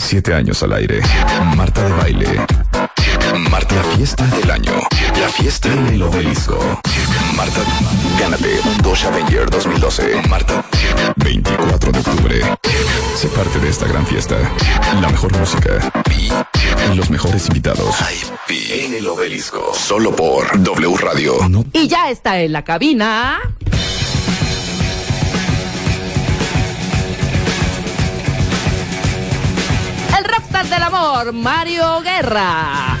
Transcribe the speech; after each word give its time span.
Siete 0.00 0.34
años 0.34 0.62
al 0.62 0.72
aire. 0.72 1.00
Marta 1.56 1.84
de 1.84 1.92
baile. 1.92 2.46
Marta, 3.50 3.74
la 3.76 3.82
fiesta 3.96 4.26
del 4.26 4.50
año. 4.50 4.72
La 5.20 5.28
fiesta 5.28 5.68
en 5.72 5.86
el 5.88 6.02
obelisco. 6.02 6.58
Marta, 7.36 7.60
gánate 8.18 8.58
Dodge 8.82 9.06
Avenger 9.06 9.48
2012. 9.50 10.22
Marta, 10.28 10.64
24 11.16 11.92
de 11.92 11.98
octubre. 11.98 12.40
Sé 13.14 13.28
parte 13.28 13.60
de 13.60 13.68
esta 13.68 13.86
gran 13.86 14.04
fiesta. 14.06 14.36
La 15.00 15.08
mejor 15.10 15.38
música. 15.38 15.92
Los 16.96 17.10
mejores 17.10 17.46
invitados. 17.48 17.94
En 18.48 18.94
el 18.94 19.06
obelisco. 19.06 19.72
Solo 19.74 20.16
por 20.16 20.60
W 20.60 20.96
Radio. 20.96 21.38
Y 21.72 21.86
ya 21.86 22.10
está 22.10 22.40
en 22.40 22.52
la 22.52 22.64
cabina. 22.64 23.38
Amor, 30.94 31.32
Mario 31.32 32.00
Guerra. 32.02 32.98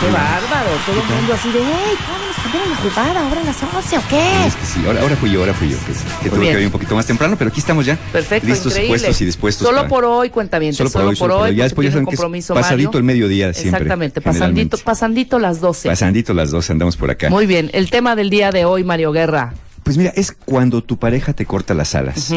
Qué 0.00 0.10
bárbaro, 0.10 0.70
todo 0.84 1.00
el 1.00 1.14
mundo 1.14 1.34
así 1.34 1.52
de, 1.52 1.58
¡Ey, 1.60 1.96
vámonos, 2.08 2.36
cambiaron 2.42 2.70
la 2.70 2.76
jugada, 2.76 3.28
ahora 3.28 3.44
la 3.44 3.52
socia, 3.52 3.98
¿o 4.00 4.02
qué? 4.08 4.46
Es 4.46 4.56
que 4.56 4.66
sí, 4.66 4.82
ahora, 4.84 5.00
ahora 5.02 5.14
fui 5.16 5.30
yo, 5.30 5.40
ahora 5.40 5.54
fui 5.54 5.68
yo, 5.68 5.76
que, 5.78 5.92
que 6.24 6.28
tuve 6.30 6.40
bien. 6.40 6.50
que 6.50 6.56
venir 6.56 6.66
un 6.66 6.72
poquito 6.72 6.96
más 6.96 7.06
temprano, 7.06 7.36
pero 7.38 7.50
aquí 7.50 7.60
estamos 7.60 7.86
ya. 7.86 7.96
Perfecto, 8.10 8.48
Listos, 8.48 8.72
increíble. 8.72 8.88
puestos 8.98 9.20
y 9.20 9.24
dispuestos. 9.26 9.64
Solo 9.64 9.78
para- 9.78 9.88
por 9.88 10.04
hoy. 10.04 10.32
Solo 10.72 10.90
por 10.90 11.02
hoy, 11.02 11.14
solo 11.16 11.34
por 11.38 11.46
hoy. 11.48 11.54
Ya 11.54 11.64
después 11.64 11.84
ya 11.84 11.92
saben 11.92 12.06
que 12.06 12.14
es 12.16 12.46
pasadito 12.48 12.98
el 12.98 13.04
mediodía 13.04 13.52
siempre, 13.52 13.68
Exactamente, 13.82 14.20
pasandito, 14.20 14.76
pasandito 14.78 15.38
las 15.38 15.60
12. 15.60 15.88
Pasandito 15.88 16.34
las 16.34 16.50
dos, 16.50 16.68
andamos 16.70 16.96
por 16.96 17.10
acá. 17.12 17.30
Muy 17.30 17.46
bien, 17.46 17.70
el 17.72 17.88
tema 17.88 18.16
del 18.16 18.28
día 18.28 18.50
de 18.50 18.64
hoy, 18.64 18.82
Mario 18.82 19.12
Guerra. 19.12 19.54
Pues 19.82 19.96
mira, 19.98 20.12
es 20.14 20.30
cuando 20.32 20.82
tu 20.82 20.96
pareja 20.96 21.32
te 21.32 21.44
corta 21.44 21.74
las 21.74 21.94
alas. 21.96 22.32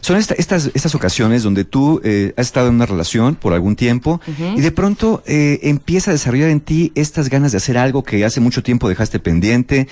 Son 0.00 0.16
esta- 0.16 0.34
estas, 0.34 0.70
estas 0.74 0.94
ocasiones 0.96 1.42
donde 1.44 1.64
tú 1.64 2.00
eh, 2.02 2.34
has 2.36 2.46
estado 2.46 2.68
en 2.68 2.74
una 2.74 2.86
relación 2.86 3.36
por 3.36 3.52
algún 3.52 3.76
tiempo 3.76 4.20
y 4.56 4.60
de 4.60 4.72
pronto 4.72 5.22
eh, 5.26 5.60
empieza 5.62 6.10
a 6.10 6.14
desarrollar 6.14 6.50
en 6.50 6.60
ti 6.60 6.90
estas 6.96 7.28
ganas 7.30 7.52
de 7.52 7.58
hacer 7.58 7.78
algo 7.78 8.02
que 8.02 8.24
hace 8.24 8.40
mucho 8.40 8.62
tiempo 8.64 8.88
dejaste 8.88 9.20
pendiente, 9.20 9.86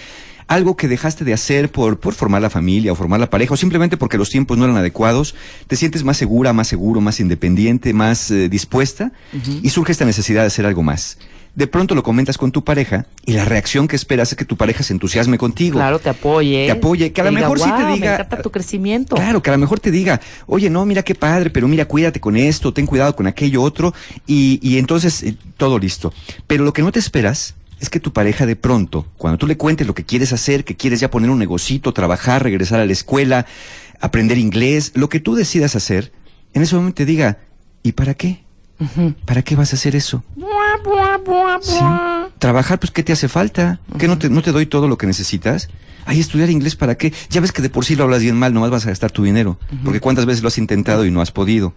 algo 0.49 0.77
que 0.77 0.89
dejaste 0.89 1.25
de 1.25 1.33
hacer 1.33 1.71
por, 1.71 1.99
por 1.99 2.15
formar 2.15 2.41
la 2.43 2.51
familia 2.51 2.93
o 2.93 2.95
formar 2.95 3.19
la 3.21 3.31
pareja 3.31 3.55
o 3.55 3.57
simplemente 3.57 3.97
porque 3.97 4.19
los 4.19 4.31
tiempos 4.31 4.57
no 4.59 4.65
eran 4.65 4.77
adecuados, 4.77 5.35
te 5.67 5.77
sientes 5.77 6.05
más 6.05 6.17
segura, 6.17 6.53
más 6.53 6.69
seguro, 6.69 7.01
más 7.01 7.19
independiente, 7.21 7.93
más 7.93 8.31
eh, 8.31 8.49
dispuesta 8.49 9.13
y 9.63 9.69
surge 9.71 9.93
esta 9.93 10.05
necesidad 10.05 10.43
de 10.43 10.47
hacer 10.49 10.67
algo 10.67 10.83
más. 10.83 11.19
De 11.57 11.67
pronto 11.67 11.95
lo 11.95 12.03
comentas 12.03 12.37
con 12.37 12.53
tu 12.53 12.63
pareja 12.65 13.07
y 13.25 13.33
la 13.33 13.47
reacción 13.47 13.89
que 13.89 13.97
esperas 13.97 14.31
es 14.31 14.37
que 14.37 14.45
tu 14.45 14.59
pareja 14.59 14.83
se 14.83 14.93
entusiasme 14.93 15.39
contigo. 15.39 15.79
Claro, 15.79 15.99
te 15.99 16.11
apoye. 16.11 16.67
Te 16.67 16.73
apoye, 16.73 17.13
que 17.13 17.21
a 17.23 17.25
lo 17.25 17.33
mejor 17.33 17.59
sí 17.59 17.65
te 17.65 17.71
"Guau, 17.71 17.95
diga- 17.95 17.99
Me 18.09 18.15
encanta 18.15 18.43
tu 18.43 18.51
crecimiento. 18.51 19.17
Claro, 19.17 19.43
que 19.43 19.49
a 19.49 19.55
lo 19.55 19.59
mejor 19.59 19.81
te 19.81 19.91
diga, 19.91 20.21
oye, 20.47 20.69
no, 20.69 20.85
mira 20.85 21.03
qué 21.03 21.15
padre, 21.15 21.49
pero 21.49 21.67
mira, 21.67 21.87
cuídate 21.87 22.21
con 22.21 22.37
esto, 22.37 22.75
ten 22.75 22.85
cuidado 22.85 23.17
con 23.17 23.27
aquello 23.27 23.63
otro, 23.63 23.95
y, 24.27 24.61
y 24.63 24.77
entonces 24.77 25.23
eh, 25.23 25.35
todo 25.57 25.79
listo. 25.79 26.13
Pero 26.47 26.63
lo 26.63 26.75
que 26.75 26.83
no 26.83 26.93
te 26.93 26.99
esperas 26.99 27.55
es 27.81 27.91
que 27.91 28.01
tu 28.01 28.13
pareja 28.13 28.47
de 28.47 28.57
pronto, 28.57 29.07
cuando 29.19 29.39
tú 29.39 29.47
le 29.47 29.57
cuentes 29.57 29.87
lo 29.87 29.95
que 29.95 30.05
quieres 30.05 30.33
hacer, 30.33 30.65
que 30.65 30.77
quieres 30.77 31.01
ya 31.01 31.11
poner 31.11 31.31
un 31.31 31.39
negocito, 31.39 31.93
trabajar, 31.93 32.43
regresar 32.43 32.81
a 32.81 32.87
la 32.87 32.93
escuela, 32.93 33.47
aprender 34.01 34.39
inglés, 34.39 34.93
lo 34.95 35.09
que 35.09 35.21
tú 35.21 35.35
decidas 35.35 35.77
hacer, 35.77 36.13
en 36.55 36.63
ese 36.63 36.75
momento 36.75 36.97
te 36.97 37.07
diga, 37.07 37.39
¿y 37.83 37.93
para 37.93 38.15
qué? 38.15 38.45
¿Para 39.25 39.43
qué 39.43 39.57
vas 39.57 39.73
a 39.73 39.77
hacer 39.77 39.97
eso? 39.97 40.23
Sí. 41.63 41.79
Trabajar, 42.39 42.79
pues, 42.79 42.91
¿qué 42.91 43.03
te 43.03 43.13
hace 43.13 43.29
falta? 43.29 43.81
¿Qué 43.99 44.09
no 44.09 44.19
te, 44.19 44.29
no 44.29 44.43
te 44.43 44.53
doy 44.53 44.67
todo 44.67 44.89
lo 44.89 44.99
que 44.99 45.07
necesitas? 45.07 45.69
Ay, 46.05 46.21
estudiar 46.21 46.51
inglés, 46.51 46.77
¿para 46.77 46.97
qué? 46.97 47.13
Ya 47.31 47.41
ves 47.41 47.51
que 47.51 47.63
de 47.63 47.69
por 47.69 47.85
sí 47.85 47.97
lo 47.97 48.05
hablas 48.05 48.23
bien 48.23 48.37
mal, 48.37 48.55
nomás 48.55 48.71
vas 48.71 48.87
a 48.87 48.91
gastar 48.91 49.11
tu 49.11 49.25
dinero. 49.25 49.59
Porque 49.85 50.01
cuántas 50.01 50.25
veces 50.25 50.43
lo 50.43 50.49
has 50.49 50.59
intentado 50.59 51.05
y 51.05 51.11
no 51.11 51.21
has 51.21 51.33
podido. 51.33 51.75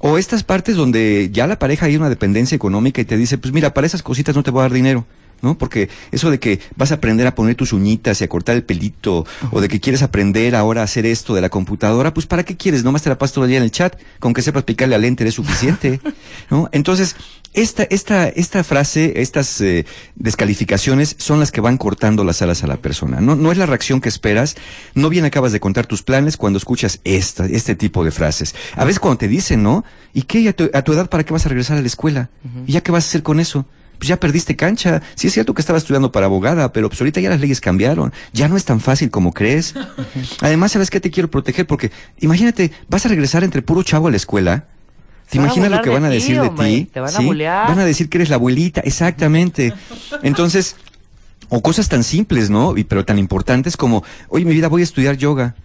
O 0.00 0.18
estas 0.18 0.42
partes 0.42 0.76
donde 0.76 1.30
ya 1.32 1.46
la 1.46 1.58
pareja 1.58 1.86
hay 1.86 1.96
una 1.96 2.10
dependencia 2.10 2.54
económica 2.54 3.00
y 3.00 3.06
te 3.06 3.16
dice, 3.16 3.38
pues 3.38 3.54
mira, 3.54 3.72
para 3.72 3.86
esas 3.86 4.02
cositas 4.02 4.36
no 4.36 4.42
te 4.42 4.50
voy 4.50 4.60
a 4.60 4.62
dar 4.64 4.72
dinero. 4.72 5.06
¿No? 5.42 5.58
Porque 5.58 5.88
eso 6.12 6.30
de 6.30 6.40
que 6.40 6.60
vas 6.76 6.92
a 6.92 6.96
aprender 6.96 7.26
a 7.26 7.34
poner 7.34 7.54
tus 7.54 7.72
uñitas 7.72 8.20
y 8.20 8.24
a 8.24 8.28
cortar 8.28 8.56
el 8.56 8.64
pelito, 8.64 9.26
o 9.50 9.60
de 9.60 9.68
que 9.68 9.80
quieres 9.80 10.02
aprender 10.02 10.56
ahora 10.56 10.80
a 10.80 10.84
hacer 10.84 11.06
esto 11.06 11.34
de 11.34 11.40
la 11.40 11.50
computadora, 11.50 12.14
pues 12.14 12.26
¿para 12.26 12.44
qué 12.44 12.56
quieres? 12.56 12.84
Nomás 12.84 13.02
te 13.02 13.10
la 13.10 13.18
pasas 13.18 13.34
todo 13.34 13.44
el 13.44 13.50
día 13.50 13.58
en 13.58 13.64
el 13.64 13.70
chat, 13.70 14.00
con 14.18 14.32
que 14.32 14.42
sepas 14.42 14.64
picarle 14.64 14.94
al 14.94 15.04
enter 15.04 15.26
es 15.26 15.34
suficiente, 15.34 16.00
¿no? 16.50 16.68
Entonces, 16.72 17.16
esta, 17.56 17.84
esta, 17.84 18.28
esta 18.28 18.62
frase, 18.64 19.20
estas 19.22 19.60
eh, 19.62 19.86
descalificaciones 20.14 21.16
son 21.18 21.40
las 21.40 21.52
que 21.52 21.62
van 21.62 21.78
cortando 21.78 22.22
las 22.22 22.42
alas 22.42 22.62
a 22.62 22.66
la 22.66 22.76
persona. 22.76 23.20
No, 23.20 23.34
no 23.34 23.50
es 23.50 23.58
la 23.58 23.66
reacción 23.66 24.00
que 24.00 24.10
esperas, 24.10 24.56
no 24.94 25.08
bien 25.08 25.24
acabas 25.24 25.52
de 25.52 25.60
contar 25.60 25.86
tus 25.86 26.02
planes 26.02 26.36
cuando 26.36 26.58
escuchas 26.58 27.00
esta, 27.04 27.46
este 27.46 27.74
tipo 27.74 28.04
de 28.04 28.10
frases. 28.10 28.54
A 28.74 28.84
veces 28.84 29.00
cuando 29.00 29.18
te 29.18 29.28
dicen, 29.28 29.62
¿no? 29.62 29.84
¿Y 30.12 30.22
qué? 30.22 30.46
¿A 30.48 30.52
tu, 30.52 30.70
a 30.72 30.82
tu 30.82 30.92
edad 30.92 31.08
para 31.08 31.24
qué 31.24 31.32
vas 31.32 31.46
a 31.46 31.48
regresar 31.48 31.78
a 31.78 31.80
la 31.80 31.86
escuela? 31.86 32.28
¿Y 32.66 32.72
ya 32.72 32.82
qué 32.82 32.92
vas 32.92 33.04
a 33.04 33.08
hacer 33.08 33.22
con 33.22 33.40
eso? 33.40 33.64
Pues 33.98 34.08
ya 34.08 34.18
perdiste 34.18 34.56
cancha. 34.56 35.02
Sí 35.14 35.28
es 35.28 35.32
cierto 35.32 35.54
que 35.54 35.60
estaba 35.60 35.78
estudiando 35.78 36.12
para 36.12 36.26
abogada, 36.26 36.72
pero 36.72 36.88
pues 36.88 37.00
ahorita 37.00 37.20
ya 37.20 37.30
las 37.30 37.40
leyes 37.40 37.60
cambiaron. 37.60 38.12
Ya 38.32 38.48
no 38.48 38.56
es 38.56 38.64
tan 38.64 38.80
fácil 38.80 39.10
como 39.10 39.32
crees. 39.32 39.74
Además, 40.40 40.72
¿sabes 40.72 40.90
qué 40.90 41.00
te 41.00 41.10
quiero 41.10 41.30
proteger? 41.30 41.66
Porque 41.66 41.90
imagínate, 42.20 42.72
vas 42.88 43.06
a 43.06 43.08
regresar 43.08 43.44
entre 43.44 43.62
puro 43.62 43.82
chavo 43.82 44.08
a 44.08 44.10
la 44.10 44.16
escuela. 44.16 44.66
¿Te 45.30 45.38
imaginas 45.38 45.70
lo 45.70 45.82
que 45.82 45.90
van 45.90 46.04
a 46.04 46.08
decir 46.08 46.40
de 46.40 46.50
ti? 46.50 46.90
Te 46.92 47.00
van 47.00 47.14
a 47.14 47.20
bulear. 47.20 47.68
Van 47.68 47.78
a 47.80 47.84
decir 47.84 48.08
que 48.08 48.18
eres 48.18 48.28
la 48.28 48.36
abuelita, 48.36 48.80
exactamente. 48.82 49.72
Entonces, 50.22 50.76
o 51.48 51.62
cosas 51.62 51.88
tan 51.88 52.04
simples, 52.04 52.50
¿no? 52.50 52.76
Y, 52.76 52.84
pero 52.84 53.04
tan 53.04 53.18
importantes 53.18 53.76
como, 53.76 54.04
oye, 54.28 54.44
mi 54.44 54.52
vida, 54.52 54.68
voy 54.68 54.82
a 54.82 54.84
estudiar 54.84 55.16
yoga. 55.16 55.56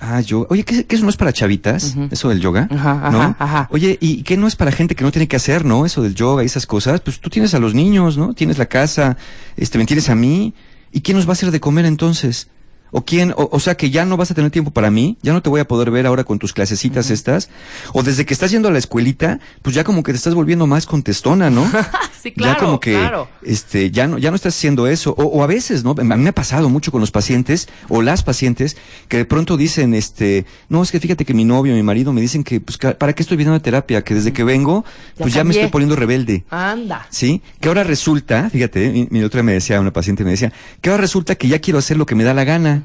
Ah, 0.00 0.20
yoga. 0.20 0.46
Oye, 0.50 0.64
¿qué, 0.64 0.84
qué 0.84 0.94
eso 0.96 1.04
no 1.04 1.10
es 1.10 1.16
para 1.16 1.32
chavitas? 1.32 1.96
Eso 2.10 2.28
del 2.28 2.40
yoga, 2.40 2.68
Ajá, 2.70 3.10
¿no? 3.10 3.20
ajá, 3.20 3.36
ajá. 3.38 3.68
Oye, 3.72 3.98
¿y 4.00 4.22
qué 4.22 4.36
no 4.36 4.46
es 4.46 4.54
para 4.54 4.70
gente 4.70 4.94
que 4.94 5.02
no 5.04 5.10
tiene 5.10 5.26
que 5.26 5.36
hacer, 5.36 5.64
no? 5.64 5.84
Eso 5.86 6.02
del 6.02 6.14
yoga 6.14 6.42
y 6.42 6.46
esas 6.46 6.66
cosas. 6.66 7.00
Pues 7.00 7.20
tú 7.20 7.30
tienes 7.30 7.52
a 7.54 7.58
los 7.58 7.74
niños, 7.74 8.16
¿no? 8.16 8.32
Tienes 8.34 8.58
la 8.58 8.66
casa, 8.66 9.16
este, 9.56 9.76
me 9.78 9.86
tienes 9.86 10.08
a 10.08 10.14
mí. 10.14 10.54
¿Y 10.92 11.00
quién 11.00 11.16
nos 11.16 11.26
va 11.26 11.30
a 11.30 11.32
hacer 11.32 11.50
de 11.50 11.60
comer 11.60 11.84
entonces? 11.84 12.48
¿O 12.90 13.04
quién? 13.04 13.32
O, 13.36 13.48
o 13.52 13.60
sea 13.60 13.76
que 13.76 13.90
ya 13.90 14.04
no 14.04 14.16
vas 14.16 14.30
a 14.30 14.34
tener 14.34 14.50
tiempo 14.50 14.70
para 14.70 14.90
mí, 14.90 15.18
ya 15.22 15.32
no 15.32 15.42
te 15.42 15.50
voy 15.50 15.60
a 15.60 15.68
poder 15.68 15.90
ver 15.90 16.06
ahora 16.06 16.24
con 16.24 16.38
tus 16.38 16.52
clasecitas 16.52 17.10
estas. 17.10 17.50
O 17.92 18.02
desde 18.02 18.26
que 18.26 18.34
estás 18.34 18.50
yendo 18.50 18.68
a 18.68 18.72
la 18.72 18.78
escuelita, 18.78 19.40
pues 19.62 19.74
ya 19.74 19.84
como 19.84 20.02
que 20.02 20.12
te 20.12 20.16
estás 20.16 20.34
volviendo 20.34 20.66
más 20.66 20.86
contestona, 20.86 21.50
¿no? 21.50 21.68
Sí, 22.18 22.32
claro, 22.32 22.54
ya 22.54 22.58
como 22.58 22.80
que 22.80 22.94
claro. 22.94 23.28
este 23.42 23.92
ya 23.92 24.08
no 24.08 24.18
ya 24.18 24.30
no 24.30 24.34
estás 24.34 24.56
haciendo 24.56 24.88
eso 24.88 25.14
o, 25.16 25.22
o 25.22 25.44
a 25.44 25.46
veces 25.46 25.84
no 25.84 25.94
a 25.96 26.02
mí 26.02 26.16
me 26.24 26.30
ha 26.30 26.34
pasado 26.34 26.68
mucho 26.68 26.90
con 26.90 27.00
los 27.00 27.12
pacientes 27.12 27.68
o 27.88 28.02
las 28.02 28.24
pacientes 28.24 28.76
que 29.06 29.18
de 29.18 29.24
pronto 29.24 29.56
dicen 29.56 29.94
este 29.94 30.44
no 30.68 30.82
es 30.82 30.90
que 30.90 30.98
fíjate 30.98 31.24
que 31.24 31.32
mi 31.32 31.44
novio 31.44 31.74
mi 31.74 31.82
marido 31.84 32.12
me 32.12 32.20
dicen 32.20 32.42
que 32.42 32.60
pues 32.60 32.76
para 32.76 33.12
qué 33.12 33.22
estoy 33.22 33.36
viniendo 33.36 33.54
a 33.54 33.60
terapia 33.62 34.02
que 34.02 34.14
desde 34.14 34.32
que 34.32 34.42
vengo 34.42 34.84
pues 35.16 35.32
ya 35.32 35.44
me 35.44 35.54
estoy 35.54 35.68
poniendo 35.68 35.94
rebelde 35.94 36.44
Anda. 36.50 37.06
¿Sí? 37.10 37.42
Que 37.60 37.68
ahora 37.68 37.84
resulta, 37.84 38.50
fíjate, 38.50 38.90
mi, 38.90 39.08
mi 39.10 39.22
otra 39.22 39.42
me 39.42 39.52
decía, 39.52 39.80
una 39.80 39.92
paciente 39.92 40.24
me 40.24 40.30
decía, 40.30 40.52
que 40.80 40.90
ahora 40.90 41.00
resulta 41.00 41.34
que 41.34 41.48
ya 41.48 41.60
quiero 41.60 41.78
hacer 41.78 41.96
lo 41.96 42.06
que 42.06 42.14
me 42.14 42.24
da 42.24 42.34
la 42.34 42.44
gana. 42.44 42.77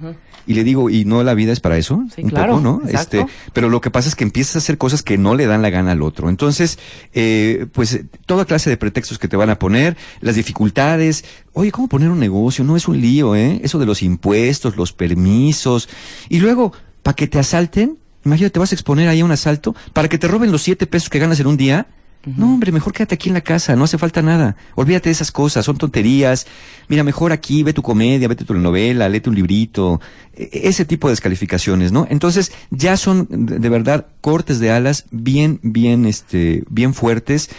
Y 0.46 0.56
le 0.56 0.64
digo, 0.64 0.90
¿y 0.90 1.06
no 1.06 1.24
la 1.24 1.34
vida 1.34 1.54
es 1.54 1.60
para 1.60 1.78
eso? 1.78 2.04
Sí, 2.14 2.22
Un 2.22 2.30
claro, 2.30 2.58
poco, 2.58 2.64
¿no? 2.64 2.82
exacto. 2.86 3.22
Este, 3.22 3.32
pero 3.54 3.70
lo 3.70 3.80
que 3.80 3.92
pasa 3.92 4.10
es 4.10 4.16
que 4.16 4.24
empiezas 4.24 4.56
a 4.56 4.60
hacer 4.60 4.78
cosas 4.78 5.02
que 5.02 5.18
no 5.18 5.36
le 5.36 5.46
dan 5.46 5.62
la 5.62 5.70
gana 5.70 5.92
al 5.92 6.02
otro. 6.02 6.30
Entonces, 6.30 6.80
eh, 7.14 7.68
pues, 7.72 7.94
eh, 7.94 8.06
toda 8.26 8.46
clase 8.46 8.70
de 8.70 8.78
pretextos 8.78 9.20
que 9.20 9.28
te 9.28 9.38
van 9.38 9.50
a 9.50 9.58
poner, 9.58 9.96
las 10.20 10.36
dificultades. 10.36 11.24
Oye, 11.54 11.72
¿cómo 11.72 11.88
poner 11.88 12.10
un 12.10 12.20
negocio? 12.20 12.66
No 12.66 12.76
es 12.76 12.88
un 12.88 13.00
lío, 13.00 13.36
¿eh? 13.36 13.62
Eso 13.64 13.80
de 13.80 13.86
los 13.86 14.04
impuestos, 14.04 14.76
los 14.76 14.92
permisos. 14.92 15.88
Y 16.28 16.40
luego, 16.40 16.74
para 17.04 17.16
que 17.16 17.28
te 17.28 17.40
asalten, 17.40 17.98
imagínate, 18.26 18.52
te 18.52 18.60
vas 18.60 18.72
a 18.72 18.76
exponer 18.76 19.08
ahí 19.08 19.22
a 19.22 19.26
un 19.26 19.32
asalto, 19.32 19.76
para 19.94 20.10
que 20.10 20.18
te 20.18 20.28
roben 20.28 20.52
los 20.52 20.62
siete 20.62 20.88
pesos 20.88 21.10
que 21.10 21.20
ganas 21.20 21.40
en 21.40 21.48
un 21.48 21.58
día. 21.58 21.88
No, 22.26 22.54
hombre, 22.54 22.72
mejor 22.72 22.94
quédate 22.94 23.16
aquí 23.16 23.28
en 23.30 23.34
la 23.34 23.42
casa, 23.42 23.76
no 23.76 23.84
hace 23.84 23.98
falta 23.98 24.22
nada. 24.22 24.56
Olvídate 24.76 25.10
de 25.10 25.12
esas 25.14 25.32
cosas, 25.32 25.66
son 25.66 25.78
tonterías. 25.78 26.48
Mira, 26.88 27.04
mejor 27.04 27.34
aquí, 27.34 27.64
ve 27.64 27.74
tu 27.74 27.82
comedia, 27.82 28.30
vete 28.30 28.46
tu 28.46 28.54
novela, 28.54 29.10
léete 29.10 29.30
un 29.30 29.36
librito. 29.36 30.00
E- 30.34 30.50
ese 30.64 30.86
tipo 30.86 31.08
de 31.08 31.14
descalificaciones, 31.14 31.92
¿no? 31.92 32.08
Entonces, 32.10 32.54
ya 32.72 32.96
son 32.96 33.28
de 33.30 33.68
verdad 33.70 34.08
cortes 34.22 34.60
de 34.60 34.72
alas 34.72 35.04
bien, 35.12 35.60
bien, 35.64 36.06
este, 36.06 36.64
bien 36.70 36.94
fuertes, 36.94 37.50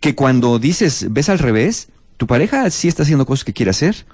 que 0.00 0.14
cuando 0.14 0.58
dices, 0.58 1.06
ves 1.10 1.30
al 1.30 1.38
revés, 1.38 1.88
tu 2.18 2.26
pareja 2.26 2.68
sí 2.70 2.88
está 2.88 3.04
haciendo 3.04 3.24
cosas 3.24 3.44
que 3.44 3.54
quiere 3.54 3.70
hacer. 3.70 4.04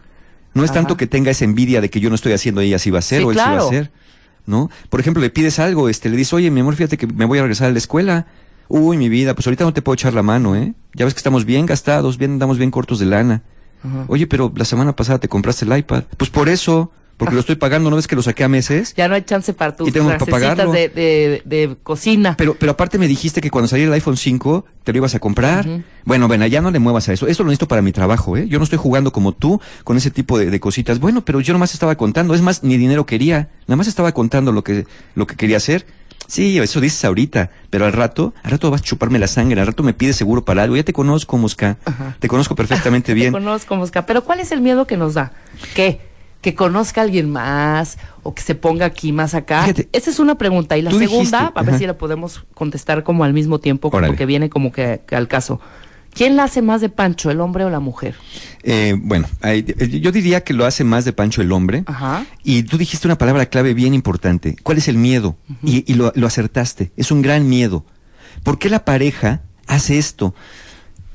No 0.54 0.62
es 0.62 0.70
Ajá. 0.70 0.80
tanto 0.80 0.96
que 0.96 1.06
tenga 1.08 1.32
esa 1.32 1.44
envidia 1.44 1.80
de 1.80 1.90
que 1.90 1.98
yo 1.98 2.08
no 2.08 2.14
estoy 2.14 2.32
haciendo 2.34 2.60
ella 2.60 2.78
sí 2.78 2.90
va 2.90 2.98
a 2.98 3.00
hacer 3.00 3.18
Sí, 3.20 3.24
o 3.24 3.30
él 3.32 3.36
sí 3.36 3.42
va 3.44 3.52
a 3.58 3.66
hacer. 3.66 3.90
¿no? 4.46 4.70
Por 4.90 5.00
ejemplo, 5.00 5.20
le 5.20 5.28
pides 5.30 5.58
algo, 5.58 5.88
este, 5.88 6.08
le 6.08 6.16
dices, 6.16 6.32
oye, 6.34 6.50
mi 6.52 6.60
amor, 6.60 6.76
fíjate 6.76 6.96
que 6.96 7.06
me 7.06 7.24
voy 7.24 7.38
a 7.38 7.42
regresar 7.42 7.68
a 7.68 7.72
la 7.72 7.78
escuela. 7.78 8.26
Uy, 8.68 8.96
mi 8.96 9.08
vida, 9.08 9.34
pues 9.34 9.46
ahorita 9.46 9.64
no 9.64 9.72
te 9.72 9.82
puedo 9.82 9.94
echar 9.94 10.14
la 10.14 10.22
mano, 10.22 10.54
¿eh? 10.56 10.74
Ya 10.94 11.04
ves 11.04 11.14
que 11.14 11.18
estamos 11.18 11.44
bien 11.44 11.66
gastados, 11.66 12.18
bien, 12.18 12.32
andamos 12.32 12.58
bien 12.58 12.70
cortos 12.70 12.98
de 12.98 13.06
lana. 13.06 13.42
Oye, 14.08 14.26
pero 14.26 14.52
la 14.56 14.64
semana 14.64 14.94
pasada 14.96 15.18
te 15.18 15.28
compraste 15.28 15.64
el 15.64 15.76
iPad. 15.76 16.02
Pues 16.16 16.30
por 16.30 16.48
eso, 16.48 16.90
porque 17.16 17.34
lo 17.34 17.40
estoy 17.40 17.54
pagando, 17.54 17.88
¿no 17.90 17.96
ves 17.96 18.08
que 18.08 18.16
lo 18.16 18.22
saqué 18.22 18.42
a 18.42 18.48
meses? 18.48 18.92
Ya 18.96 19.06
no 19.08 19.14
hay 19.14 19.22
chance 19.22 19.52
para 19.54 19.76
tus 19.76 19.88
Y 19.88 19.92
tengo 19.92 20.08
que 20.10 20.16
clasecitas 20.16 20.56
pagarlo. 20.56 20.72
de, 20.72 20.88
de, 20.88 21.42
de 21.44 21.76
cocina. 21.82 22.34
Pero, 22.36 22.56
pero 22.58 22.72
aparte 22.72 22.98
me 22.98 23.06
dijiste 23.06 23.40
que 23.40 23.50
cuando 23.50 23.68
saliera 23.68 23.88
el 23.88 23.94
iPhone 23.94 24.16
5 24.16 24.64
te 24.82 24.92
lo 24.92 24.98
ibas 24.98 25.14
a 25.14 25.20
comprar. 25.20 25.66
Bueno, 26.04 26.26
bueno, 26.26 26.44
ya 26.46 26.60
no 26.60 26.70
le 26.72 26.80
muevas 26.80 27.08
a 27.08 27.12
eso. 27.12 27.28
Esto 27.28 27.44
lo 27.44 27.48
necesito 27.50 27.68
para 27.68 27.80
mi 27.82 27.92
trabajo, 27.92 28.36
¿eh? 28.36 28.48
Yo 28.48 28.58
no 28.58 28.64
estoy 28.64 28.78
jugando 28.80 29.12
como 29.12 29.32
tú 29.32 29.60
con 29.84 29.96
ese 29.96 30.10
tipo 30.10 30.38
de, 30.38 30.50
de 30.50 30.60
cositas. 30.60 30.98
Bueno, 30.98 31.24
pero 31.24 31.40
yo 31.40 31.52
nomás 31.52 31.72
estaba 31.72 31.94
contando. 31.94 32.34
Es 32.34 32.42
más, 32.42 32.64
ni 32.64 32.76
dinero 32.76 33.06
quería. 33.06 33.48
Nada 33.68 33.76
más 33.76 33.86
estaba 33.86 34.10
contando 34.12 34.50
lo 34.50 34.64
que, 34.64 34.86
lo 35.14 35.26
que 35.26 35.36
quería 35.36 35.56
hacer. 35.58 35.86
Sí, 36.26 36.58
eso 36.58 36.80
dices 36.80 37.02
ahorita, 37.04 37.50
pero 37.70 37.86
al 37.86 37.92
rato, 37.92 38.34
al 38.42 38.50
rato 38.50 38.70
vas 38.70 38.82
a 38.82 38.84
chuparme 38.84 39.18
la 39.18 39.28
sangre, 39.28 39.60
al 39.60 39.66
rato 39.66 39.82
me 39.82 39.94
pides 39.94 40.16
seguro 40.16 40.44
para 40.44 40.62
algo. 40.62 40.76
Ya 40.76 40.82
te 40.82 40.92
conozco, 40.92 41.38
Mosca. 41.38 41.78
Te 42.18 42.28
conozco 42.28 42.54
perfectamente 42.54 43.14
bien. 43.14 43.32
Te 43.32 43.38
conozco, 43.38 43.76
Mosca. 43.76 44.04
Pero 44.04 44.24
¿cuál 44.24 44.40
es 44.40 44.52
el 44.52 44.60
miedo 44.60 44.86
que 44.86 44.96
nos 44.98 45.14
da? 45.14 45.32
¿Qué? 45.74 46.00
¿Que 46.42 46.54
conozca 46.54 47.00
a 47.00 47.04
alguien 47.04 47.30
más? 47.30 47.98
¿O 48.22 48.34
que 48.34 48.42
se 48.42 48.54
ponga 48.54 48.84
aquí 48.86 49.10
más 49.10 49.34
acá? 49.34 49.62
Fíjate, 49.62 49.88
Esa 49.92 50.10
es 50.10 50.18
una 50.18 50.36
pregunta. 50.36 50.76
Y 50.76 50.82
la 50.82 50.90
segunda, 50.90 51.08
dijiste, 51.08 51.36
a 51.36 51.62
ver 51.62 51.70
ajá. 51.70 51.78
si 51.78 51.86
la 51.86 51.96
podemos 51.96 52.44
contestar 52.54 53.02
como 53.04 53.24
al 53.24 53.32
mismo 53.32 53.58
tiempo, 53.58 53.88
Órale. 53.90 54.08
porque 54.08 54.26
viene 54.26 54.50
como 54.50 54.70
que, 54.70 55.00
que 55.06 55.16
al 55.16 55.28
caso. 55.28 55.60
¿Quién 56.18 56.34
la 56.34 56.42
hace 56.42 56.62
más 56.62 56.80
de 56.80 56.88
Pancho, 56.88 57.30
el 57.30 57.40
hombre 57.40 57.64
o 57.64 57.70
la 57.70 57.78
mujer? 57.78 58.16
Eh, 58.64 58.96
bueno, 58.98 59.28
eh, 59.44 60.00
yo 60.02 60.10
diría 60.10 60.42
que 60.42 60.52
lo 60.52 60.66
hace 60.66 60.82
más 60.82 61.04
de 61.04 61.12
Pancho 61.12 61.42
el 61.42 61.52
hombre. 61.52 61.84
Ajá. 61.86 62.26
Y 62.42 62.64
tú 62.64 62.76
dijiste 62.76 63.06
una 63.06 63.16
palabra 63.16 63.46
clave 63.46 63.72
bien 63.72 63.94
importante. 63.94 64.56
¿Cuál 64.64 64.78
es 64.78 64.88
el 64.88 64.96
miedo? 64.96 65.36
Y, 65.62 65.84
y 65.86 65.94
lo, 65.94 66.12
lo 66.16 66.26
acertaste. 66.26 66.90
Es 66.96 67.12
un 67.12 67.22
gran 67.22 67.48
miedo. 67.48 67.86
¿Por 68.42 68.58
qué 68.58 68.68
la 68.68 68.84
pareja 68.84 69.42
hace 69.68 69.96
esto? 69.96 70.34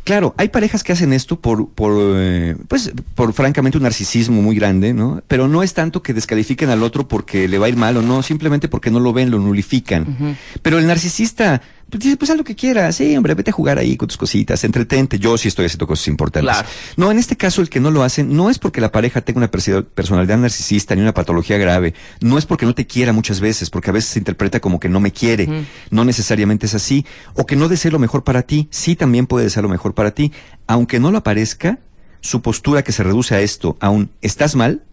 Claro, 0.05 0.35
hay 0.38 0.50
parejas 0.50 0.83
que 0.83 0.91
hacen 0.91 1.13
esto 1.13 1.39
por, 1.39 1.69
por, 1.69 1.94
eh, 1.97 2.55
pues, 2.67 2.91
por 3.15 3.31
francamente 3.31 3.77
un 3.77 3.83
narcisismo 3.83 4.41
muy 4.41 4.55
grande, 4.55 4.94
¿no? 4.94 5.21
Pero 5.27 5.47
no 5.47 5.63
es 5.63 5.73
tanto 5.73 6.01
que 6.01 6.13
descalifiquen 6.13 6.69
al 6.69 6.83
otro 6.83 7.07
porque 7.07 7.47
le 7.47 7.57
va 7.57 7.67
a 7.67 7.69
ir 7.69 7.77
mal 7.77 7.95
o 7.95 8.01
no, 8.01 8.21
simplemente 8.21 8.67
porque 8.67 8.91
no 8.91 9.00
lo 9.00 9.13
ven, 9.13 9.31
lo 9.31 9.39
nulifican. 9.39 10.38
Pero 10.61 10.77
el 10.77 10.88
narcisista, 10.88 11.61
pues 11.89 12.03
dice, 12.03 12.18
pues 12.18 12.31
haz 12.31 12.38
lo 12.38 12.44
que 12.44 12.56
quieras, 12.56 12.95
sí, 12.95 13.15
hombre, 13.15 13.35
vete 13.35 13.51
a 13.51 13.53
jugar 13.53 13.77
ahí 13.77 13.97
con 13.97 14.07
tus 14.07 14.18
cositas, 14.18 14.63
entretente. 14.63 15.19
Yo 15.19 15.38
sí 15.38 15.47
estoy 15.47 15.65
haciendo 15.65 15.85
cosas 15.85 16.07
importantes. 16.07 16.51
Claro. 16.51 16.68
No, 16.97 17.12
en 17.12 17.19
este 17.19 17.38
caso 17.38 17.62
el 17.62 17.69
que 17.69 17.80
no 17.80 17.91
lo 17.91 18.03
hacen 18.03 18.35
no 18.35 18.50
es 18.50 18.57
porque 18.57 18.81
la 18.81 18.91
pareja 18.91 19.21
tenga 19.21 19.38
una 19.38 19.51
personalidad 19.51 20.38
narcisista 20.38 20.95
ni 20.95 21.01
una 21.01 21.13
patología 21.13 21.57
grave, 21.57 21.94
no 22.19 22.38
es 22.38 22.45
porque 22.45 22.65
no 22.65 22.74
te 22.74 22.88
quiera 22.88 23.13
muchas 23.13 23.39
veces, 23.39 23.69
porque 23.69 23.89
a 23.89 23.94
veces 23.94 24.09
se 24.12 24.19
interpreta 24.19 24.59
como 24.59 24.80
que 24.80 24.89
no 24.89 25.00
me 25.00 25.12
quiere, 25.12 25.65
no 25.91 26.06
necesariamente 26.06 26.65
es 26.65 26.74
así, 26.74 27.06
o 27.35 27.45
que 27.45 27.56
no 27.56 27.69
desee 27.69 27.91
lo 27.91 28.00
mejor 28.00 28.24
para 28.24 28.41
ti, 28.41 28.68
sí 28.71 28.95
también 28.95 29.27
puede 29.27 29.45
desear 29.45 29.63
lo 29.63 29.69
mejor 29.69 29.94
para 29.94 30.12
ti, 30.12 30.31
aunque 30.68 31.00
no 31.00 31.12
lo 31.12 31.19
aparezca, 31.19 31.79
su 32.21 32.41
postura 32.41 32.83
que 32.83 32.91
se 32.91 33.03
reduce 33.03 33.36
a 33.36 33.41
esto, 33.41 33.77
aún 33.79 34.09
estás 34.21 34.56
mal, 34.56 34.83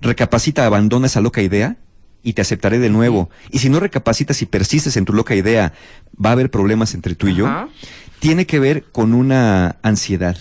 recapacita, 0.00 0.64
abandona 0.64 1.06
esa 1.06 1.20
loca 1.20 1.42
idea 1.42 1.76
y 2.22 2.32
te 2.32 2.40
aceptaré 2.42 2.78
de 2.78 2.88
nuevo. 2.88 3.28
Y 3.50 3.58
si 3.58 3.68
no 3.68 3.80
recapacitas 3.80 4.40
y 4.40 4.46
persistes 4.46 4.96
en 4.96 5.04
tu 5.04 5.12
loca 5.12 5.34
idea, 5.34 5.74
va 6.22 6.30
a 6.30 6.32
haber 6.32 6.50
problemas 6.50 6.94
entre 6.94 7.14
tú 7.14 7.28
y 7.28 7.34
yo. 7.34 7.46
Ajá. 7.46 7.68
Tiene 8.18 8.46
que 8.46 8.58
ver 8.58 8.84
con 8.84 9.12
una 9.12 9.76
ansiedad, 9.82 10.36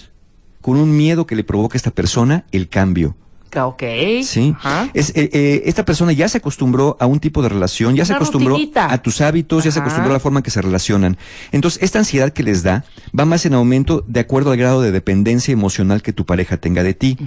con 0.61 0.77
un 0.77 0.95
miedo 0.95 1.27
que 1.27 1.35
le 1.35 1.43
provoca 1.43 1.75
a 1.75 1.77
esta 1.77 1.91
persona 1.91 2.45
el 2.51 2.69
cambio. 2.69 3.15
Ok. 3.55 3.83
Sí. 4.23 4.53
Ajá. 4.57 4.89
Es, 4.93 5.09
eh, 5.15 5.29
eh, 5.33 5.63
esta 5.65 5.85
persona 5.85 6.11
ya 6.11 6.27
se 6.29 6.37
acostumbró 6.39 6.97
a 6.99 7.05
un 7.05 7.19
tipo 7.19 7.41
de 7.41 7.49
relación, 7.49 7.95
ya 7.95 8.05
se 8.05 8.13
acostumbró 8.13 8.51
rutinita. 8.51 8.91
a 8.91 9.01
tus 9.01 9.21
hábitos, 9.21 9.63
ya 9.63 9.71
se 9.71 9.79
acostumbró 9.79 10.11
a 10.11 10.13
la 10.13 10.19
forma 10.19 10.39
en 10.39 10.43
que 10.43 10.51
se 10.51 10.61
relacionan. 10.61 11.17
Entonces, 11.51 11.81
esta 11.83 11.99
ansiedad 11.99 12.31
que 12.31 12.43
les 12.43 12.63
da 12.63 12.85
va 13.17 13.25
más 13.25 13.45
en 13.45 13.53
aumento 13.53 14.03
de 14.07 14.19
acuerdo 14.19 14.51
al 14.51 14.57
grado 14.57 14.81
de 14.81 14.91
dependencia 14.91 15.51
emocional 15.51 16.01
que 16.01 16.13
tu 16.13 16.25
pareja 16.25 16.57
tenga 16.57 16.83
de 16.83 16.93
ti. 16.93 17.17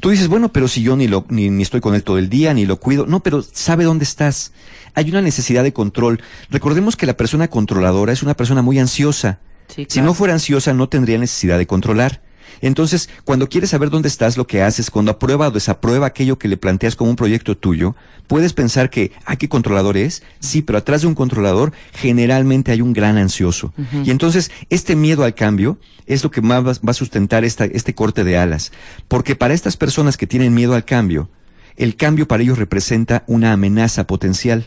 Tú 0.00 0.10
dices, 0.10 0.26
bueno, 0.28 0.52
pero 0.52 0.66
si 0.66 0.82
yo 0.82 0.96
ni, 0.96 1.06
lo, 1.06 1.24
ni, 1.28 1.48
ni 1.48 1.62
estoy 1.62 1.80
con 1.80 1.94
él 1.94 2.02
todo 2.02 2.18
el 2.18 2.28
día, 2.28 2.52
ni 2.54 2.66
lo 2.66 2.80
cuido. 2.80 3.06
No, 3.06 3.20
pero 3.20 3.40
sabe 3.42 3.84
dónde 3.84 4.04
estás. 4.04 4.52
Hay 4.94 5.08
una 5.10 5.22
necesidad 5.22 5.62
de 5.62 5.72
control. 5.72 6.20
Recordemos 6.50 6.96
que 6.96 7.06
la 7.06 7.16
persona 7.16 7.48
controladora 7.48 8.12
es 8.12 8.22
una 8.22 8.34
persona 8.34 8.62
muy 8.62 8.78
ansiosa. 8.78 9.38
Sí, 9.68 9.86
Si 9.88 10.00
no 10.00 10.12
fuera 10.12 10.34
ansiosa, 10.34 10.74
no 10.74 10.88
tendría 10.88 11.18
necesidad 11.18 11.56
de 11.56 11.66
controlar. 11.66 12.20
Entonces, 12.60 13.08
cuando 13.24 13.48
quieres 13.48 13.70
saber 13.70 13.90
dónde 13.90 14.08
estás, 14.08 14.36
lo 14.36 14.46
que 14.46 14.62
haces, 14.62 14.90
cuando 14.90 15.10
aprueba 15.12 15.48
o 15.48 15.50
desaprueba 15.50 16.06
aquello 16.06 16.38
que 16.38 16.48
le 16.48 16.56
planteas 16.56 16.94
como 16.96 17.10
un 17.10 17.16
proyecto 17.16 17.56
tuyo, 17.56 17.96
puedes 18.26 18.52
pensar 18.52 18.90
que, 18.90 19.12
¿a 19.24 19.36
qué 19.36 19.48
controlador 19.48 19.96
es? 19.96 20.22
Sí, 20.40 20.62
pero 20.62 20.78
atrás 20.78 21.00
de 21.02 21.06
un 21.08 21.14
controlador 21.14 21.72
generalmente 21.92 22.72
hay 22.72 22.80
un 22.80 22.92
gran 22.92 23.16
ansioso. 23.16 23.72
Y 24.04 24.10
entonces, 24.10 24.50
este 24.70 24.96
miedo 24.96 25.24
al 25.24 25.34
cambio 25.34 25.78
es 26.06 26.22
lo 26.22 26.30
que 26.30 26.42
más 26.42 26.64
va- 26.64 26.90
a 26.90 26.94
sustentar 26.94 27.44
esta, 27.44 27.64
este 27.64 27.94
corte 27.94 28.24
de 28.24 28.36
alas. 28.36 28.72
Porque 29.08 29.34
para 29.36 29.54
estas 29.54 29.76
personas 29.76 30.16
que 30.16 30.26
tienen 30.26 30.52
miedo 30.54 30.74
al 30.74 30.84
cambio, 30.84 31.30
el 31.76 31.96
cambio 31.96 32.28
para 32.28 32.42
ellos 32.42 32.58
representa 32.58 33.24
una 33.26 33.52
amenaza 33.52 34.06
potencial 34.06 34.66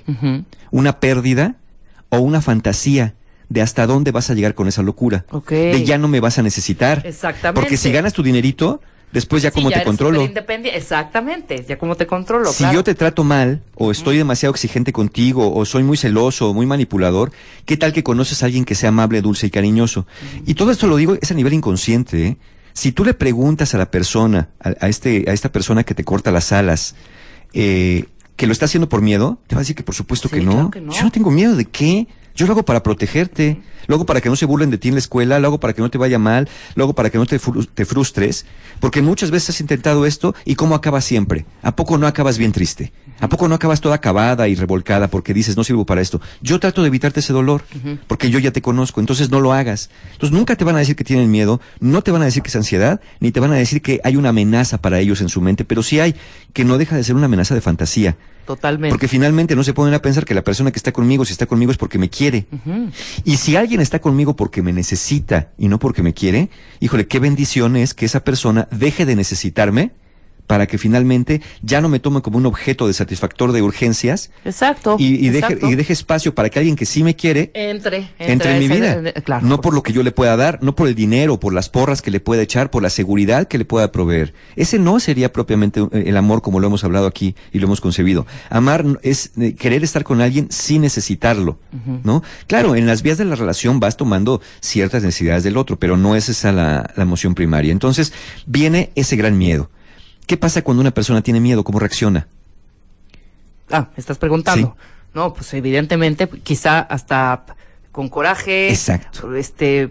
una 0.71 0.99
pérdida 0.99 1.55
o 2.09 2.17
una 2.19 2.41
fantasía 2.41 3.13
de 3.49 3.61
hasta 3.61 3.85
dónde 3.87 4.11
vas 4.11 4.29
a 4.29 4.33
llegar 4.33 4.55
con 4.55 4.67
esa 4.67 4.81
locura. 4.83 5.25
De 5.49 5.83
ya 5.85 5.97
no 5.97 6.07
me 6.07 6.19
vas 6.19 6.37
a 6.39 6.41
necesitar. 6.43 7.01
Exactamente. 7.05 7.61
Porque 7.61 7.77
si 7.77 7.91
ganas 7.91 8.13
tu 8.13 8.23
dinerito, 8.23 8.81
después 9.11 9.43
ya 9.43 9.49
Sí, 9.49 9.55
cómo 9.55 9.69
te 9.69 9.75
eres 9.75 9.85
controlo. 9.85 10.21
Exactamente. 10.73 11.65
Ya 11.67 11.77
como 11.77 11.95
te 11.95 12.07
controlo. 12.07 12.51
Si 12.51 12.59
claro. 12.59 12.73
yo 12.75 12.83
te 12.83 12.95
trato 12.95 13.23
mal, 13.23 13.61
o 13.75 13.91
estoy 13.91 14.17
demasiado 14.17 14.51
exigente 14.53 14.91
contigo, 14.93 15.53
o 15.53 15.65
soy 15.65 15.83
muy 15.83 15.97
celoso, 15.97 16.49
o 16.49 16.53
muy 16.53 16.65
manipulador, 16.65 17.31
¿qué 17.65 17.77
tal 17.77 17.93
que 17.93 18.03
conoces 18.03 18.43
a 18.43 18.47
alguien 18.47 18.65
que 18.65 18.75
sea 18.75 18.89
amable, 18.89 19.21
dulce 19.21 19.47
y 19.47 19.49
cariñoso? 19.49 20.05
Y 20.45 20.55
todo 20.55 20.71
esto 20.71 20.87
lo 20.87 20.97
digo, 20.97 21.17
es 21.21 21.31
a 21.31 21.33
nivel 21.33 21.53
inconsciente, 21.53 22.27
¿eh? 22.27 22.37
Si 22.73 22.91
tú 22.91 23.05
le 23.05 23.13
preguntas 23.13 23.73
a 23.73 23.77
la 23.77 23.89
persona, 23.89 24.49
a, 24.59 24.73
a 24.81 24.89
este, 24.89 25.23
a 25.29 25.33
esta 25.33 25.49
persona 25.49 25.85
que 25.85 25.95
te 25.95 26.03
corta 26.03 26.29
las 26.31 26.51
alas, 26.51 26.95
eh, 27.53 28.03
que 28.35 28.47
lo 28.47 28.51
está 28.51 28.65
haciendo 28.65 28.89
por 28.89 29.01
miedo, 29.01 29.37
te 29.47 29.55
va 29.55 29.59
a 29.59 29.63
decir 29.63 29.77
que 29.77 29.83
por 29.83 29.95
supuesto 29.95 30.27
Sí, 30.27 30.35
que, 30.35 30.41
no. 30.45 30.51
claro 30.51 30.71
que 30.71 30.81
no. 30.81 30.91
Yo 30.91 31.03
no 31.03 31.11
tengo 31.11 31.31
miedo 31.31 31.55
de 31.55 31.63
qué. 31.63 32.07
Yo 32.35 32.45
lo 32.47 32.51
hago 32.53 32.63
para 32.65 32.83
protegerte, 32.83 33.61
lo 33.87 33.95
hago 33.95 34.05
para 34.05 34.19
que 34.19 34.27
no 34.29 34.35
se 34.35 34.45
burlen 34.45 34.69
de 34.69 34.77
ti 34.77 34.89
en 34.89 34.95
la 34.95 34.99
escuela, 34.99 35.39
lo 35.39 35.47
hago 35.47 35.59
para 35.59 35.73
que 35.73 35.81
no 35.81 35.89
te 35.89 35.97
vaya 35.97 36.19
mal, 36.19 36.49
lo 36.75 36.83
hago 36.83 36.93
para 36.93 37.09
que 37.09 37.17
no 37.17 37.25
te, 37.25 37.39
fru- 37.39 37.67
te 37.73 37.85
frustres, 37.85 38.45
porque 38.81 39.01
muchas 39.01 39.31
veces 39.31 39.51
has 39.51 39.61
intentado 39.61 40.05
esto 40.05 40.35
y 40.43 40.55
cómo 40.55 40.75
acabas 40.75 41.05
siempre. 41.05 41.45
¿A 41.61 41.75
poco 41.77 41.97
no 41.97 42.07
acabas 42.07 42.37
bien 42.37 42.51
triste? 42.51 42.91
¿A 43.21 43.29
poco 43.29 43.47
no 43.47 43.55
acabas 43.55 43.79
toda 43.79 43.95
acabada 43.95 44.49
y 44.49 44.55
revolcada 44.55 45.07
porque 45.07 45.33
dices 45.33 45.55
no 45.55 45.63
sirvo 45.63 45.85
para 45.85 46.01
esto? 46.01 46.19
Yo 46.41 46.59
trato 46.59 46.81
de 46.81 46.89
evitarte 46.89 47.21
ese 47.21 47.31
dolor, 47.31 47.63
porque 48.07 48.29
yo 48.29 48.39
ya 48.39 48.51
te 48.51 48.61
conozco, 48.61 48.99
entonces 48.99 49.29
no 49.29 49.39
lo 49.39 49.53
hagas. 49.53 49.89
Entonces 50.11 50.37
nunca 50.37 50.57
te 50.57 50.65
van 50.65 50.75
a 50.75 50.79
decir 50.79 50.97
que 50.97 51.05
tienen 51.05 51.31
miedo, 51.31 51.61
no 51.79 52.01
te 52.01 52.11
van 52.11 52.21
a 52.21 52.25
decir 52.25 52.43
que 52.43 52.49
es 52.49 52.55
ansiedad, 52.57 52.99
ni 53.21 53.31
te 53.31 53.39
van 53.39 53.53
a 53.53 53.55
decir 53.55 53.81
que 53.81 54.01
hay 54.03 54.17
una 54.17 54.29
amenaza 54.29 54.77
para 54.79 54.99
ellos 54.99 55.21
en 55.21 55.29
su 55.29 55.39
mente, 55.39 55.63
pero 55.63 55.83
sí 55.83 56.01
hay 56.01 56.15
que 56.51 56.65
no 56.65 56.77
deja 56.77 56.97
de 56.97 57.03
ser 57.05 57.15
una 57.15 57.27
amenaza 57.27 57.55
de 57.55 57.61
fantasía. 57.61 58.17
Totalmente. 58.45 58.93
Porque 58.93 59.07
finalmente 59.07 59.55
no 59.55 59.63
se 59.63 59.73
ponen 59.73 59.93
a 59.93 60.01
pensar 60.01 60.25
que 60.25 60.33
la 60.33 60.43
persona 60.43 60.71
que 60.71 60.77
está 60.77 60.91
conmigo, 60.91 61.25
si 61.25 61.31
está 61.31 61.45
conmigo 61.45 61.71
es 61.71 61.77
porque 61.77 61.97
me 61.97 62.09
quiere. 62.09 62.45
Y 63.23 63.37
si 63.37 63.55
alguien 63.55 63.81
está 63.81 63.99
conmigo 63.99 64.35
porque 64.35 64.61
me 64.61 64.71
necesita 64.71 65.49
y 65.57 65.67
no 65.67 65.79
porque 65.79 66.03
me 66.03 66.13
quiere, 66.13 66.49
híjole, 66.79 67.07
qué 67.07 67.19
bendición 67.19 67.75
es 67.75 67.93
que 67.93 68.05
esa 68.05 68.23
persona 68.23 68.67
deje 68.71 69.05
de 69.05 69.15
necesitarme 69.15 69.91
para 70.47 70.67
que 70.67 70.77
finalmente 70.77 71.41
ya 71.61 71.81
no 71.81 71.89
me 71.89 71.99
tome 71.99 72.21
como 72.21 72.37
un 72.37 72.45
objeto 72.45 72.87
de 72.87 72.93
satisfactor 72.93 73.51
de 73.51 73.61
urgencias 73.61 74.31
Exacto. 74.43 74.95
y, 74.99 75.25
y 75.25 75.29
deje, 75.29 75.57
y 75.63 75.75
deje 75.75 75.93
espacio 75.93 76.35
para 76.35 76.49
que 76.49 76.59
alguien 76.59 76.75
que 76.75 76.85
sí 76.85 77.03
me 77.03 77.15
quiere 77.15 77.51
Entre. 77.53 78.09
entre 78.19 78.51
en 78.53 78.59
mi 78.59 78.67
vida. 78.67 78.93
en- 78.93 79.21
claro. 79.23 79.45
no 79.47 79.61
por 79.61 79.73
lo 79.73 79.81
que 79.83 79.93
yo 79.93 80.03
le 80.03 80.11
pueda 80.11 80.35
dar, 80.37 80.59
no 80.61 80.75
por 80.75 80.87
el 80.87 80.95
dinero, 80.95 81.39
por 81.39 81.53
las 81.53 81.69
porras 81.69 82.01
que 82.01 82.11
le 82.11 82.19
pueda 82.19 82.41
echar, 82.41 82.69
por 82.71 82.83
la 82.83 82.89
seguridad 82.89 83.47
que 83.47 83.57
le 83.57 83.65
pueda 83.65 83.91
proveer. 83.91 84.33
Ese 84.55 84.77
no 84.79 84.99
sería 84.99 85.31
propiamente 85.33 85.79
eh, 85.81 86.03
el 86.07 86.17
amor 86.17 86.41
como 86.41 86.59
lo 86.59 86.67
hemos 86.67 86.83
hablado 86.83 87.07
aquí 87.07 87.35
y 87.51 87.59
lo 87.59 87.65
hemos 87.67 87.81
concebido. 87.81 88.27
Amar 88.49 88.85
es 89.01 89.31
eh, 89.39 89.55
querer 89.55 89.83
estar 89.83 90.03
con 90.03 90.21
alguien 90.21 90.47
sin 90.51 90.81
necesitarlo, 90.81 91.57
¿no? 92.03 92.23
Claro, 92.47 92.75
en 92.75 92.85
las 92.85 93.01
vías 93.01 93.17
de 93.17 93.25
la 93.25 93.35
relación 93.35 93.79
vas 93.79 93.97
tomando 93.97 94.41
ciertas 94.61 95.03
necesidades 95.03 95.43
del 95.43 95.57
otro, 95.57 95.77
pero 95.79 95.97
no 95.97 96.15
es 96.15 96.29
esa 96.29 96.51
la, 96.51 96.91
la 96.95 97.03
emoción 97.03 97.33
primaria. 97.35 97.71
Entonces 97.71 98.13
viene 98.45 98.91
ese 98.95 99.15
gran 99.15 99.37
miedo. 99.37 99.69
¿Qué 100.25 100.37
pasa 100.37 100.61
cuando 100.63 100.81
una 100.81 100.91
persona 100.91 101.21
tiene 101.21 101.39
miedo? 101.39 101.63
¿Cómo 101.63 101.79
reacciona? 101.79 102.27
Ah, 103.71 103.89
me 103.95 103.99
estás 103.99 104.17
preguntando. 104.17 104.75
No, 105.13 105.33
pues 105.33 105.53
evidentemente, 105.53 106.27
quizá 106.27 106.79
hasta 106.79 107.45
con 107.91 108.09
coraje. 108.09 108.69
Exacto. 108.69 109.33
Este. 109.35 109.89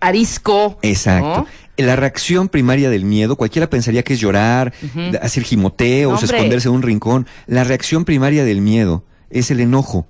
arisco. 0.00 0.78
Exacto. 0.82 1.26
¿no? 1.26 1.46
La 1.76 1.96
reacción 1.96 2.48
primaria 2.48 2.88
del 2.88 3.04
miedo, 3.04 3.36
cualquiera 3.36 3.68
pensaría 3.68 4.02
que 4.02 4.14
es 4.14 4.20
llorar, 4.20 4.72
hacer 5.20 5.42
gimoteos, 5.42 6.22
hombre. 6.22 6.36
esconderse 6.36 6.68
en 6.68 6.74
un 6.74 6.82
rincón. 6.82 7.26
La 7.46 7.64
reacción 7.64 8.04
primaria 8.04 8.44
del 8.44 8.60
miedo 8.60 9.04
es 9.28 9.50
el 9.50 9.60
enojo. 9.60 10.06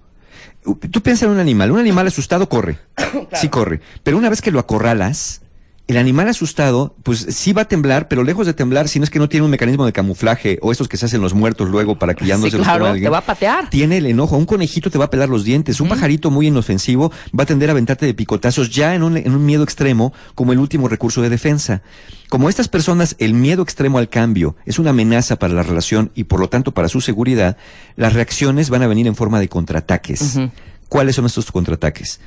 Tú 0.62 1.02
piensas 1.02 1.24
en 1.24 1.30
un 1.30 1.40
animal, 1.40 1.72
un 1.72 1.78
animal 1.78 2.06
asustado 2.06 2.48
corre, 2.48 2.78
sí 3.34 3.48
corre, 3.48 3.80
pero 4.02 4.16
una 4.16 4.30
vez 4.30 4.40
que 4.40 4.50
lo 4.50 4.58
acorralas 4.58 5.42
el 5.86 5.98
animal 5.98 6.28
asustado, 6.28 6.94
pues 7.02 7.26
sí 7.28 7.52
va 7.52 7.62
a 7.62 7.64
temblar, 7.66 8.08
pero 8.08 8.24
lejos 8.24 8.46
de 8.46 8.54
temblar, 8.54 8.88
si 8.88 8.98
no 8.98 9.04
es 9.04 9.10
que 9.10 9.18
no 9.18 9.28
tiene 9.28 9.44
un 9.44 9.50
mecanismo 9.50 9.84
de 9.84 9.92
camuflaje 9.92 10.58
o 10.62 10.72
estos 10.72 10.88
que 10.88 10.96
se 10.96 11.04
hacen 11.04 11.20
los 11.20 11.34
muertos 11.34 11.68
luego 11.68 11.98
para 11.98 12.14
que 12.14 12.24
ya 12.24 12.38
no 12.38 12.44
Sí, 12.44 12.52
se 12.52 12.56
los 12.56 12.66
claro, 12.66 12.80
coma 12.80 12.90
alguien. 12.92 13.04
te 13.04 13.10
va 13.10 13.18
a 13.18 13.26
patear. 13.26 13.68
Tiene 13.68 13.98
el 13.98 14.06
enojo. 14.06 14.36
Un 14.38 14.46
conejito 14.46 14.90
te 14.90 14.96
va 14.96 15.04
a 15.04 15.10
pelar 15.10 15.28
los 15.28 15.44
dientes. 15.44 15.82
Un 15.82 15.88
pajarito 15.88 16.30
muy 16.30 16.46
inofensivo 16.46 17.12
va 17.38 17.42
a 17.42 17.46
tender 17.46 17.68
a 17.68 17.72
aventarte 17.72 18.06
de 18.06 18.14
picotazos 18.14 18.70
ya 18.70 18.94
en 18.94 19.02
un, 19.02 19.18
en 19.18 19.34
un 19.34 19.44
miedo 19.44 19.62
extremo 19.62 20.14
como 20.34 20.52
el 20.52 20.58
último 20.58 20.88
recurso 20.88 21.20
de 21.20 21.28
defensa. 21.28 21.82
Como 22.30 22.48
estas 22.48 22.68
personas, 22.68 23.14
el 23.18 23.34
miedo 23.34 23.62
extremo 23.62 23.98
al 23.98 24.08
cambio 24.08 24.56
es 24.64 24.78
una 24.78 24.90
amenaza 24.90 25.36
para 25.36 25.52
la 25.52 25.62
relación 25.62 26.10
y 26.14 26.24
por 26.24 26.40
lo 26.40 26.48
tanto 26.48 26.72
para 26.72 26.88
su 26.88 27.02
seguridad, 27.02 27.58
las 27.96 28.14
reacciones 28.14 28.70
van 28.70 28.82
a 28.82 28.86
venir 28.86 29.06
en 29.06 29.14
forma 29.16 29.38
de 29.38 29.50
contraataques. 29.50 30.38
¿Cuáles 30.88 31.16
son 31.16 31.26
estos 31.26 31.52
contraataques? 31.52 32.20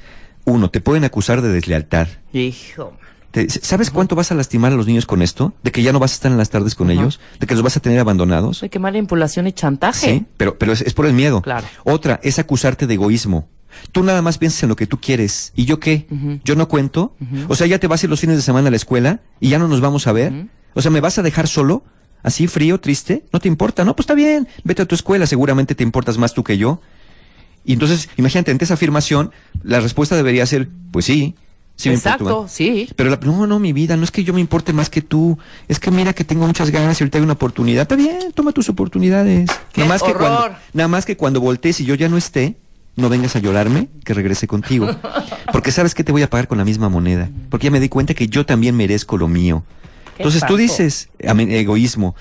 Uno, 0.46 0.70
te 0.70 0.80
pueden 0.80 1.04
acusar 1.04 1.42
de 1.42 1.50
deslealtad. 1.50 2.08
Hijo. 2.32 2.94
Te- 3.32 3.50
¿Sabes 3.50 3.92
cuánto 3.92 4.16
vas 4.16 4.32
a 4.32 4.36
lastimar 4.36 4.72
a 4.72 4.76
los 4.76 4.88
niños 4.88 5.06
con 5.06 5.22
esto? 5.22 5.54
De 5.64 5.72
que 5.72 5.84
ya 5.84 5.92
no 5.94 6.00
vas 6.00 6.12
a 6.12 6.16
estar 6.16 6.32
en 6.32 6.38
las 6.38 6.50
tardes 6.50 6.76
con 6.76 6.90
Ajá. 6.90 7.00
ellos, 7.00 7.20
de 7.40 7.46
que 7.48 7.54
los 7.54 7.64
vas 7.64 7.78
a 7.78 7.80
tener 7.80 8.00
abandonados. 8.00 8.64
Ay, 8.64 8.70
qué 8.70 8.80
manipulación 8.80 9.48
y 9.48 9.52
chantaje. 9.54 10.08
Sí, 10.08 10.26
pero, 10.38 10.58
pero 10.58 10.72
es, 10.72 10.82
es 10.82 10.94
por 10.94 11.06
el 11.06 11.14
miedo. 11.14 11.42
Claro. 11.42 11.68
Otra 11.84 12.20
es 12.24 12.40
acusarte 12.40 12.88
de 12.88 12.94
egoísmo. 12.96 13.48
Tú 13.92 14.02
nada 14.04 14.22
más 14.24 14.38
piensas 14.40 14.64
en 14.64 14.70
lo 14.70 14.76
que 14.76 14.88
tú 14.88 15.00
quieres. 15.00 15.52
¿Y 15.56 15.66
yo 15.66 15.80
qué? 15.80 16.08
Yo 16.44 16.56
no 16.56 16.68
cuento. 16.68 17.16
O 17.48 17.56
sea, 17.56 17.68
ya 17.68 17.78
te 17.80 17.86
vas 17.88 18.02
a 18.02 18.06
ir 18.06 18.10
los 18.10 18.20
fines 18.20 18.36
de 18.38 18.42
semana 18.42 18.70
a 18.70 18.72
la 18.72 18.78
escuela 18.78 19.20
y 19.40 19.50
ya 19.50 19.60
no 19.60 19.68
nos 19.68 19.82
vamos 19.82 20.08
a 20.08 20.14
ver. 20.14 20.48
O 20.74 20.82
sea, 20.82 20.90
¿me 20.90 21.00
vas 21.02 21.20
a 21.20 21.22
dejar 21.22 21.48
solo? 21.48 21.84
¿Así, 22.24 22.48
frío, 22.48 22.80
triste? 22.80 23.26
¿No 23.32 23.40
te 23.40 23.48
importa? 23.48 23.84
No, 23.86 23.96
pues 23.96 24.06
está 24.06 24.16
bien. 24.16 24.48
Vete 24.64 24.82
a 24.82 24.86
tu 24.86 24.96
escuela. 24.96 25.28
Seguramente 25.28 25.76
te 25.76 25.84
importas 25.84 26.18
más 26.18 26.34
tú 26.34 26.44
que 26.44 26.58
yo. 26.58 26.82
Y 27.66 27.74
entonces, 27.74 28.10
imagínate, 28.18 28.50
ante 28.52 28.66
esa 28.66 28.74
afirmación, 28.76 29.32
la 29.62 29.80
respuesta 29.80 30.16
debería 30.16 30.46
ser, 30.46 30.70
pues 30.92 31.06
sí. 31.06 31.36
Sí 31.78 31.88
me. 31.90 31.96
Exacto, 31.96 32.48
sí. 32.50 32.90
Pero 32.98 33.10
la- 33.10 33.20
no, 33.24 33.48
no, 33.48 33.60
mi 33.60 33.72
vida, 33.72 33.96
no 33.96 34.04
es 34.04 34.12
que 34.12 34.26
yo 34.26 34.34
me 34.34 34.42
importe 34.42 34.74
más 34.74 34.90
que 34.90 35.02
tú. 35.02 35.38
Es 35.70 35.80
que 35.80 35.90
mira 35.92 36.12
que 36.12 36.26
tengo 36.26 36.46
muchas 36.46 36.70
ganas 36.72 37.00
y 37.00 37.04
ahorita 37.06 37.18
hay 37.20 37.24
una 37.24 37.34
oportunidad. 37.34 37.84
Está 37.84 37.96
bien, 37.96 38.32
toma 38.34 38.52
tus 38.52 38.68
oportunidades. 38.68 39.50
¡Qué 39.72 39.82
nada 39.82 39.94
más 39.94 40.04
que 40.04 40.14
cuando, 40.14 40.56
nada 40.74 40.88
más 40.90 41.06
que 41.06 41.16
cuando 41.16 41.40
voltees 41.40 41.80
y 41.80 41.86
yo 41.86 41.96
ya 41.96 42.10
no 42.10 42.18
esté, 42.18 42.58
no 42.98 43.08
vengas 43.08 43.36
a 43.36 43.40
llorarme 43.40 43.88
que 44.04 44.14
regrese 44.14 44.48
contigo. 44.48 44.90
Porque 45.54 45.72
sabes 45.72 45.94
que 45.96 46.04
te 46.04 46.12
voy 46.12 46.24
a 46.24 46.30
pagar 46.30 46.48
con 46.50 46.58
la 46.58 46.66
misma 46.66 46.90
moneda. 46.90 47.30
Porque 47.50 47.66
ya 47.66 47.72
me 47.72 47.80
di 47.80 47.88
cuenta 47.90 48.14
que 48.14 48.28
yo 48.28 48.46
también 48.46 48.76
merezco 48.76 49.18
lo 49.18 49.28
mío. 49.28 49.64
Entonces 50.18 50.42
tú 50.48 50.58
dices, 50.58 51.10
egoísmo. 51.20 52.16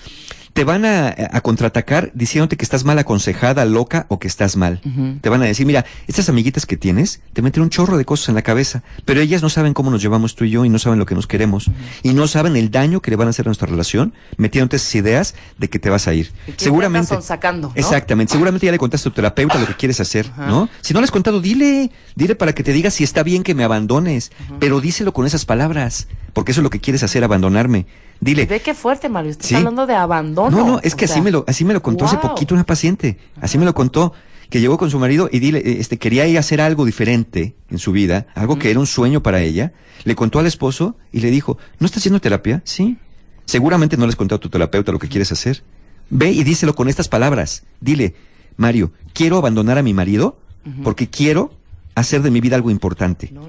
Te 0.57 0.65
van 0.65 0.87
a, 0.87 1.15
a 1.33 1.41
contraatacar 1.43 2.11
diciéndote 2.15 2.57
que 2.57 2.65
estás 2.65 2.83
mal 2.83 2.99
aconsejada, 2.99 3.67
loca 3.67 4.07
o 4.09 4.19
que 4.19 4.27
estás 4.27 4.57
mal. 4.57 4.81
Te 5.21 5.29
van 5.29 5.43
a 5.43 5.45
decir, 5.45 5.67
mira, 5.67 5.85
estas 6.07 6.31
amiguitas 6.31 6.65
que 6.65 6.79
tienes 6.79 7.21
te 7.35 7.43
meten 7.43 7.63
un 7.63 7.69
chorro 7.69 7.99
de 7.99 8.07
cosas 8.07 8.31
en 8.31 8.37
la 8.37 8.43
cabeza, 8.43 8.83
pero 9.05 9.21
ellas 9.21 9.43
no 9.43 9.51
saben 9.51 9.75
cómo 9.75 9.91
nos 9.91 10.01
llevamos 10.01 10.35
tú 10.35 10.45
y 10.45 10.51
yo 10.51 10.65
y 10.65 10.71
no 10.71 10.79
saben 10.79 10.99
lo 10.99 11.05
que 11.05 11.15
nos 11.15 11.27
queremos. 11.27 11.71
Y 12.03 12.15
no 12.15 12.27
saben 12.27 12.57
el 12.57 12.71
daño 12.71 13.03
que 13.03 13.11
le 13.11 13.19
van 13.19 13.27
a 13.27 13.31
hacer 13.31 13.45
a 13.45 13.51
nuestra 13.51 13.69
relación 13.69 14.15
metiéndote 14.39 14.77
esas 14.77 14.95
ideas 14.95 15.35
de 15.59 15.69
que 15.69 15.79
te 15.79 15.91
vas 15.91 16.09
a 16.09 16.15
ir. 16.15 16.33
¿Y 16.47 16.53
qué 16.53 16.65
Seguramente. 16.65 17.09
son 17.09 17.23
sacando, 17.23 17.69
no? 17.69 17.75
Exactamente. 17.75 18.33
Seguramente 18.33 18.65
ya 18.65 18.73
le 18.73 18.79
contaste 18.79 19.11
a 19.11 19.13
tu 19.13 19.15
terapeuta 19.17 19.59
lo 19.59 19.67
que 19.67 19.75
quieres 19.75 20.01
hacer. 20.01 20.31
¿no? 20.39 20.71
Si 20.81 20.95
no 20.95 21.01
le 21.01 21.05
has 21.05 21.11
contado, 21.11 21.43
dile. 21.43 21.91
Dile 22.15 22.35
para 22.35 22.55
que 22.55 22.63
te 22.63 22.73
diga 22.73 22.91
si 22.91 23.05
está 23.05 23.23
bien 23.23 23.43
que 23.43 23.55
me 23.55 23.63
abandones. 23.63 24.33
Pero 24.59 24.81
díselo 24.81 25.13
con 25.13 25.27
esas 25.27 25.45
palabras. 25.45 26.09
Porque 26.33 26.53
eso 26.53 26.61
es 26.61 26.65
lo 26.65 26.71
que 26.71 26.81
quieres 26.81 27.03
hacer, 27.03 27.25
abandonarme. 27.25 27.85
Dile. 28.21 28.47
Ve 28.47 28.61
qué 28.61 28.75
fuerte, 28.75 29.09
Mario. 29.09 29.31
Estás 29.33 29.47
Sí. 29.49 29.55
hablando 29.55 29.87
de 29.87 29.95
abandono. 29.95 30.57
No, 30.57 30.67
no, 30.67 30.81
es 30.83 30.95
que 30.95 31.05
O 31.05 31.07
así 31.07 31.15
sea, 31.15 31.23
me 31.23 31.31
lo, 31.31 31.45
así 31.47 31.65
me 31.65 31.75
lo 31.75 31.83
contó 31.83 32.05
hace 32.07 32.17
poquito 32.19 32.55
una 32.55 32.65
paciente. 32.65 33.19
Así 33.41 33.59
me 33.59 33.65
lo 33.65 33.75
contó. 33.75 34.13
Que 34.49 34.61
llegó 34.61 34.79
con 34.79 34.91
su 34.93 34.99
marido 35.01 35.29
y 35.33 35.41
dile, 35.41 35.59
eh, 35.59 35.77
este, 35.81 35.99
quería 35.99 36.25
ella 36.25 36.39
hacer 36.39 36.61
algo 36.61 36.85
diferente 36.85 37.57
en 37.69 37.79
su 37.81 37.91
vida, 37.91 38.29
algo 38.37 38.59
que 38.61 38.71
era 38.71 38.79
un 38.79 38.87
sueño 38.87 39.21
para 39.21 39.41
ella. 39.41 39.73
Le 40.05 40.15
contó 40.15 40.39
al 40.39 40.47
esposo 40.47 40.97
y 41.11 41.19
le 41.19 41.33
dijo, 41.33 41.59
¿no 41.81 41.87
estás 41.87 41.99
haciendo 42.03 42.21
terapia? 42.21 42.63
Sí. 42.65 42.97
Seguramente 43.45 43.97
no 43.97 44.07
les 44.07 44.15
contó 44.15 44.37
a 44.37 44.39
tu 44.39 44.49
terapeuta 44.49 44.93
lo 44.93 45.01
que 45.01 45.09
quieres 45.09 45.33
hacer. 45.33 45.65
Ve 46.11 46.31
y 46.31 46.45
díselo 46.45 46.77
con 46.77 46.89
estas 46.89 47.09
palabras. 47.09 47.65
Dile, 47.81 48.15
Mario, 48.57 48.93
quiero 49.15 49.37
abandonar 49.39 49.79
a 49.79 49.83
mi 49.83 49.95
marido 49.95 50.39
porque 50.85 51.09
quiero 51.11 51.53
hacer 51.97 52.23
de 52.23 52.31
mi 52.31 52.41
vida 52.41 52.55
algo 52.55 52.71
importante. 52.71 53.31
No, 53.33 53.49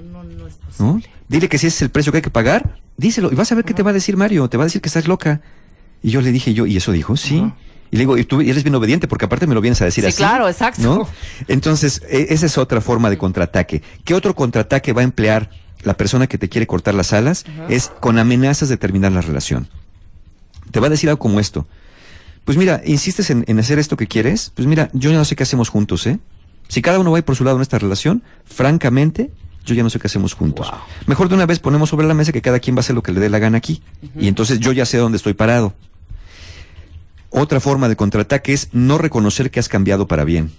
no. 0.78 1.00
Dile 1.28 1.48
que 1.48 1.58
si 1.58 1.66
ese 1.66 1.76
es 1.76 1.82
el 1.82 1.90
precio 1.90 2.10
que 2.12 2.18
hay 2.18 2.22
que 2.22 2.30
pagar, 2.30 2.76
díselo. 2.96 3.30
Y 3.30 3.34
vas 3.34 3.50
a 3.52 3.54
ver 3.54 3.64
qué 3.64 3.74
te 3.74 3.82
va 3.82 3.90
a 3.90 3.92
decir 3.92 4.16
Mario. 4.16 4.48
Te 4.48 4.56
va 4.56 4.64
a 4.64 4.66
decir 4.66 4.80
que 4.80 4.88
estás 4.88 5.06
loca. 5.08 5.40
Y 6.02 6.10
yo 6.10 6.20
le 6.22 6.32
dije 6.32 6.54
yo, 6.54 6.64
¿y 6.66 6.76
eso 6.76 6.92
dijo? 6.92 7.16
Sí. 7.16 7.36
Y 7.90 7.96
le 7.96 8.00
digo, 8.02 8.16
y 8.18 8.24
tú 8.24 8.40
eres 8.40 8.62
bien 8.64 8.74
obediente 8.74 9.08
porque 9.08 9.24
aparte 9.24 9.46
me 9.46 9.54
lo 9.54 9.60
vienes 9.60 9.80
a 9.82 9.84
decir 9.86 10.04
Sí, 10.04 10.08
así. 10.08 10.16
claro, 10.18 10.48
exacto. 10.48 10.82
¿no? 10.82 11.08
Entonces, 11.48 12.02
e- 12.08 12.26
esa 12.30 12.46
es 12.46 12.56
otra 12.58 12.80
forma 12.80 13.10
de 13.10 13.18
contraataque. 13.18 13.82
¿Qué 14.04 14.14
otro 14.14 14.34
contraataque 14.34 14.92
va 14.92 15.00
a 15.00 15.04
emplear 15.04 15.50
la 15.82 15.94
persona 15.94 16.26
que 16.26 16.38
te 16.38 16.48
quiere 16.48 16.66
cortar 16.66 16.94
las 16.94 17.12
alas? 17.12 17.44
Es 17.68 17.90
con 18.00 18.18
amenazas 18.18 18.68
de 18.68 18.76
terminar 18.76 19.12
la 19.12 19.20
relación. 19.22 19.68
Te 20.70 20.80
va 20.80 20.86
a 20.88 20.90
decir 20.90 21.08
algo 21.08 21.18
como 21.18 21.40
esto. 21.40 21.66
Pues 22.44 22.56
mira, 22.58 22.80
insistes 22.84 23.30
en, 23.30 23.44
en 23.48 23.58
hacer 23.58 23.78
esto 23.78 23.96
que 23.96 24.06
quieres, 24.06 24.52
pues 24.54 24.66
mira, 24.68 24.90
yo 24.92 25.10
ya 25.10 25.16
no 25.18 25.24
sé 25.24 25.34
qué 25.36 25.42
hacemos 25.42 25.68
juntos, 25.68 26.06
¿eh? 26.06 26.18
Si 26.68 26.82
cada 26.82 26.98
uno 26.98 27.10
va 27.10 27.16
a 27.16 27.20
ir 27.20 27.24
por 27.24 27.36
su 27.36 27.44
lado 27.44 27.56
en 27.56 27.62
esta 27.62 27.78
relación, 27.78 28.22
francamente, 28.44 29.30
yo 29.64 29.74
ya 29.74 29.82
no 29.82 29.90
sé 29.90 29.98
qué 29.98 30.06
hacemos 30.06 30.34
juntos. 30.34 30.70
Wow. 30.70 30.80
Mejor 31.06 31.28
de 31.28 31.34
una 31.34 31.46
vez 31.46 31.58
ponemos 31.58 31.88
sobre 31.88 32.06
la 32.06 32.14
mesa 32.14 32.32
que 32.32 32.42
cada 32.42 32.58
quien 32.58 32.76
va 32.76 32.78
a 32.78 32.80
hacer 32.80 32.94
lo 32.94 33.02
que 33.02 33.12
le 33.12 33.20
dé 33.20 33.28
la 33.28 33.38
gana 33.38 33.58
aquí. 33.58 33.82
Y 34.18 34.28
entonces 34.28 34.60
yo 34.60 34.72
ya 34.72 34.86
sé 34.86 34.98
dónde 34.98 35.16
estoy 35.16 35.34
parado. 35.34 35.74
Otra 37.30 37.60
forma 37.60 37.88
de 37.88 37.96
contraataque 37.96 38.54
es 38.54 38.70
no 38.72 38.96
reconocer 38.98 39.50
que 39.50 39.60
has 39.60 39.68
cambiado 39.68 40.08
para 40.08 40.24
bien. 40.24 40.50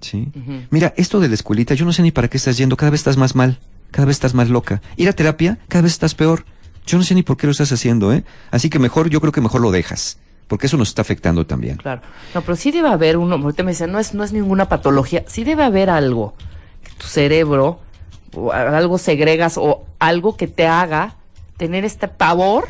¿Sí? 0.00 0.28
Mira, 0.70 0.92
esto 0.96 1.18
de 1.18 1.28
la 1.28 1.34
escuelita, 1.34 1.74
yo 1.74 1.84
no 1.84 1.92
sé 1.92 2.02
ni 2.02 2.10
para 2.10 2.28
qué 2.28 2.36
estás 2.36 2.56
yendo, 2.56 2.76
cada 2.76 2.90
vez 2.90 3.00
estás 3.00 3.16
más 3.16 3.34
mal, 3.34 3.58
cada 3.90 4.06
vez 4.06 4.16
estás 4.16 4.34
más 4.34 4.50
loca. 4.50 4.82
Ir 4.96 5.08
a 5.08 5.12
terapia, 5.12 5.58
cada 5.68 5.82
vez 5.82 5.92
estás 5.92 6.14
peor. 6.14 6.44
Yo 6.86 6.98
no 6.98 7.04
sé 7.04 7.14
ni 7.14 7.22
por 7.22 7.36
qué 7.36 7.46
lo 7.46 7.52
estás 7.52 7.72
haciendo, 7.72 8.12
¿eh? 8.12 8.24
Así 8.50 8.68
que 8.68 8.78
mejor, 8.78 9.08
yo 9.08 9.20
creo 9.20 9.32
que 9.32 9.40
mejor 9.40 9.62
lo 9.62 9.70
dejas, 9.70 10.18
porque 10.46 10.66
eso 10.66 10.76
nos 10.76 10.88
está 10.88 11.00
afectando 11.00 11.46
también. 11.46 11.78
Claro. 11.78 12.02
No, 12.34 12.42
pero 12.42 12.56
sí 12.56 12.70
debe 12.70 12.88
haber 12.88 13.16
uno, 13.16 13.36
ahorita 13.36 13.62
me 13.62 13.70
dicen, 13.70 13.90
no 13.90 13.98
es, 13.98 14.12
no 14.12 14.22
es 14.22 14.32
ninguna 14.32 14.68
patología, 14.68 15.24
sí 15.26 15.44
debe 15.44 15.64
haber 15.64 15.88
algo 15.88 16.34
que 16.82 16.92
tu 16.98 17.06
cerebro, 17.06 17.80
o 18.36 18.52
algo 18.52 18.98
segregas 18.98 19.56
o 19.58 19.84
algo 19.98 20.36
que 20.36 20.46
te 20.46 20.66
haga 20.66 21.16
tener 21.56 21.84
este 21.84 22.08
pavor 22.08 22.66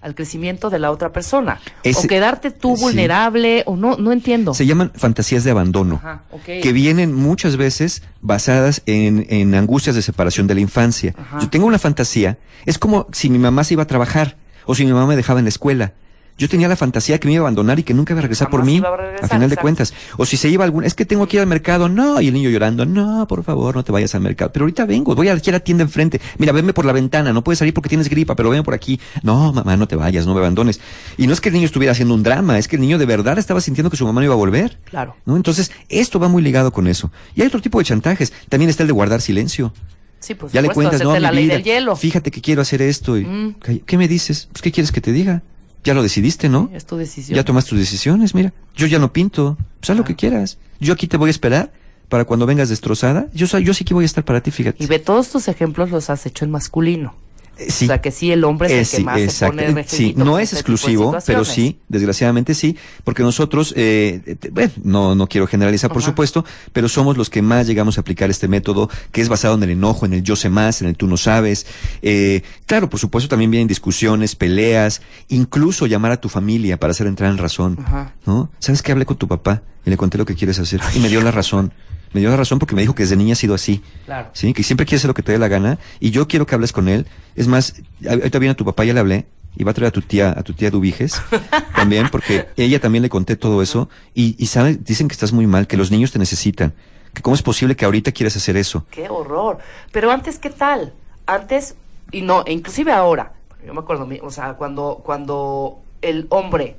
al 0.00 0.16
crecimiento 0.16 0.68
de 0.68 0.80
la 0.80 0.90
otra 0.90 1.12
persona. 1.12 1.60
Ese- 1.84 2.06
o 2.06 2.08
quedarte 2.08 2.50
tú 2.50 2.76
sí. 2.76 2.82
vulnerable, 2.82 3.62
o 3.66 3.76
no, 3.76 3.96
no 3.98 4.10
entiendo. 4.10 4.52
Se 4.52 4.66
llaman 4.66 4.90
fantasías 4.96 5.44
de 5.44 5.52
abandono, 5.52 5.96
Ajá, 6.02 6.22
que 6.44 6.72
vienen 6.72 7.14
muchas 7.14 7.56
veces 7.56 8.02
basadas 8.20 8.82
en, 8.86 9.26
en 9.30 9.54
angustias 9.54 9.94
de 9.94 10.02
separación 10.02 10.48
de 10.48 10.54
la 10.56 10.60
infancia. 10.60 11.14
Ajá. 11.16 11.38
Yo 11.40 11.48
tengo 11.50 11.66
una 11.66 11.78
fantasía, 11.78 12.38
es 12.66 12.78
como 12.78 13.06
si 13.12 13.30
mi 13.30 13.38
mamá 13.38 13.62
se 13.62 13.74
iba 13.74 13.84
a 13.84 13.86
trabajar 13.86 14.36
o 14.66 14.74
si 14.74 14.84
mi 14.84 14.92
mamá 14.92 15.06
me 15.06 15.14
dejaba 15.16 15.38
en 15.38 15.44
la 15.44 15.50
escuela. 15.50 15.92
Yo 16.38 16.48
tenía 16.48 16.66
la 16.66 16.76
fantasía 16.76 17.20
que 17.20 17.28
me 17.28 17.34
iba 17.34 17.42
a 17.42 17.44
abandonar 17.46 17.78
y 17.78 17.82
que 17.82 17.94
nunca 17.94 18.12
iba 18.14 18.20
a 18.20 18.22
regresar 18.22 18.50
por 18.50 18.64
mí, 18.64 18.78
a 18.84 18.96
regresar, 18.96 19.28
final 19.30 19.50
de 19.50 19.56
cuentas. 19.56 19.94
O 20.16 20.24
si 20.24 20.36
se 20.36 20.48
iba 20.48 20.64
a 20.64 20.66
algún, 20.66 20.82
es 20.84 20.94
que 20.94 21.04
tengo 21.04 21.26
que 21.28 21.36
ir 21.36 21.40
al 21.40 21.46
mercado, 21.46 21.88
no, 21.88 22.20
y 22.20 22.28
el 22.28 22.34
niño 22.34 22.50
llorando, 22.50 22.84
no, 22.86 23.26
por 23.28 23.44
favor, 23.44 23.76
no 23.76 23.84
te 23.84 23.92
vayas 23.92 24.14
al 24.14 24.22
mercado. 24.22 24.50
Pero 24.52 24.64
ahorita 24.64 24.84
vengo, 24.86 25.14
voy 25.14 25.28
a 25.28 25.34
aquí 25.34 25.50
a 25.50 25.52
la 25.52 25.60
tienda 25.60 25.84
enfrente. 25.84 26.20
Mira, 26.38 26.52
venme 26.52 26.72
por 26.72 26.84
la 26.84 26.92
ventana, 26.92 27.32
no 27.32 27.44
puedes 27.44 27.58
salir 27.58 27.74
porque 27.74 27.88
tienes 27.88 28.08
gripa, 28.08 28.34
pero 28.34 28.50
ven 28.50 28.62
por 28.64 28.74
aquí. 28.74 28.98
No, 29.22 29.52
mamá, 29.52 29.76
no 29.76 29.86
te 29.86 29.94
vayas, 29.96 30.26
no 30.26 30.34
me 30.34 30.40
abandones. 30.40 30.80
Y 31.16 31.26
no 31.26 31.32
es 31.32 31.40
que 31.40 31.50
el 31.50 31.54
niño 31.54 31.66
estuviera 31.66 31.92
haciendo 31.92 32.14
un 32.14 32.22
drama, 32.22 32.58
es 32.58 32.66
que 32.66 32.76
el 32.76 32.82
niño 32.82 32.98
de 32.98 33.06
verdad 33.06 33.38
estaba 33.38 33.60
sintiendo 33.60 33.90
que 33.90 33.96
su 33.96 34.04
mamá 34.06 34.20
no 34.20 34.24
iba 34.24 34.34
a 34.34 34.38
volver. 34.38 34.78
Claro. 34.84 35.16
¿no? 35.26 35.36
Entonces, 35.36 35.70
esto 35.88 36.18
va 36.18 36.28
muy 36.28 36.42
ligado 36.42 36.72
con 36.72 36.86
eso. 36.88 37.12
Y 37.34 37.42
hay 37.42 37.46
otro 37.48 37.60
tipo 37.60 37.78
de 37.78 37.84
chantajes. 37.84 38.32
También 38.48 38.70
está 38.70 38.82
el 38.82 38.86
de 38.88 38.92
guardar 38.94 39.20
silencio. 39.20 39.72
Sí, 40.18 40.34
por 40.36 40.50
ya 40.52 40.62
le 40.62 40.68
cuentas, 40.70 41.02
no, 41.02 41.14
mi 41.14 41.18
la 41.20 41.32
ley 41.32 41.44
vida, 41.44 41.54
del 41.54 41.64
hielo. 41.64 41.96
fíjate 41.96 42.30
que 42.30 42.40
quiero 42.40 42.62
hacer 42.62 42.80
esto. 42.80 43.18
Y, 43.18 43.24
Mm. 43.24 43.54
"Calla, 43.58 43.80
¿Qué 43.84 43.98
me 43.98 44.06
dices? 44.06 44.48
Pues, 44.52 44.62
¿qué 44.62 44.70
quieres 44.70 44.92
que 44.92 45.00
te 45.00 45.10
diga? 45.12 45.42
Ya 45.84 45.94
lo 45.94 46.02
decidiste, 46.02 46.48
¿no? 46.48 46.70
Es 46.72 46.86
tu 46.86 46.96
decisión. 46.96 47.34
Ya 47.36 47.44
tomas 47.44 47.64
tus 47.64 47.78
decisiones, 47.78 48.34
mira. 48.34 48.52
Yo 48.76 48.86
ya 48.86 48.98
no 48.98 49.12
pinto. 49.12 49.56
Pues 49.80 49.90
haz 49.90 49.96
lo 49.96 50.02
Ah. 50.02 50.06
que 50.06 50.14
quieras. 50.16 50.58
Yo 50.80 50.92
aquí 50.94 51.06
te 51.08 51.16
voy 51.16 51.28
a 51.28 51.30
esperar 51.30 51.72
para 52.08 52.24
cuando 52.24 52.46
vengas 52.46 52.68
destrozada. 52.68 53.26
Yo, 53.34 53.46
yo 53.58 53.74
sí 53.74 53.84
que 53.84 53.94
voy 53.94 54.04
a 54.04 54.06
estar 54.06 54.24
para 54.24 54.40
ti, 54.42 54.50
fíjate. 54.50 54.82
Y 54.82 54.86
ve, 54.86 54.98
todos 54.98 55.30
tus 55.30 55.48
ejemplos 55.48 55.90
los 55.90 56.08
has 56.10 56.24
hecho 56.26 56.44
en 56.44 56.50
masculino. 56.52 57.14
Eh, 57.58 57.70
sí. 57.70 57.84
O 57.84 57.88
sea, 57.88 58.00
que 58.00 58.10
sí, 58.10 58.32
el 58.32 58.44
hombre 58.44 58.68
es 58.68 58.72
Eh, 58.72 58.78
el 58.78 58.86
que 58.90 58.96
sí, 58.96 59.04
más 59.04 59.16
se 59.18 59.24
exacto. 59.24 59.56
pone 59.56 59.68
Eh, 59.68 59.74
rejegito 59.74 59.96
Sí, 59.96 60.14
con 60.14 60.24
no 60.24 60.38
es 60.38 60.44
este 60.44 60.56
exclusivo, 60.56 61.16
pero 61.26 61.44
sí, 61.44 61.78
desgraciadamente 61.88 62.54
sí, 62.54 62.76
porque 63.04 63.22
nosotros, 63.22 63.74
eh, 63.76 64.20
eh, 64.26 64.36
bueno, 64.50 64.72
no, 64.82 65.14
no 65.14 65.26
quiero 65.28 65.46
generalizar, 65.46 65.90
por 65.90 65.98
Ajá. 66.02 66.10
supuesto, 66.10 66.44
pero 66.72 66.88
somos 66.88 67.16
los 67.16 67.28
que 67.30 67.42
más 67.42 67.66
llegamos 67.66 67.98
a 67.98 68.00
aplicar 68.00 68.30
este 68.30 68.48
método, 68.48 68.88
que 69.12 69.20
es 69.20 69.28
basado 69.28 69.54
en 69.56 69.62
el 69.64 69.70
enojo, 69.70 70.06
en 70.06 70.14
el 70.14 70.22
yo 70.22 70.34
sé 70.34 70.48
más, 70.48 70.80
en 70.82 70.88
el 70.88 70.96
tú 70.96 71.06
no 71.06 71.16
sabes. 71.16 71.66
Eh, 72.00 72.42
claro, 72.66 72.88
por 72.88 72.98
supuesto, 73.00 73.28
también 73.28 73.50
vienen 73.50 73.68
discusiones, 73.68 74.34
peleas, 74.34 75.02
incluso 75.28 75.86
llamar 75.86 76.12
a 76.12 76.20
tu 76.20 76.28
familia 76.28 76.78
para 76.78 76.92
hacer 76.92 77.06
entrar 77.06 77.30
en 77.30 77.38
razón. 77.38 77.78
Ajá. 77.84 78.14
¿No? 78.26 78.50
¿Sabes 78.58 78.82
qué? 78.82 78.92
Hablé 78.92 79.04
con 79.06 79.16
tu 79.18 79.28
papá 79.28 79.62
y 79.84 79.90
le 79.90 79.96
conté 79.96 80.16
lo 80.18 80.24
que 80.24 80.34
quieres 80.34 80.58
hacer 80.58 80.80
y 80.94 81.00
me 81.00 81.08
dio 81.08 81.20
la 81.20 81.30
razón. 81.30 81.72
Me 82.12 82.20
dio 82.20 82.30
la 82.30 82.36
razón 82.36 82.58
porque 82.58 82.74
me 82.74 82.82
dijo 82.82 82.94
que 82.94 83.02
desde 83.02 83.16
niña 83.16 83.32
ha 83.32 83.36
sido 83.36 83.54
así. 83.54 83.82
Claro. 84.04 84.30
Sí, 84.32 84.52
que 84.52 84.62
siempre 84.62 84.86
quiere 84.86 84.98
hacer 84.98 85.08
lo 85.08 85.14
que 85.14 85.22
te 85.22 85.32
dé 85.32 85.38
la 85.38 85.48
gana 85.48 85.78
y 86.00 86.10
yo 86.10 86.28
quiero 86.28 86.46
que 86.46 86.54
hables 86.54 86.72
con 86.72 86.88
él. 86.88 87.06
Es 87.36 87.48
más, 87.48 87.82
ahorita 88.08 88.38
viene 88.38 88.52
a 88.52 88.56
tu 88.56 88.64
papá, 88.64 88.84
ya 88.84 88.92
le 88.92 89.00
hablé 89.00 89.26
y 89.56 89.64
va 89.64 89.72
a 89.72 89.74
traer 89.74 89.88
a 89.88 89.92
tu 89.92 90.02
tía, 90.02 90.34
a 90.36 90.42
tu 90.42 90.54
tía 90.54 90.70
Dubiges 90.70 91.20
también 91.76 92.08
porque 92.10 92.48
ella 92.56 92.80
también 92.80 93.02
le 93.02 93.08
conté 93.08 93.36
todo 93.36 93.62
eso 93.62 93.88
y, 94.14 94.34
y 94.38 94.46
sabe, 94.46 94.76
dicen 94.76 95.08
que 95.08 95.12
estás 95.12 95.32
muy 95.32 95.46
mal, 95.46 95.66
que 95.66 95.76
los 95.76 95.90
niños 95.90 96.12
te 96.12 96.18
necesitan, 96.18 96.74
que 97.12 97.22
cómo 97.22 97.34
es 97.34 97.42
posible 97.42 97.76
que 97.76 97.84
ahorita 97.84 98.12
quieras 98.12 98.36
hacer 98.36 98.56
eso. 98.56 98.86
Qué 98.90 99.08
horror. 99.08 99.58
Pero 99.90 100.10
antes, 100.10 100.38
¿qué 100.38 100.50
tal? 100.50 100.92
Antes, 101.26 101.76
y 102.10 102.22
no, 102.22 102.44
e 102.46 102.52
inclusive 102.52 102.92
ahora, 102.92 103.32
Yo 103.66 103.74
me 103.74 103.80
acuerdo, 103.80 104.08
o 104.22 104.30
sea, 104.30 104.54
cuando, 104.54 105.00
cuando 105.04 105.80
el 106.00 106.26
hombre 106.30 106.76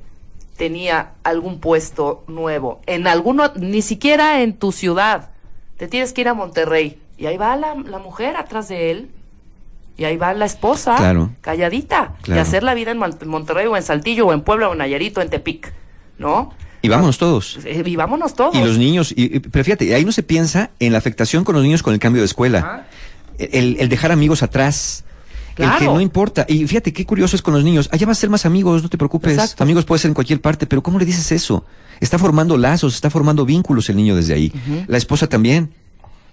tenía 0.56 1.12
algún 1.24 1.58
puesto 1.60 2.24
nuevo, 2.28 2.80
en 2.86 3.06
alguno, 3.06 3.52
ni 3.56 3.82
siquiera 3.82 4.42
en 4.42 4.54
tu 4.54 4.70
ciudad, 4.72 5.30
te 5.76 5.88
tienes 5.88 6.12
que 6.12 6.20
ir 6.20 6.28
a 6.28 6.34
Monterrey, 6.34 6.98
y 7.18 7.26
ahí 7.26 7.36
va 7.36 7.56
la, 7.56 7.74
la 7.74 7.98
mujer 7.98 8.36
atrás 8.36 8.68
de 8.68 8.90
él, 8.90 9.10
y 9.96 10.04
ahí 10.04 10.16
va 10.16 10.32
la 10.34 10.44
esposa, 10.44 10.96
Claro. 10.96 11.30
calladita, 11.40 12.14
y 12.20 12.22
Claro. 12.24 12.40
hacer 12.42 12.62
la 12.62 12.74
vida 12.74 12.90
en 12.92 12.98
Mon- 12.98 13.16
Monterrey, 13.26 13.66
o 13.66 13.76
en 13.76 13.82
Saltillo, 13.82 14.26
o 14.26 14.32
en 14.32 14.42
Puebla, 14.42 14.68
o 14.68 14.72
en 14.72 14.78
Nayarit, 14.78 15.16
o 15.18 15.20
en 15.22 15.30
Tepic, 15.30 15.72
¿no? 16.18 16.52
Y 16.82 16.88
vámonos 16.88 17.16
todos. 17.18 17.58
Eh, 17.64 17.82
y 17.84 17.96
vámonos 17.96 18.34
todos. 18.34 18.54
Y 18.54 18.60
los 18.62 18.76
niños, 18.78 19.12
y, 19.16 19.36
y- 19.36 19.40
pero 19.40 19.64
fíjate, 19.64 19.92
ahí 19.94 20.04
no 20.04 20.12
se 20.12 20.22
piensa 20.22 20.70
en 20.80 20.92
la 20.92 20.98
afectación 20.98 21.42
con 21.42 21.54
los 21.54 21.64
niños 21.64 21.82
con 21.82 21.94
el 21.94 21.98
cambio 21.98 22.20
de 22.22 22.26
escuela. 22.26 22.84
El 23.38 23.88
dejar 23.88 24.12
amigos 24.12 24.42
atrás. 24.42 25.04
El 25.56 25.70
que 25.70 25.76
Claro. 25.78 25.94
no 25.94 26.00
importa. 26.00 26.44
Y 26.48 26.66
fíjate 26.66 26.92
qué 26.92 27.04
curioso 27.06 27.36
es 27.36 27.42
con 27.42 27.54
los 27.54 27.62
niños. 27.64 27.88
Allá 27.92 28.06
vas 28.06 28.18
a 28.18 28.20
ser 28.22 28.30
más 28.30 28.44
amigos, 28.46 28.82
no 28.82 28.88
te 28.88 28.98
preocupes. 28.98 29.32
Exacto. 29.34 29.62
Amigos 29.62 29.84
puede 29.84 30.00
ser 30.00 30.08
en 30.10 30.14
cualquier 30.14 30.40
parte, 30.40 30.66
pero 30.66 30.82
¿cómo 30.82 30.98
le 30.98 31.04
dices 31.04 31.30
eso? 31.32 31.64
Está 32.00 32.18
formando 32.18 32.56
lazos, 32.56 32.94
está 32.94 33.08
formando 33.10 33.44
vínculos 33.46 33.88
el 33.88 33.96
niño 33.96 34.16
desde 34.16 34.34
ahí. 34.34 34.52
La 34.88 34.98
esposa 34.98 35.26
también. 35.28 35.70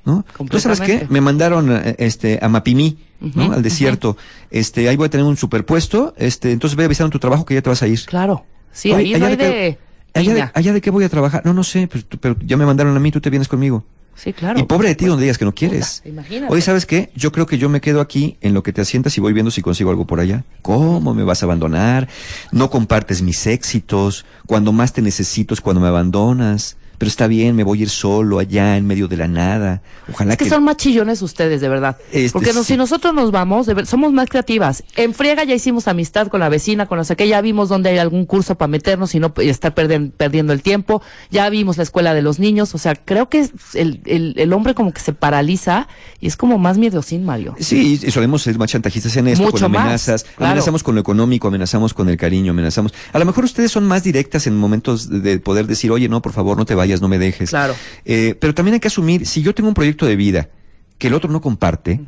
¿No? 0.03 0.25
¿Tú 0.49 0.59
sabes 0.59 0.81
qué? 0.81 1.05
Me 1.11 1.21
mandaron 1.21 1.71
eh, 1.71 1.95
este 1.99 2.39
a 2.41 2.49
Mapimí, 2.49 2.97
¿no? 3.19 3.43
Ujú, 3.45 3.53
Al 3.53 3.61
desierto. 3.61 4.17
Este, 4.49 4.89
ahí 4.89 4.95
voy 4.95 5.05
a 5.05 5.09
tener 5.11 5.23
un 5.27 5.37
superpuesto, 5.37 6.15
este, 6.17 6.51
entonces 6.51 6.75
ve 6.75 6.85
avisando 6.85 7.11
tu 7.11 7.19
trabajo 7.19 7.45
que 7.45 7.53
ya 7.53 7.61
te 7.61 7.69
vas 7.69 7.83
a 7.83 7.87
ir. 7.87 8.03
Claro. 8.07 8.43
Sí, 8.71 8.91
Oye, 8.91 9.13
ahí 9.13 9.19
no 9.19 9.27
allá 9.27 9.27
hay 9.27 9.35
de 9.35 9.45
de... 9.45 9.77
Allá 10.15 10.29
de, 10.29 10.35
piña. 10.39 10.51
allá 10.55 10.73
de 10.73 10.81
qué 10.81 10.89
voy 10.89 11.03
a 11.03 11.09
trabajar. 11.09 11.43
No, 11.45 11.53
no 11.53 11.63
sé, 11.63 11.87
pues, 11.87 12.05
tú- 12.05 12.17
pero 12.17 12.35
ya 12.43 12.57
me 12.57 12.65
mandaron 12.65 12.97
a 12.97 12.99
mí, 12.99 13.11
tú 13.11 13.21
te 13.21 13.29
vienes 13.29 13.47
conmigo. 13.47 13.83
Sí, 14.15 14.33
claro. 14.33 14.59
Y 14.59 14.63
pobre 14.63 14.89
de 14.89 14.95
ti 14.95 15.05
donde 15.05 15.23
digas 15.23 15.37
que 15.37 15.45
no 15.45 15.53
quieres. 15.53 16.01
Imagínate. 16.05 16.53
Oye, 16.53 16.61
¿sabes 16.61 16.85
qué? 16.85 17.11
Yo 17.15 17.31
creo 17.31 17.45
que 17.45 17.57
yo 17.57 17.69
me 17.69 17.81
quedo 17.81 18.01
aquí 18.01 18.37
en 18.41 18.53
lo 18.53 18.61
que 18.63 18.73
te 18.73 18.81
asientas 18.81 19.17
y 19.17 19.21
voy 19.21 19.33
viendo 19.33 19.51
si 19.51 19.61
consigo 19.61 19.89
algo 19.89 20.05
por 20.05 20.19
allá. 20.19 20.43
¿Cómo 20.61 21.13
me 21.13 21.23
vas 21.23 21.41
a 21.41 21.45
abandonar? 21.45 22.07
No 22.51 22.69
compartes 22.69 23.21
mis 23.21 23.47
éxitos. 23.47 24.25
Cuando 24.45 24.71
más 24.73 24.93
te 24.93 25.01
necesito 25.01 25.53
es 25.53 25.61
cuando 25.61 25.81
me 25.81 25.87
abandonas. 25.87 26.77
Pero 27.01 27.09
está 27.09 27.25
bien, 27.25 27.55
me 27.55 27.63
voy 27.63 27.79
a 27.79 27.81
ir 27.81 27.89
solo 27.89 28.37
allá 28.37 28.77
en 28.77 28.85
medio 28.85 29.07
de 29.07 29.17
la 29.17 29.27
nada. 29.27 29.81
Ojalá 30.13 30.33
Es 30.33 30.37
que 30.37 30.47
son 30.47 30.63
más 30.63 30.77
chillones 30.77 31.23
ustedes, 31.23 31.59
de 31.59 31.67
verdad. 31.67 31.97
Este, 32.11 32.29
Porque 32.31 32.53
no- 32.53 32.61
sí. 32.61 32.73
si 32.73 32.77
nosotros 32.77 33.11
nos 33.15 33.31
vamos, 33.31 33.65
de 33.65 33.73
ver- 33.73 33.87
somos 33.87 34.13
más 34.13 34.29
creativas. 34.29 34.83
En 34.95 35.15
friega 35.15 35.43
ya 35.43 35.55
hicimos 35.55 35.87
amistad 35.87 36.27
con 36.27 36.41
la 36.41 36.47
vecina, 36.49 36.85
con 36.85 36.99
no 36.99 37.03
sé 37.03 37.15
qué, 37.15 37.27
ya 37.27 37.41
vimos 37.41 37.69
dónde 37.69 37.89
hay 37.89 37.97
algún 37.97 38.27
curso 38.27 38.53
para 38.53 38.67
meternos 38.67 39.15
y 39.15 39.19
no 39.19 39.33
y 39.41 39.49
estar 39.49 39.73
perden- 39.73 40.11
perdiendo 40.11 40.53
el 40.53 40.61
tiempo. 40.61 41.01
Ya 41.31 41.49
vimos 41.49 41.77
la 41.77 41.81
escuela 41.83 42.13
de 42.13 42.21
los 42.21 42.37
niños. 42.37 42.75
O 42.75 42.77
sea, 42.77 42.93
creo 42.93 43.29
que 43.29 43.49
el, 43.73 44.01
el, 44.05 44.35
el 44.37 44.53
hombre 44.53 44.75
como 44.75 44.93
que 44.93 44.99
se 45.01 45.13
paraliza 45.13 45.87
y 46.19 46.27
es 46.27 46.37
como 46.37 46.59
más 46.59 46.77
miedosín, 46.77 47.23
Mario. 47.25 47.55
Sí, 47.59 47.99
y 47.99 48.11
solemos 48.11 48.43
ser 48.43 48.59
más 48.59 48.69
chantajistas 48.69 49.17
en 49.17 49.27
esto, 49.27 49.43
Mucho 49.45 49.63
con 49.63 49.71
más, 49.71 49.81
amenazas. 49.81 50.23
claro. 50.35 50.51
Amenazamos 50.51 50.83
con 50.83 50.93
lo 50.93 51.01
económico, 51.01 51.47
amenazamos 51.47 51.95
con 51.95 52.09
el 52.09 52.17
cariño, 52.17 52.51
amenazamos. 52.51 52.93
A 53.11 53.17
lo 53.17 53.25
mejor 53.25 53.43
ustedes 53.45 53.71
son 53.71 53.85
más 53.87 54.03
directas 54.03 54.45
en 54.45 54.55
momentos 54.55 55.09
de 55.09 55.39
poder 55.39 55.65
decir, 55.65 55.89
oye, 55.89 56.07
no, 56.07 56.21
por 56.21 56.33
favor, 56.33 56.57
no 56.59 56.65
te 56.65 56.75
vayas, 56.75 56.90
no 56.99 57.07
me 57.07 57.19
dejes. 57.19 57.51
Claro. 57.51 57.75
Eh, 58.03 58.35
pero 58.39 58.53
también 58.53 58.73
hay 58.73 58.79
que 58.79 58.87
asumir, 58.87 59.25
si 59.25 59.41
yo 59.41 59.55
tengo 59.55 59.69
un 59.69 59.75
proyecto 59.75 60.05
de 60.05 60.15
vida 60.15 60.49
que 60.97 61.07
el 61.07 61.13
otro 61.13 61.31
no 61.31 61.39
comparte, 61.39 62.01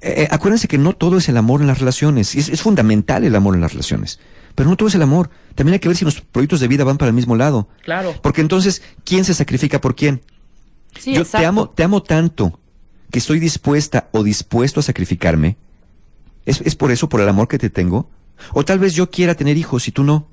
eh, 0.00 0.26
acuérdense 0.30 0.66
que 0.66 0.78
no 0.78 0.94
todo 0.94 1.18
es 1.18 1.28
el 1.28 1.36
amor 1.36 1.60
en 1.60 1.66
las 1.66 1.78
relaciones. 1.78 2.34
Es, 2.34 2.48
es 2.48 2.62
fundamental 2.62 3.24
el 3.24 3.36
amor 3.36 3.54
en 3.54 3.60
las 3.60 3.72
relaciones. 3.72 4.18
Pero 4.54 4.68
no 4.68 4.76
todo 4.76 4.88
es 4.88 4.94
el 4.94 5.02
amor. 5.02 5.30
También 5.54 5.74
hay 5.74 5.78
que 5.78 5.88
ver 5.88 5.96
si 5.96 6.04
los 6.04 6.20
proyectos 6.20 6.60
de 6.60 6.68
vida 6.68 6.84
van 6.84 6.98
para 6.98 7.10
el 7.10 7.14
mismo 7.14 7.36
lado. 7.36 7.68
Claro. 7.84 8.14
Porque 8.22 8.40
entonces, 8.40 8.82
¿quién 9.04 9.24
se 9.24 9.34
sacrifica 9.34 9.80
por 9.80 9.94
quién? 9.94 10.22
Sí, 10.98 11.14
yo 11.14 11.20
exacto. 11.20 11.42
te 11.42 11.46
amo, 11.46 11.68
te 11.68 11.82
amo 11.84 12.02
tanto 12.02 12.58
que 13.10 13.18
estoy 13.18 13.38
dispuesta 13.38 14.08
o 14.12 14.22
dispuesto 14.22 14.80
a 14.80 14.82
sacrificarme. 14.82 15.56
¿Es, 16.46 16.60
es 16.62 16.74
por 16.74 16.90
eso, 16.90 17.08
por 17.08 17.20
el 17.20 17.28
amor 17.28 17.48
que 17.48 17.58
te 17.58 17.70
tengo? 17.70 18.10
O 18.52 18.64
tal 18.64 18.78
vez 18.78 18.94
yo 18.94 19.10
quiera 19.10 19.34
tener 19.34 19.56
hijos 19.56 19.86
y 19.88 19.92
tú 19.92 20.02
no. 20.02 20.28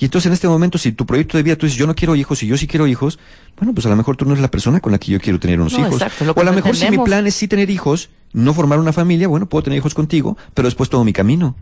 Y 0.00 0.04
entonces 0.04 0.26
en 0.26 0.32
este 0.32 0.46
momento, 0.46 0.78
si 0.78 0.92
tu 0.92 1.06
proyecto 1.06 1.36
de 1.36 1.42
vida 1.42 1.56
tú 1.56 1.66
dices, 1.66 1.78
yo 1.78 1.86
no 1.86 1.94
quiero 1.94 2.14
hijos 2.14 2.42
y 2.42 2.46
yo 2.46 2.56
sí 2.56 2.68
quiero 2.68 2.86
hijos, 2.86 3.18
bueno, 3.56 3.74
pues 3.74 3.84
a 3.86 3.88
lo 3.88 3.96
mejor 3.96 4.16
tú 4.16 4.24
no 4.24 4.30
eres 4.32 4.42
la 4.42 4.50
persona 4.50 4.78
con 4.80 4.92
la 4.92 4.98
que 4.98 5.10
yo 5.10 5.20
quiero 5.20 5.40
tener 5.40 5.60
unos 5.60 5.72
No, 5.72 5.80
hijos. 5.80 5.94
exacto, 5.94 6.24
lo 6.24 6.32
o 6.32 6.40
a 6.40 6.44
lo 6.44 6.52
mejor 6.52 6.76
si 6.76 6.88
mi 6.88 6.98
plan 6.98 7.26
es 7.26 7.34
sí 7.34 7.48
tener 7.48 7.68
hijos, 7.68 8.08
no 8.32 8.54
formar 8.54 8.78
una 8.78 8.92
familia, 8.92 9.26
bueno, 9.26 9.48
puedo 9.48 9.64
tener 9.64 9.78
hijos 9.78 9.94
contigo, 9.94 10.36
pero 10.54 10.68
después 10.68 10.88
todo 10.88 11.02
mi 11.04 11.12
camino. 11.12 11.56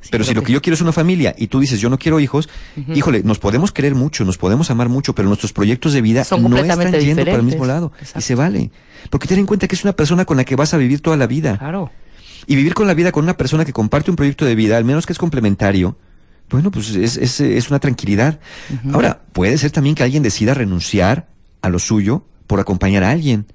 Sí, 0.00 0.08
Pero 0.12 0.24
si 0.24 0.32
lo 0.32 0.42
que 0.42 0.52
yo 0.52 0.62
quiero 0.62 0.74
es 0.76 0.80
una 0.80 0.92
familia 0.92 1.34
y 1.36 1.48
tú 1.48 1.60
dices 1.60 1.78
yo 1.78 1.90
no 1.90 1.98
quiero 1.98 2.20
hijos, 2.20 2.48
híjole, 2.94 3.22
nos 3.22 3.38
podemos 3.38 3.70
querer 3.70 3.94
mucho, 3.94 4.24
nos 4.24 4.38
podemos 4.38 4.70
amar 4.70 4.88
mucho, 4.88 5.14
pero 5.14 5.28
nuestros 5.28 5.52
proyectos 5.52 5.92
de 5.92 6.00
vida 6.00 6.24
Son 6.24 6.42
no 6.48 6.56
están 6.56 6.92
yendo 6.92 7.22
para 7.24 7.36
el 7.36 7.42
mismo 7.42 7.66
lado. 7.66 7.92
Exacto. 7.98 8.18
Y 8.20 8.22
se 8.22 8.34
vale. 8.34 8.70
Porque 9.10 9.28
ten 9.28 9.38
en 9.40 9.44
cuenta 9.46 9.68
que 9.68 9.74
es 9.74 9.84
una 9.84 9.92
persona 9.92 10.24
con 10.24 10.38
la 10.38 10.44
que 10.44 10.56
vas 10.56 10.72
a 10.72 10.78
vivir 10.78 11.00
toda 11.00 11.18
la 11.18 11.26
vida. 11.26 11.58
Claro. 11.58 11.90
Y 12.46 12.56
vivir 12.56 12.72
con 12.72 12.86
la 12.86 12.94
vida 12.94 13.12
con 13.12 13.24
una 13.24 13.36
persona 13.36 13.66
que 13.66 13.74
comparte 13.74 14.10
un 14.10 14.16
proyecto 14.16 14.46
de 14.46 14.54
vida, 14.54 14.78
al 14.78 14.84
menos 14.86 15.04
que 15.04 15.12
es 15.12 15.18
complementario, 15.18 15.98
bueno, 16.50 16.70
pues 16.70 16.90
es, 16.90 17.16
es, 17.16 17.40
es 17.40 17.70
una 17.70 17.78
tranquilidad. 17.78 18.40
Ahora, 18.92 19.22
puede 19.32 19.56
ser 19.58 19.70
también 19.70 19.94
que 19.94 20.02
alguien 20.02 20.22
decida 20.22 20.54
renunciar 20.54 21.28
a 21.62 21.68
lo 21.68 21.78
suyo 21.78 22.26
por 22.46 22.60
acompañar 22.60 23.04
a 23.04 23.10
alguien 23.10 23.46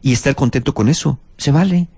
y 0.00 0.12
estar 0.12 0.34
contento 0.34 0.72
con 0.72 0.88
eso. 0.88 1.18
Se 1.36 1.50
vale. 1.50 1.88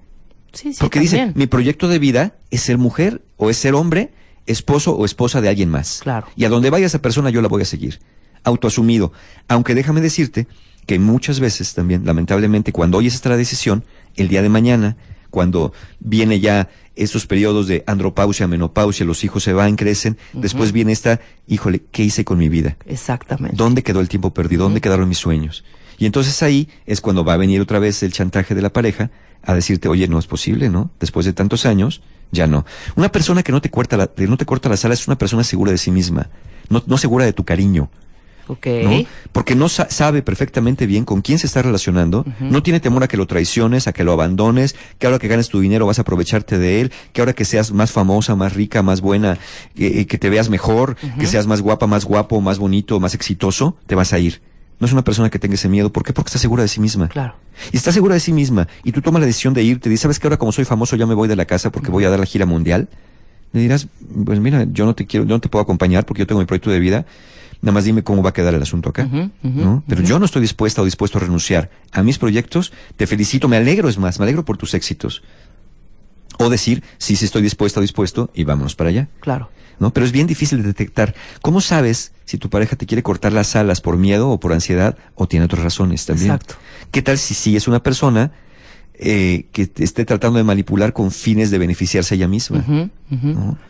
Sí, 0.53 0.73
sí, 0.73 0.79
Porque 0.81 1.01
dice, 1.01 1.33
mi 1.35 1.47
proyecto 1.47 1.89
de 1.89 1.99
vida 1.99 2.35
es 2.51 2.63
ser 2.63 2.77
mujer 2.79 3.23
o 3.37 3.51
es 3.51 3.57
ser 3.57 3.75
hombre, 3.75 4.13
esposo 4.47 4.95
o 4.95 5.05
esposa 5.05 5.41
de 5.41 5.49
alguien 5.49 5.69
más. 5.69 6.01
Claro. 6.03 6.27
Y 6.37 6.45
a 6.45 6.49
donde 6.49 6.71
vaya 6.71 6.87
esa 6.87 7.01
persona 7.01 7.31
yo 7.31 7.41
la 7.41 7.49
voy 7.49 7.63
a 7.63 7.65
seguir. 7.67 8.01
Autoasumido. 8.45 9.13
Aunque 9.49 9.75
déjame 9.75 10.01
decirte 10.01 10.49
que 10.87 10.99
muchas 10.99 11.41
veces 11.41 11.75
también, 11.75 12.05
lamentablemente, 12.05 12.73
cuando 12.73 12.99
oyes 12.99 13.15
esta 13.15 13.37
decisión, 13.37 13.85
el 14.17 14.29
día 14.29 14.43
de 14.43 14.49
mañana, 14.49 14.97
cuando 15.33 15.73
viene 15.99 16.39
ya 16.39 16.69
esos 16.95 17.27
periodos 17.27 17.67
de 17.67 17.83
andropausia, 17.87 18.47
menopausia, 18.47 19.07
los 19.07 19.25
hijos 19.25 19.43
se 19.43 19.55
van, 19.55 19.77
crecen, 19.77 20.19
después 20.35 20.73
viene 20.73 20.93
esta, 20.93 21.21
híjole, 21.49 21.83
¿qué 21.91 22.05
hice 22.05 22.25
con 22.25 22.39
mi 22.39 22.51
vida? 22.51 22.77
Exactamente. 22.87 23.57
¿Dónde 23.57 23.83
quedó 23.83 24.01
el 24.01 24.09
tiempo 24.09 24.35
perdido? 24.35 24.65
¿Dónde 24.65 24.83
quedaron 24.83 25.09
mis 25.09 25.19
sueños? 25.19 25.65
Y 25.99 26.05
entonces 26.05 26.43
ahí 26.43 26.69
es 26.85 27.01
cuando 27.01 27.25
va 27.25 27.33
a 27.33 27.39
venir 27.39 27.63
otra 27.63 27.79
vez 27.79 28.03
el 28.03 28.13
chantaje 28.13 28.55
de 28.55 28.61
la 28.61 28.73
pareja 28.73 29.11
a 29.43 29.55
decirte, 29.55 29.89
oye, 29.89 30.07
no 30.07 30.19
es 30.19 30.27
posible, 30.27 30.69
¿no? 30.69 30.91
Después 31.01 31.25
de 31.25 31.33
tantos 31.33 31.65
años, 31.65 32.03
ya 32.31 32.47
no. 32.47 32.67
Una 32.95 33.11
persona 33.11 33.43
que 33.43 33.53
no 33.53 33.63
te 33.63 33.71
corta 33.71 33.97
la, 33.97 34.07
que 34.07 34.27
no 34.27 34.37
te 34.37 34.45
corta 34.45 34.69
las 34.69 34.85
alas 34.85 35.01
es 35.01 35.09
una 35.09 35.19
persona 35.19 35.45
segura 35.45 35.73
de 35.73 35.79
sí 35.79 35.91
misma, 35.91 36.29
no, 36.69 36.83
no 36.87 36.99
segura 36.99 37.25
de 37.25 37.33
tu 37.33 37.45
cariño. 37.45 37.91
¿No? 38.85 39.09
Porque 39.33 39.55
no 39.55 39.69
sa- 39.69 39.89
sabe 39.91 40.23
perfectamente 40.23 40.87
bien 40.87 41.05
con 41.05 41.21
quién 41.23 41.39
se 41.39 41.47
está 41.47 41.63
relacionando, 41.63 42.25
no 42.41 42.63
tiene 42.63 42.81
temor 42.81 43.03
a 43.03 43.09
que 43.09 43.17
lo 43.17 43.27
traiciones, 43.27 43.87
a 43.89 43.93
que 43.93 44.05
lo 44.05 44.13
abandones, 44.13 44.75
que 44.99 45.07
ahora 45.07 45.19
que 45.19 45.29
ganes 45.29 45.49
tu 45.49 45.61
dinero 45.61 45.87
vas 45.87 45.99
a 45.99 46.03
aprovecharte 46.03 46.59
de 46.59 46.81
él, 46.81 46.93
que 47.13 47.21
ahora 47.21 47.33
que 47.33 47.45
seas 47.45 47.73
más 47.73 47.93
famosa, 47.93 48.35
más 48.37 48.55
rica, 48.55 48.83
más 48.83 49.01
buena, 49.01 49.35
eh, 49.77 50.01
eh, 50.01 50.07
que 50.07 50.19
te 50.19 50.31
veas 50.31 50.49
mejor, 50.49 50.97
que 51.19 51.27
seas 51.27 51.47
más 51.47 51.61
guapa, 51.63 51.87
más 51.87 52.05
guapo, 52.05 52.41
más 52.41 52.59
bonito, 52.59 53.01
más 53.01 53.15
exitoso, 53.15 53.77
te 53.87 53.95
vas 53.95 54.13
a 54.13 54.19
ir. 54.19 54.41
No 54.81 54.87
es 54.87 54.93
una 54.93 55.05
persona 55.05 55.31
que 55.31 55.39
tenga 55.39 55.55
ese 55.55 55.69
miedo. 55.69 55.93
¿Por 55.93 56.03
qué? 56.03 56.13
Porque 56.13 56.29
está 56.29 56.41
segura 56.41 56.63
de 56.63 56.69
sí 56.69 56.81
misma. 56.81 57.07
Claro. 57.09 57.37
Y 57.73 57.77
está 57.77 57.93
segura 57.93 58.15
de 58.15 58.21
sí 58.21 58.33
misma. 58.33 58.67
Y 58.83 58.91
tú 58.91 59.01
tomas 59.01 59.21
la 59.21 59.27
decisión 59.27 59.55
de 59.55 59.63
irte. 59.63 59.89
Y 59.93 59.97
sabes 59.97 60.19
que 60.19 60.27
ahora 60.27 60.39
como 60.39 60.51
soy 60.51 60.65
famoso 60.65 60.97
ya 60.97 61.07
me 61.07 61.15
voy 61.15 61.29
de 61.29 61.37
la 61.37 61.45
casa 61.45 61.71
porque 61.71 61.93
voy 61.93 62.03
a 62.05 62.11
dar 62.11 62.19
la 62.19 62.27
gira 62.27 62.47
mundial. 62.47 62.89
Le 63.53 63.61
dirás, 63.61 63.87
pues 64.25 64.41
mira, 64.41 64.67
yo 64.73 64.85
no 64.85 64.95
te 64.97 65.07
quiero, 65.07 65.25
yo 65.25 65.37
no 65.37 65.41
te 65.41 65.49
puedo 65.49 65.63
acompañar 65.63 66.05
porque 66.05 66.21
yo 66.23 66.27
tengo 66.27 66.41
mi 66.41 66.47
proyecto 66.47 66.71
de 66.71 66.81
vida. 66.81 67.07
Nada 67.63 67.73
más 67.73 67.85
dime 67.85 68.03
cómo 68.03 68.23
va 68.23 68.31
a 68.31 68.33
quedar 68.33 68.55
el 68.55 68.63
asunto 68.63 68.91
acá. 68.91 69.09
¿no? 69.43 69.85
Pero 69.87 70.03
yo 70.03 70.19
no 70.19 70.25
estoy 70.25 70.43
dispuesta 70.43 70.83
o 70.83 70.85
dispuesto 70.85 71.19
a 71.19 71.21
renunciar 71.21 71.71
a 71.93 72.03
mis 72.03 72.19
proyectos. 72.19 72.73
Te 72.97 73.07
felicito, 73.07 73.49
me 73.49 73.57
alegro, 73.57 73.89
es 73.89 73.99
más, 73.99 74.19
me 74.19 74.25
alegro 74.25 74.45
por 74.45 74.57
tus 74.57 74.75
éxitos. 74.75 75.23
O 76.39 76.51
decir, 76.51 76.83
sí, 76.99 77.15
sí 77.15 77.25
estoy 77.25 77.41
dispuesta 77.41 77.79
o 77.79 77.83
dispuesto 77.83 78.31
y 78.35 78.43
vámonos 78.43 78.75
para 78.75 78.91
allá. 78.91 79.09
Claro. 79.21 79.49
¿no? 79.79 79.93
Pero 79.93 80.05
es 80.05 80.13
bien 80.13 80.27
difícil 80.27 80.61
de 80.63 80.69
detectar. 80.69 81.15
¿Cómo 81.41 81.61
sabes 81.61 82.13
si 82.25 82.37
tu 82.37 82.51
pareja 82.51 82.77
te 82.77 82.87
quiere 82.87 83.05
cortar 83.05 83.33
las 83.33 83.55
alas 83.55 83.81
por 83.81 83.97
miedo 83.97 84.31
o 84.31 84.41
por 84.41 84.53
ansiedad 84.53 84.97
o 85.15 85.29
tiene 85.29 85.47
otras 85.47 85.63
razones 85.63 86.05
también? 86.05 86.33
Exacto. 86.33 86.57
¿Qué 86.91 87.01
tal 87.01 87.17
si 87.17 87.35
sí 87.35 87.55
es 87.55 87.69
una 87.69 87.83
persona 87.83 88.33
eh, 89.05 89.47
que 89.53 89.71
esté 89.79 90.05
tratando 90.05 90.39
de 90.39 90.45
manipular 90.45 90.93
con 90.93 91.11
fines 91.11 91.51
de 91.51 91.59
beneficiarse 91.59 92.15
a 92.15 92.17
ella 92.17 92.29
misma? 92.29 92.65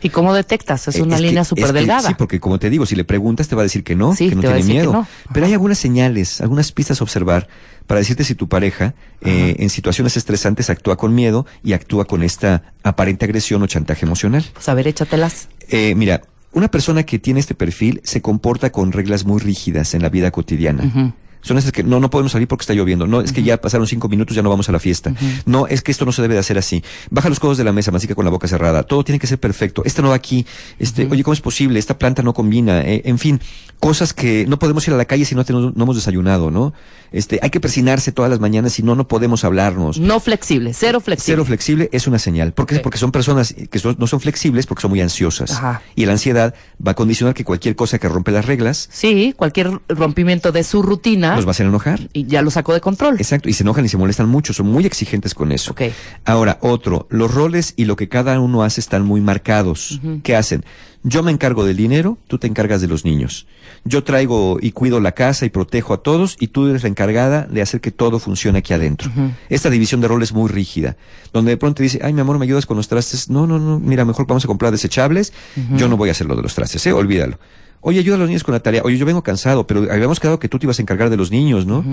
¿Y 0.01 0.09
cómo 0.09 0.33
detectas? 0.33 0.87
Es 0.87 0.95
Eh, 0.95 1.01
una 1.01 1.19
línea 1.19 1.43
súper 1.43 1.73
delgada. 1.73 2.07
Sí, 2.09 2.15
porque 2.17 2.39
como 2.39 2.59
te 2.59 2.69
digo, 2.69 2.85
si 2.85 2.95
le 2.95 3.03
preguntas 3.03 3.47
te 3.47 3.55
va 3.55 3.61
a 3.61 3.63
decir 3.63 3.83
que 3.83 3.95
no, 3.95 4.15
Sí, 4.15 4.29
que 4.29 4.35
no 4.35 4.41
tiene 4.41 4.63
miedo. 4.63 4.93
no. 4.93 5.07
Pero 5.33 5.45
hay 5.45 5.53
algunas 5.53 5.77
señales, 5.77 6.39
algunas 6.41 6.71
pistas 6.71 7.01
a 7.01 7.03
observar 7.03 7.47
para 7.87 7.99
decirte 7.99 8.23
si 8.23 8.35
tu 8.35 8.47
pareja 8.47 8.93
eh, 9.21 9.55
en 9.59 9.69
situaciones 9.69 10.15
estresantes 10.15 10.69
actúa 10.69 10.95
con 10.97 11.13
miedo 11.13 11.45
y 11.63 11.73
actúa 11.73 12.05
con 12.05 12.23
esta 12.23 12.63
aparente 12.83 13.25
agresión 13.25 13.61
o 13.63 13.67
chantaje 13.67 14.05
emocional. 14.05 14.45
Pues 14.53 14.69
a 14.69 14.73
ver, 14.73 14.87
échatelas. 14.87 15.49
Eh, 15.69 15.93
mira, 15.95 16.21
una 16.53 16.69
persona 16.69 17.03
que 17.03 17.17
tiene 17.19 17.39
este 17.39 17.55
perfil 17.55 17.99
se 18.03 18.21
comporta 18.21 18.71
con 18.71 18.91
reglas 18.91 19.25
muy 19.25 19.41
rígidas 19.41 19.93
en 19.95 20.01
la 20.03 20.09
vida 20.09 20.29
cotidiana. 20.31 21.13
Son 21.43 21.57
esas 21.57 21.71
que 21.71 21.83
no, 21.83 21.99
no 21.99 22.09
podemos 22.09 22.31
salir 22.31 22.47
porque 22.47 22.63
está 22.63 22.73
lloviendo. 22.73 23.05
No, 23.05 23.21
es 23.21 23.31
que 23.31 23.43
ya 23.43 23.61
pasaron 23.61 23.85
cinco 23.85 24.09
minutos, 24.09 24.35
ya 24.35 24.41
no 24.41 24.49
vamos 24.49 24.67
a 24.69 24.71
la 24.71 24.79
fiesta. 24.79 25.13
No, 25.45 25.67
es 25.67 25.81
que 25.83 25.91
esto 25.91 26.05
no 26.05 26.11
se 26.11 26.21
debe 26.23 26.33
de 26.33 26.39
hacer 26.39 26.57
así. 26.57 26.83
Baja 27.11 27.29
los 27.29 27.39
codos 27.39 27.57
de 27.57 27.63
la 27.63 27.71
mesa, 27.73 27.91
mastica 27.91 28.15
con 28.15 28.25
la 28.25 28.31
boca 28.31 28.47
cerrada. 28.47 28.83
Todo 28.83 29.03
tiene 29.03 29.19
que 29.19 29.27
ser 29.27 29.39
perfecto. 29.39 29.83
Esta 29.85 30.01
no 30.01 30.09
va 30.09 30.15
aquí. 30.15 30.45
Este, 30.79 31.07
oye, 31.11 31.21
¿cómo 31.23 31.33
es 31.33 31.41
posible? 31.41 31.77
Esta 31.79 31.97
planta 31.99 32.23
no 32.23 32.33
combina. 32.33 32.81
Eh, 32.81 33.01
en 33.05 33.19
fin, 33.19 33.39
cosas 33.79 34.13
que 34.13 34.45
no 34.47 34.57
podemos 34.57 34.87
ir 34.87 34.93
a 34.93 34.97
la 34.97 35.05
calle 35.05 35.25
si 35.25 35.35
no, 35.35 35.43
tenemos, 35.45 35.75
no 35.75 35.83
hemos 35.83 35.95
desayunado, 35.95 36.49
¿no? 36.49 36.73
Este, 37.11 37.39
hay 37.43 37.49
que 37.51 37.59
persinarse 37.59 38.11
todas 38.11 38.31
las 38.31 38.39
mañanas, 38.39 38.73
si 38.73 38.81
no, 38.83 38.95
no 38.95 39.07
podemos 39.07 39.43
hablarnos. 39.43 39.99
No 39.99 40.19
flexible, 40.19 40.73
cero 40.73 40.99
flexible. 40.99 41.25
Cero 41.33 41.45
flexible 41.45 41.89
es 41.91 42.07
una 42.07 42.17
señal. 42.19 42.53
¿Por 42.53 42.65
qué? 42.65 42.77
Ok. 42.77 42.81
Porque 42.81 42.97
son 42.97 43.11
personas 43.11 43.53
que 43.69 43.79
son- 43.79 43.95
no 43.99 44.07
son 44.07 44.19
flexibles 44.19 44.65
porque 44.65 44.81
son 44.81 44.89
muy 44.91 45.01
ansiosas. 45.01 45.51
Ajá. 45.51 45.81
Y 45.95 46.05
la 46.05 46.13
ansiedad 46.13 46.55
va 46.85 46.91
a 46.91 46.95
condicionar 46.95 47.33
que 47.35 47.43
cualquier 47.43 47.75
cosa 47.75 47.99
que 47.99 48.07
rompe 48.07 48.31
las 48.31 48.45
reglas 48.45 48.89
Sí, 48.91 49.33
cualquier 49.37 49.81
rompimiento 49.89 50.51
de 50.51 50.63
su 50.63 50.81
rutina 50.81 51.32
los 51.35 51.45
va 51.45 51.49
a 51.49 51.51
hacer 51.51 51.65
enojar. 51.65 52.09
y 52.13 52.25
ya 52.25 52.41
lo 52.41 52.51
sacó 52.51 52.73
de 52.73 52.81
control. 52.81 53.15
Exacto, 53.17 53.49
y 53.49 53.53
se 53.53 53.63
enojan 53.63 53.85
y 53.85 53.89
se 53.89 53.97
molestan 53.97 54.29
mucho, 54.29 54.53
son 54.53 54.67
muy 54.67 54.85
exigentes 54.85 55.33
con 55.33 55.51
eso. 55.51 55.71
Ok. 55.71 55.81
Ahora, 56.25 56.57
otro, 56.61 57.07
los 57.09 57.33
roles 57.33 57.73
y 57.75 57.85
lo 57.85 57.95
que 57.95 58.09
cada 58.09 58.39
uno 58.39 58.63
hace 58.63 58.81
están 58.81 59.03
muy 59.03 59.21
marcados. 59.21 59.99
¿Qué 60.23 60.35
hacen? 60.35 60.63
Yo 61.05 61.21
me 61.21 61.31
encargo 61.31 61.65
del 61.65 61.75
dinero, 61.75 62.17
tú 62.27 62.37
te 62.37 62.47
encargas 62.47 62.79
de 62.79 62.87
los 62.87 63.03
niños. 63.03 63.45
Yo 63.83 64.05
traigo 64.05 64.57
y 64.61 64.71
cuido 64.71 65.01
la 65.01 65.11
casa 65.11 65.45
y 65.45 65.49
protejo 65.49 65.93
a 65.93 65.97
todos 66.01 66.37
y 66.39 66.47
tú 66.47 66.67
eres 66.67 66.83
la 66.83 66.89
encargada 66.89 67.41
de 67.41 67.61
hacer 67.61 67.81
que 67.81 67.91
todo 67.91 68.19
funcione 68.19 68.59
aquí 68.59 68.73
adentro. 68.73 69.11
Esta 69.49 69.69
división 69.69 69.99
de 69.99 70.07
roles 70.07 70.31
muy 70.31 70.49
rígida, 70.49 70.95
donde 71.33 71.51
de 71.51 71.57
pronto 71.57 71.83
dice, 71.83 71.99
ay, 72.01 72.13
mi 72.13 72.21
amor, 72.21 72.39
¿me 72.39 72.45
ayudas 72.45 72.65
con 72.65 72.77
los 72.77 72.87
trastes? 72.87 73.29
No, 73.29 73.45
no, 73.45 73.59
no, 73.59 73.81
mira, 73.81 74.05
mejor 74.05 74.25
vamos 74.27 74.45
a 74.45 74.47
comprar 74.47 74.71
desechables. 74.71 75.33
Yo 75.75 75.89
no 75.89 75.97
voy 75.97 76.07
a 76.07 76.13
hacer 76.13 76.25
lo 76.27 76.37
de 76.37 76.41
los 76.41 76.55
trastes, 76.55 76.85
¿eh? 76.87 76.93
Olvídalo. 76.93 77.37
Oye, 77.83 77.99
ayuda 77.99 78.15
a 78.15 78.19
los 78.19 78.27
niños 78.27 78.43
con 78.43 78.53
la 78.53 78.61
tarea. 78.61 78.81
Oye, 78.83 78.97
yo 78.97 79.05
vengo 79.05 79.21
cansado, 79.21 79.67
pero 79.67 79.91
habíamos 79.91 80.19
quedado 80.19 80.39
que 80.39 80.49
tú 80.49 80.57
te 80.57 80.65
ibas 80.65 80.79
a 80.79 80.81
encargar 80.81 81.09
de 81.09 81.17
los 81.17 81.31
niños, 81.31 81.65
¿no? 81.65 81.83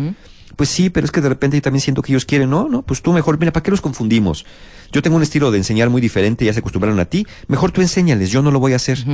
Pues 0.57 0.68
sí, 0.68 0.88
pero 0.90 1.05
es 1.05 1.11
que 1.11 1.20
de 1.20 1.29
repente 1.29 1.57
yo 1.57 1.62
también 1.62 1.81
siento 1.81 2.03
que 2.03 2.12
ellos 2.12 2.24
quieren, 2.24 2.50
no, 2.50 2.68
no, 2.68 2.83
pues 2.83 3.03
tú 3.03 3.12
mejor, 3.12 3.38
mira, 3.38 3.53
¿para 3.53 3.62
qué 3.62 3.70
los 3.70 3.81
confundimos? 3.81 4.46
Yo 4.92 5.03
tengo 5.03 5.16
un 5.16 5.22
estilo 5.22 5.50
de 5.50 5.59
enseñar 5.59 5.90
muy 5.90 6.00
diferente, 6.00 6.44
ya 6.44 6.53
se 6.53 6.61
acostumbraron 6.61 6.98
a 6.98 7.05
ti, 7.05 7.26
mejor 7.48 7.70
tú 7.70 7.81
enséñales, 7.81 8.31
yo 8.31 8.42
no 8.42 8.50
lo 8.50 8.59
voy 8.59 8.72
a 8.72 8.76
hacer. 8.76 9.05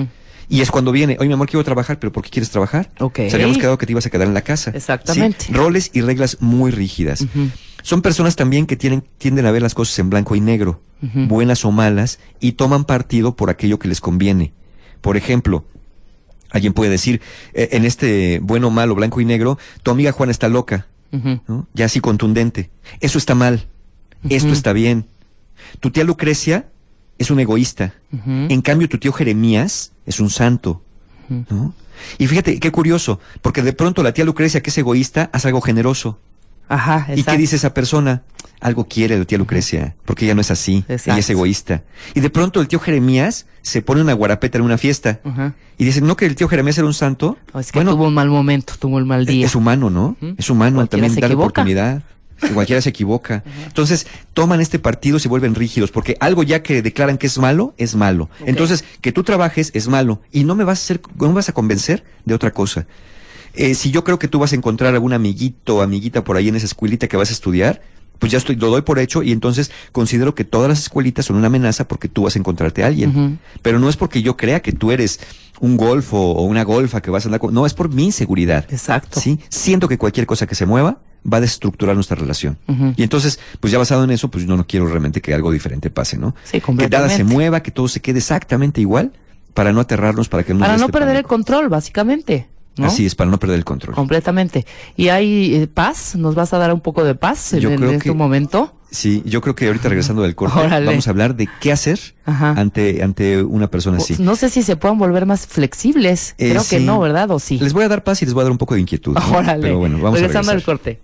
Y 0.49 0.61
es 0.61 0.71
cuando 0.71 0.93
viene, 0.93 1.17
oye, 1.19 1.29
mi 1.29 1.35
amor, 1.35 1.49
quiero 1.49 1.65
trabajar, 1.65 1.99
pero 1.99 2.13
¿por 2.13 2.23
qué 2.23 2.31
quieres 2.31 2.51
trabajar? 2.51 2.91
Ok. 3.01 3.21
O 3.27 3.31
sea, 3.31 3.35
habíamos 3.35 3.59
quedado 3.59 3.79
que 3.79 3.87
te 3.87 3.93
ibas 3.93 4.07
a 4.07 4.11
quedar 4.11 4.29
en 4.29 4.35
la 4.35 4.43
casa. 4.43 4.71
Exactamente. 4.71 5.47
Sí, 5.47 5.53
Roles 5.53 5.91
y 5.93 6.03
reglas 6.03 6.39
muy 6.41 6.71
rígidas. 6.71 7.27
Son 7.83 8.03
personas 8.03 8.37
también 8.37 8.67
que 8.67 8.77
tienen, 8.77 9.05
tienden 9.19 9.47
a 9.47 9.51
ver 9.51 9.63
las 9.63 9.75
cosas 9.75 9.99
en 9.99 10.11
blanco 10.11 10.37
y 10.37 10.41
negro, 10.41 10.83
buenas 11.01 11.65
o 11.65 11.73
malas, 11.73 12.19
y 12.41 12.53
toman 12.53 12.85
partido 12.85 13.35
por 13.37 13.51
aquello 13.51 13.79
que 13.79 13.89
les 13.89 14.01
conviene. 14.01 14.53
Por 15.01 15.17
ejemplo, 15.17 15.65
alguien 16.51 16.73
puede 16.73 16.91
decir, 16.91 17.21
eh, 17.55 17.69
en 17.73 17.85
este 17.85 18.41
bueno, 18.43 18.71
malo, 18.71 18.95
blanco 18.95 19.21
y 19.21 19.25
negro, 19.25 19.59
tu 19.83 19.91
amiga 19.91 20.13
Juana 20.13 20.33
está 20.33 20.49
loca. 20.49 20.87
Ya 21.73 21.87
así 21.87 22.01
contundente. 22.01 22.69
Eso 23.01 23.17
está 23.17 23.35
mal. 23.35 23.69
Esto 24.29 24.53
está 24.53 24.75
bien. 24.75 25.07
Tu 25.81 25.91
tía 25.91 26.05
Lucrecia 26.05 26.69
es 27.19 27.31
un 27.31 27.41
egoísta. 27.41 27.95
En 28.27 28.61
cambio, 28.61 28.89
tu 28.89 28.99
tío 28.99 29.13
Jeremías 29.13 29.93
es 30.05 30.21
un 30.21 30.31
santo. 30.31 30.83
¿no? 31.29 31.75
Y 32.19 32.27
fíjate, 32.27 32.61
qué 32.61 32.71
curioso, 32.71 33.21
porque 33.43 33.63
de 33.63 33.73
pronto 33.73 34.03
la 34.03 34.13
tía 34.13 34.25
Lucrecia, 34.25 34.63
que 34.63 34.71
es 34.71 34.79
egoísta, 34.79 35.31
hace 35.33 35.49
algo 35.49 35.61
generoso. 35.61 36.19
Ajá, 36.69 37.07
¿Y 37.11 37.15
qué 37.15 37.21
exacto. 37.21 37.39
dice 37.41 37.57
esa 37.57 37.75
persona? 37.75 38.23
Algo 38.61 38.87
quiere 38.89 39.19
la 39.19 39.25
tía 39.27 39.37
Lucrecia, 39.37 39.97
porque 40.07 40.25
ella 40.25 40.35
no 40.35 40.41
es 40.41 40.51
así, 40.51 40.85
ella 40.89 40.95
es 40.97 41.07
Exacto. 41.07 41.33
egoísta. 41.33 41.83
Y 42.15 42.21
de 42.21 42.31
pronto 42.31 42.61
el 42.61 42.69
tío 42.69 42.81
Jeremías 42.81 43.47
se 43.61 43.83
pone 43.83 44.01
una 44.01 44.15
guarapeta 44.15 44.57
en 44.59 44.65
una 44.65 44.79
fiesta. 44.79 45.21
Y 45.77 45.85
dicen, 45.85 46.07
¿no 46.07 46.17
que 46.17 46.25
el 46.27 46.35
tío 46.37 46.49
Jeremías 46.49 46.79
era 46.79 46.87
un 46.87 46.95
santo? 46.95 47.37
Es 47.59 47.71
que 47.71 47.85
tuvo 47.85 48.07
un 48.09 48.15
mal 48.15 48.29
momento, 48.31 48.73
tuvo 48.79 48.97
un 48.97 49.07
mal 49.07 49.27
día. 49.27 49.45
es 49.47 49.55
humano, 49.55 49.91
¿no? 49.91 50.17
Es 50.39 50.49
humano, 50.49 50.77
Cualquiera 50.77 50.89
también 50.91 51.15
se 51.15 51.21
da 51.21 51.29
la 51.29 51.35
equivoca. 51.35 51.47
oportunidad. 51.61 52.03
Cualquiera 52.55 52.81
se 52.83 52.89
equivoca. 52.91 53.45
Entonces, 53.67 54.07
toman 54.35 54.61
este 54.61 54.79
partido 54.79 55.17
y 55.19 55.21
se 55.21 55.29
vuelven 55.29 55.55
rígidos, 55.55 55.91
porque 55.91 56.17
algo 56.21 56.43
ya 56.43 56.63
que 56.63 56.81
declaran 56.83 57.17
que 57.19 57.27
es 57.27 57.39
malo, 57.39 57.75
es 57.79 57.95
malo. 57.95 58.29
Entonces, 58.47 58.85
que 59.01 59.13
tú 59.13 59.23
trabajes 59.23 59.71
es 59.75 59.89
malo. 59.89 60.21
Y 60.33 60.45
no 60.45 60.55
me 60.55 60.65
vas 60.65 60.81
a 60.81 60.83
hacer, 60.83 61.01
no 61.19 61.29
me 61.29 61.35
vas 61.35 61.49
a 61.49 61.53
convencer 61.53 62.05
de 62.25 62.35
otra 62.35 62.53
cosa. 62.53 62.87
Eh, 63.57 63.75
si 63.75 63.91
yo 63.91 64.05
creo 64.05 64.19
que 64.19 64.29
tú 64.29 64.39
vas 64.39 64.53
a 64.53 64.57
encontrar 64.57 64.95
algún 64.95 65.13
amiguito 65.13 65.77
o 65.77 65.83
amiguita 65.83 66.25
por 66.25 66.37
ahí 66.37 66.49
en 66.49 66.57
esa 66.57 66.67
escuelita 66.67 67.09
que 67.09 67.17
vas 67.17 67.31
a 67.31 67.33
estudiar, 67.33 67.81
pues 68.19 68.33
ya 68.33 68.39
estoy, 68.39 68.57
lo 68.57 68.71
doy 68.71 68.83
por 68.83 68.99
hecho 68.99 69.23
y 69.23 69.33
entonces 69.33 69.71
considero 69.93 70.35
que 70.35 70.45
todas 70.45 70.69
las 70.69 70.81
escuelitas 70.81 71.27
son 71.27 71.37
una 71.37 71.49
amenaza 71.49 71.87
porque 71.87 72.09
tú 72.09 72.23
vas 72.23 72.37
a 72.37 72.39
encontrarte 72.39 72.83
a 72.83 72.87
alguien. 72.87 73.39
Pero 73.63 73.79
no 73.79 73.89
es 73.89 73.97
porque 73.97 74.23
yo 74.23 74.37
crea 74.37 74.61
que 74.61 74.73
tú 74.73 74.91
eres 74.91 75.21
un 75.61 75.77
golfo 75.77 76.19
o 76.19 76.43
una 76.45 76.65
golfa 76.65 77.01
que 77.01 77.11
vas 77.11 77.25
a 77.25 77.29
andar 77.29 77.41
con... 77.41 77.53
No, 77.53 77.67
es 77.67 77.75
por 77.75 77.93
mi 77.93 78.05
inseguridad. 78.05 78.67
Exacto. 78.71 79.21
Sí, 79.21 79.39
siento 79.49 79.89
que 79.89 79.99
cualquier 79.99 80.27
cosa 80.27 80.47
que 80.47 80.55
se 80.55 80.67
mueva 80.67 81.01
va 81.31 81.39
a 81.39 81.41
destructurar 81.41 81.95
nuestra 81.95 82.17
relación. 82.17 82.57
Y 82.97 83.03
entonces, 83.03 83.41
pues 83.61 83.73
ya 83.73 83.79
basado 83.79 84.05
en 84.05 84.11
eso, 84.11 84.31
pues 84.31 84.47
no, 84.47 84.57
no 84.57 84.67
quiero 84.67 84.87
realmente 84.87 85.21
que 85.21 85.35
algo 85.35 85.51
diferente 85.51 85.91
pase, 85.91 86.17
¿no? 86.17 86.35
Sí, 86.45 86.61
que 86.61 86.89
nada 86.89 87.09
se 87.09 87.25
mueva, 87.25 87.63
que 87.63 87.71
todo 87.71 87.89
se 87.89 88.01
quede 88.01 88.19
exactamente 88.19 88.81
igual, 88.81 89.13
para 89.53 89.73
no 89.73 89.81
aterrarnos, 89.81 90.29
para 90.29 90.45
que 90.45 90.55
no 90.55 90.61
Para 90.61 90.77
no 90.77 90.89
perder 90.89 91.17
el 91.17 91.25
control, 91.25 91.69
básicamente. 91.69 92.49
¿No? 92.77 92.87
Así 92.87 93.07
es, 93.07 93.15
para 93.15 93.31
no 93.31 93.39
perder 93.39 93.57
el 93.59 93.65
control. 93.65 93.95
Completamente. 93.95 94.67
¿Y 94.97 95.09
hay 95.09 95.55
eh, 95.55 95.67
paz? 95.67 96.15
¿Nos 96.17 96.35
vas 96.35 96.53
a 96.53 96.59
dar 96.59 96.73
un 96.73 96.81
poco 96.81 97.05
de 97.05 97.15
paz 97.15 97.53
en, 97.55 97.61
Yo 97.61 97.71
en 97.71 97.77
creo 97.79 97.91
este 97.93 98.05
que- 98.11 98.13
momento? 98.15 98.73
Sí, 98.89 99.23
yo 99.27 99.41
creo 99.41 99.55
que 99.57 99.67
ahorita 99.67 99.89
regresando 99.89 100.23
del 100.23 100.35
corte, 100.37 100.59
Órale. 100.61 100.87
vamos 100.87 101.07
a 101.07 101.11
hablar 101.11 101.35
de 101.35 101.49
qué 101.61 101.73
hacer 101.73 101.99
Ajá. 102.25 102.51
ante, 102.53 103.03
ante 103.03 103.43
una 103.43 103.69
persona 103.69 103.99
así. 103.99 104.15
No 104.21 104.37
sé 104.37 104.49
si 104.49 104.63
se 104.63 104.77
puedan 104.77 104.97
volver 104.97 105.27
más 105.27 105.47
flexibles. 105.47 106.35
Eh, 106.39 106.51
Creo 106.51 106.63
que 106.69 106.81
no, 106.81 107.01
¿verdad? 107.01 107.31
¿O 107.33 107.39
sí? 107.41 107.59
Les 107.59 107.73
voy 107.73 107.85
a 107.85 107.89
dar 107.89 108.05
paz 108.05 108.23
y 108.23 108.27
les 108.27 108.33
voy 108.33 108.43
a 108.43 108.45
dar 108.45 108.53
un 108.53 108.59
poco 108.59 108.75
de 108.75 108.81
inquietud. 108.81 109.13
¿no? 109.19 109.37
Órale. 109.37 109.61
Pero 109.61 109.79
bueno, 109.79 109.97
vamos 110.01 110.21
Regresando 110.21 110.51
a 110.51 110.55
al 110.55 110.61
regresar. 110.63 110.79
corte. 110.79 111.01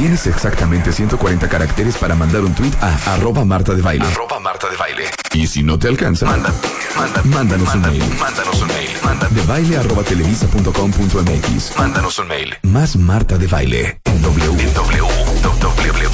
Tienes 0.00 0.26
exactamente 0.26 0.92
140 0.92 1.46
caracteres 1.50 1.98
para 1.98 2.14
mandar 2.14 2.40
un 2.40 2.54
tweet 2.54 2.72
a 2.80 3.12
arroba 3.12 3.44
Marta 3.44 3.74
de 3.74 3.82
Baile. 3.82 4.06
Arroba 4.06 4.40
Marta 4.40 4.66
de 4.70 4.76
Baile. 4.78 5.04
Y 5.34 5.46
si 5.46 5.62
no 5.62 5.78
te 5.78 5.88
alcanza, 5.88 6.24
manda, 6.24 6.50
manda, 6.96 7.22
mándanos 7.24 7.74
un 7.74 7.82
mail. 7.82 8.02
Mándanos 8.18 8.62
un 8.62 8.68
mail. 8.68 8.88
De 9.28 9.42
baile 9.42 9.76
arroba 9.76 10.02
televisa 10.02 10.46
punto 10.46 10.72
com 10.72 10.90
punto 10.90 11.22
MX. 11.22 11.76
Mándanos 11.76 12.18
un 12.18 12.28
mail. 12.28 12.56
Más 12.62 12.96
Marta 12.96 13.36
de 13.36 13.46
Baile. 13.46 14.00
En 14.06 14.22
W. 14.22 14.62
En 14.62 14.72
W. 14.72 15.04
W. 15.42 16.08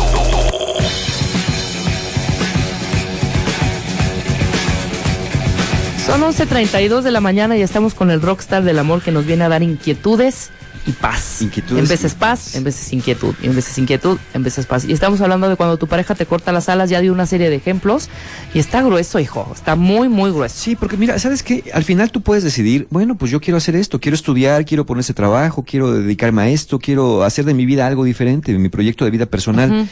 Son 6.05 6.23
11.32 6.23 7.03
de 7.03 7.11
la 7.13 7.21
mañana 7.21 7.57
y 7.57 7.63
estamos 7.63 7.95
con 7.95 8.11
el 8.11 8.21
rockstar 8.21 8.65
del 8.65 8.81
amor 8.81 9.01
que 9.01 9.13
nos 9.13 9.27
viene 9.27 9.45
a 9.45 9.49
dar 9.49 9.63
inquietudes 9.63 10.51
y 10.87 10.93
paz. 10.93 11.43
Inquietudes 11.43 11.83
En 11.83 11.89
veces 11.89 12.15
paz, 12.15 12.55
en 12.55 12.65
veces 12.65 12.93
inquietud. 12.93 13.35
Y 13.43 13.47
en 13.47 13.57
veces 13.57 13.77
inquietud, 13.77 14.19
en 14.33 14.43
veces 14.43 14.67
paz. 14.67 14.85
Y 14.85 14.93
estamos 14.93 15.21
hablando 15.21 15.49
de 15.49 15.57
cuando 15.57 15.77
tu 15.77 15.87
pareja 15.87 16.15
te 16.15 16.27
corta 16.27 16.53
las 16.53 16.69
alas, 16.69 16.89
ya 16.91 17.01
di 17.01 17.09
una 17.09 17.27
serie 17.27 17.51
de 17.51 17.57
ejemplos. 17.57 18.09
Y 18.55 18.59
está 18.61 18.83
grueso, 18.83 19.19
hijo. 19.19 19.51
Está 19.55 19.75
muy, 19.75 20.09
muy 20.09 20.31
grueso. 20.31 20.57
Sí, 20.57 20.77
porque 20.77 20.97
mira, 20.97 21.19
¿sabes 21.19 21.43
qué? 21.43 21.65
Al 21.75 21.85
final 21.85 22.11
tú 22.11 22.23
puedes 22.23 22.45
decidir, 22.45 22.87
bueno, 22.91 23.17
pues 23.17 23.31
yo 23.31 23.41
quiero 23.41 23.59
hacer 23.59 23.75
esto, 23.77 24.01
quiero 24.01 24.15
estudiar, 24.15 24.65
quiero 24.65 24.87
poner 24.87 25.01
ese 25.01 25.15
trabajo, 25.15 25.65
quiero 25.65 25.93
dedicarme 25.93 26.43
a 26.43 26.49
esto, 26.49 26.79
quiero 26.79 27.25
hacer 27.25 27.45
de 27.45 27.55
mi 27.55 27.67
vida 27.67 27.87
algo 27.87 28.05
diferente, 28.05 28.53
de 28.53 28.59
mi 28.59 28.69
proyecto 28.69 29.05
de 29.05 29.11
vida 29.11 29.27
personal. 29.27 29.89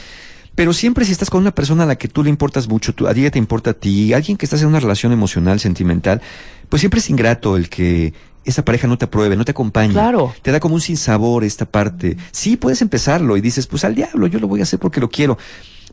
Pero 0.55 0.71
siempre 0.71 1.03
si 1.03 1.11
estás 1.11 1.29
con 1.29 1.41
una 1.41 1.53
persona 1.53 1.83
a 1.83 1.85
la 1.85 1.97
que 1.97 2.07
tú 2.07 2.23
le 2.23 2.29
importas 2.29 2.69
mucho, 2.69 2.95
tú, 2.95 3.07
a 3.07 3.11
ella 3.11 3.29
te 3.29 3.39
importa 3.39 3.71
a 3.71 3.73
ti, 3.73 4.13
alguien 4.13 4.37
que 4.37 4.45
estás 4.45 4.61
en 4.61 4.69
una 4.69 4.79
relación 4.79 5.11
emocional, 5.11 5.59
sentimental, 5.59 6.21
pues 6.69 6.79
siempre 6.79 7.01
es 7.01 7.09
ingrato 7.09 7.57
el 7.57 7.67
que 7.67 8.13
esa 8.45 8.63
pareja 8.63 8.87
no 8.87 8.97
te 8.97 9.05
apruebe, 9.05 9.35
no 9.35 9.43
te 9.45 9.51
acompañe. 9.51 9.93
Claro. 9.93 10.33
Te 10.41 10.51
da 10.51 10.59
como 10.59 10.75
un 10.75 10.81
sinsabor 10.81 11.43
esta 11.43 11.65
parte. 11.65 12.17
Sí, 12.31 12.57
puedes 12.57 12.81
empezarlo 12.81 13.35
y 13.37 13.41
dices, 13.41 13.67
pues 13.67 13.83
al 13.83 13.95
diablo, 13.95 14.27
yo 14.27 14.39
lo 14.39 14.47
voy 14.47 14.59
a 14.59 14.63
hacer 14.63 14.79
porque 14.79 14.99
lo 14.99 15.09
quiero. 15.09 15.37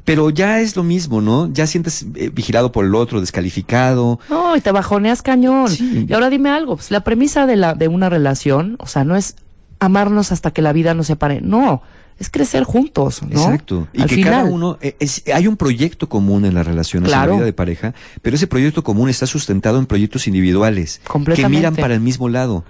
Pero 0.04 0.30
ya 0.30 0.60
es 0.60 0.76
lo 0.76 0.82
mismo, 0.82 1.20
¿no? 1.20 1.48
Ya 1.52 1.66
sientes 1.66 2.04
eh, 2.16 2.30
vigilado 2.32 2.72
por 2.72 2.84
el 2.84 2.94
otro, 2.94 3.20
descalificado. 3.20 4.18
No, 4.28 4.56
y 4.56 4.60
te 4.60 4.72
bajoneas 4.72 5.22
cañón. 5.22 5.70
Sí. 5.70 6.06
Y 6.08 6.12
ahora 6.12 6.28
dime 6.28 6.50
algo, 6.50 6.76
pues 6.76 6.90
la 6.90 7.04
premisa 7.04 7.46
de 7.46 7.56
la 7.56 7.74
de 7.74 7.88
una 7.88 8.08
relación, 8.08 8.76
o 8.80 8.86
sea, 8.86 9.04
no 9.04 9.16
es 9.16 9.36
amarnos 9.78 10.32
hasta 10.32 10.50
que 10.50 10.62
la 10.62 10.72
vida 10.72 10.94
nos 10.94 11.06
separe, 11.08 11.40
no, 11.40 11.82
es 12.22 12.30
crecer 12.30 12.64
juntos, 12.64 13.22
¿no? 13.22 13.28
Exacto. 13.30 13.88
Y 13.92 14.00
Al 14.02 14.08
que 14.08 14.14
final, 14.16 14.32
cada 14.32 14.44
uno, 14.44 14.78
eh, 14.80 14.96
es- 14.98 15.22
hay 15.34 15.46
un 15.46 15.56
proyecto 15.56 16.08
común 16.08 16.44
en 16.46 16.54
las 16.54 16.66
relaciones, 16.66 17.08
en 17.12 17.18
la 17.18 17.18
vida 17.36 17.44
de 17.44 17.52
pareja, 17.52 17.94
pero 18.22 18.36
ese 18.36 18.46
proyecto 18.46 18.82
común 18.82 19.08
está 19.10 19.26
sustentado 19.26 19.78
en 19.78 19.86
proyectos 19.86 20.26
individuales 20.26 21.00
que 21.36 21.42
miran 21.58 21.74
para 21.82 21.94
el 21.94 22.00
mismo 22.00 22.28
lado. 22.28 22.64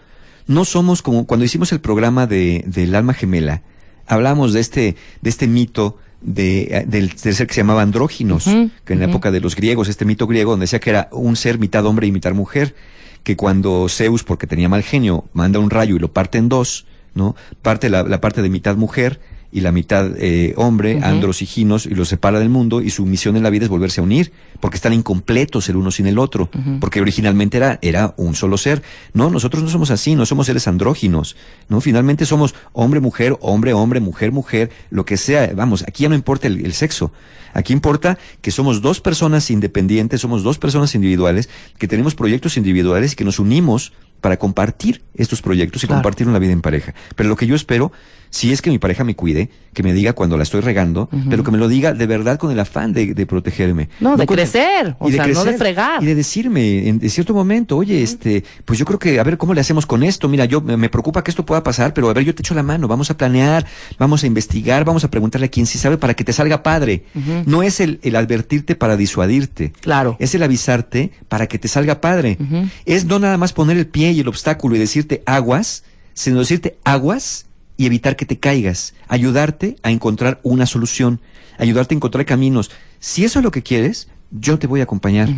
No 0.46 0.64
somos 0.64 1.02
como 1.02 1.26
cuando 1.26 1.44
hicimos 1.44 1.70
el 1.72 1.80
programa 1.80 2.26
de, 2.26 2.64
del 2.66 2.94
alma 2.96 3.14
gemela, 3.14 3.62
hablamos 4.06 4.52
de 4.52 4.60
este, 4.60 4.96
de 5.20 5.30
este 5.30 5.46
mito 5.46 5.98
de, 6.20 6.62
eh, 6.62 6.84
del, 6.86 7.08
del 7.10 7.34
ser 7.34 7.46
que 7.46 7.54
se 7.54 7.60
llamaba 7.60 7.82
andróginos, 7.82 8.44
que 8.84 8.92
en 8.92 8.98
la 8.98 9.06
época 9.06 9.30
de 9.30 9.40
los 9.40 9.54
griegos, 9.56 9.88
este 9.88 10.04
mito 10.04 10.26
griego 10.26 10.50
donde 10.52 10.64
decía 10.64 10.80
que 10.80 10.90
era 10.90 11.08
un 11.12 11.36
ser 11.36 11.58
mitad 11.58 11.84
hombre 11.86 12.06
y 12.06 12.12
mitad 12.12 12.32
mujer, 12.32 12.74
que 13.22 13.36
cuando 13.36 13.86
Zeus, 13.88 14.24
porque 14.24 14.46
tenía 14.48 14.68
mal 14.68 14.82
genio, 14.82 15.24
manda 15.32 15.58
un 15.60 15.70
rayo 15.70 15.94
y 15.96 15.98
lo 16.00 16.12
parte 16.12 16.38
en 16.38 16.48
dos, 16.48 16.86
¿no? 17.14 17.36
Parte 17.60 17.88
la, 17.90 18.02
la 18.04 18.20
parte 18.20 18.42
de 18.42 18.48
mitad 18.50 18.74
mujer 18.76 19.20
y 19.52 19.60
la 19.60 19.70
mitad 19.70 20.10
eh, 20.16 20.54
hombre, 20.56 21.00
andros 21.02 21.42
y 21.42 21.46
ginos, 21.46 21.84
y 21.86 21.94
los 21.94 22.08
separa 22.08 22.38
del 22.40 22.48
mundo, 22.48 22.80
y 22.80 22.88
su 22.90 23.04
misión 23.04 23.36
en 23.36 23.42
la 23.42 23.50
vida 23.50 23.64
es 23.64 23.68
volverse 23.68 24.00
a 24.00 24.04
unir, 24.04 24.32
porque 24.60 24.76
están 24.76 24.94
incompletos 24.94 25.68
el 25.68 25.76
uno 25.76 25.90
sin 25.90 26.06
el 26.06 26.18
otro, 26.18 26.48
porque 26.80 27.00
originalmente 27.02 27.58
era, 27.58 27.78
era 27.82 28.14
un 28.16 28.34
solo 28.34 28.56
ser. 28.56 28.82
No, 29.12 29.28
nosotros 29.30 29.62
no 29.62 29.68
somos 29.68 29.90
así, 29.90 30.14
no 30.14 30.24
somos 30.24 30.46
seres 30.46 30.66
andróginos, 30.68 31.36
¿no? 31.68 31.80
Finalmente 31.82 32.24
somos 32.24 32.54
hombre, 32.72 33.00
mujer, 33.00 33.36
hombre, 33.40 33.74
hombre, 33.74 34.00
mujer, 34.00 34.32
mujer, 34.32 34.70
lo 34.90 35.04
que 35.04 35.16
sea, 35.18 35.52
vamos, 35.54 35.84
aquí 35.86 36.04
ya 36.04 36.08
no 36.08 36.14
importa 36.14 36.46
el, 36.46 36.64
el 36.64 36.72
sexo. 36.72 37.12
Aquí 37.54 37.74
importa 37.74 38.16
que 38.40 38.50
somos 38.50 38.80
dos 38.80 39.00
personas 39.02 39.50
independientes, 39.50 40.22
somos 40.22 40.42
dos 40.42 40.58
personas 40.58 40.94
individuales, 40.94 41.50
que 41.76 41.86
tenemos 41.86 42.14
proyectos 42.14 42.56
individuales 42.56 43.12
y 43.12 43.16
que 43.16 43.24
nos 43.24 43.38
unimos 43.38 43.92
para 44.22 44.38
compartir 44.38 45.02
estos 45.14 45.42
proyectos 45.42 45.82
y 45.82 45.86
Claro. 45.86 45.98
compartir 46.00 46.28
una 46.28 46.38
vida 46.38 46.52
en 46.52 46.62
pareja. 46.62 46.94
Pero 47.16 47.28
lo 47.28 47.36
que 47.36 47.46
yo 47.46 47.54
espero, 47.54 47.92
si 48.32 48.50
es 48.50 48.62
que 48.62 48.70
mi 48.70 48.78
pareja 48.78 49.04
me 49.04 49.14
cuide, 49.14 49.50
que 49.74 49.82
me 49.82 49.92
diga 49.92 50.14
cuando 50.14 50.38
la 50.38 50.42
estoy 50.42 50.62
regando, 50.62 51.10
pero 51.28 51.44
que 51.44 51.50
me 51.50 51.58
lo 51.58 51.68
diga 51.68 51.92
de 51.92 52.06
verdad 52.06 52.38
con 52.38 52.50
el 52.50 52.58
afán 52.58 52.94
de, 52.94 53.12
de 53.12 53.26
protegerme. 53.26 53.90
No, 54.00 54.16
de 54.16 54.26
con 54.26 54.36
crecer, 54.36 54.96
o 54.98 55.10
y 55.10 55.12
sea, 55.12 55.26
no 55.26 55.44
de 55.44 55.52
fregar. 55.58 56.02
Y 56.02 56.06
de 56.06 56.14
decirme 56.14 56.88
en, 56.88 57.10
cierto 57.10 57.34
momento, 57.34 57.76
oye, 57.76 58.02
este, 58.02 58.42
pues 58.64 58.78
yo 58.78 58.86
creo 58.86 58.98
que, 58.98 59.20
a 59.20 59.22
ver, 59.22 59.36
¿cómo 59.36 59.52
le 59.52 59.60
hacemos 59.60 59.84
con 59.84 60.02
esto? 60.02 60.30
Mira, 60.30 60.46
yo 60.46 60.62
me, 60.62 60.78
me 60.78 60.88
preocupa 60.88 61.22
que 61.22 61.30
esto 61.30 61.44
pueda 61.44 61.62
pasar, 61.62 61.92
pero 61.92 62.08
a 62.08 62.14
ver, 62.14 62.24
yo 62.24 62.34
te 62.34 62.40
echo 62.40 62.54
la 62.54 62.62
mano, 62.62 62.88
vamos 62.88 63.10
a 63.10 63.18
planear, 63.18 63.66
vamos 63.98 64.24
a 64.24 64.26
investigar, 64.26 64.86
vamos 64.86 65.04
a 65.04 65.10
preguntarle 65.10 65.48
a 65.48 65.50
quien 65.50 65.66
sí 65.66 65.76
sabe 65.76 65.98
para 65.98 66.14
que 66.14 66.24
te 66.24 66.32
salga 66.32 66.62
padre. 66.62 67.04
No 67.44 67.62
es 67.62 67.80
el, 67.80 68.00
el 68.02 68.16
advertirte 68.16 68.76
para 68.76 68.96
disuadirte. 68.96 69.74
Claro. 69.82 70.16
Es 70.18 70.34
el 70.34 70.42
avisarte 70.42 71.12
para 71.28 71.48
que 71.48 71.58
te 71.58 71.68
salga 71.68 72.00
padre. 72.00 72.38
Es 72.86 73.04
no 73.04 73.18
nada 73.18 73.36
más 73.36 73.52
poner 73.52 73.76
el 73.76 73.86
pie 73.86 74.12
y 74.12 74.20
el 74.20 74.28
obstáculo 74.28 74.74
y 74.74 74.78
decirte 74.78 75.22
aguas, 75.26 75.84
sino 76.14 76.38
decirte 76.38 76.78
aguas 76.84 77.46
y 77.76 77.86
evitar 77.86 78.16
que 78.16 78.26
te 78.26 78.38
caigas. 78.38 78.94
Ayudarte 79.08 79.76
a 79.82 79.90
encontrar 79.90 80.40
una 80.42 80.66
solución. 80.66 81.20
Ayudarte 81.58 81.94
a 81.94 81.96
encontrar 81.96 82.24
caminos. 82.26 82.70
Si 83.00 83.24
eso 83.24 83.38
es 83.38 83.44
lo 83.44 83.50
que 83.50 83.62
quieres, 83.62 84.08
yo 84.30 84.58
te 84.58 84.66
voy 84.66 84.80
a 84.80 84.84
acompañar. 84.84 85.28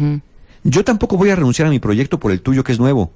Yo 0.62 0.84
tampoco 0.84 1.16
voy 1.16 1.30
a 1.30 1.36
renunciar 1.36 1.68
a 1.68 1.70
mi 1.70 1.78
proyecto 1.78 2.18
por 2.18 2.32
el 2.32 2.40
tuyo 2.40 2.64
que 2.64 2.72
es 2.72 2.78
nuevo. 2.78 3.12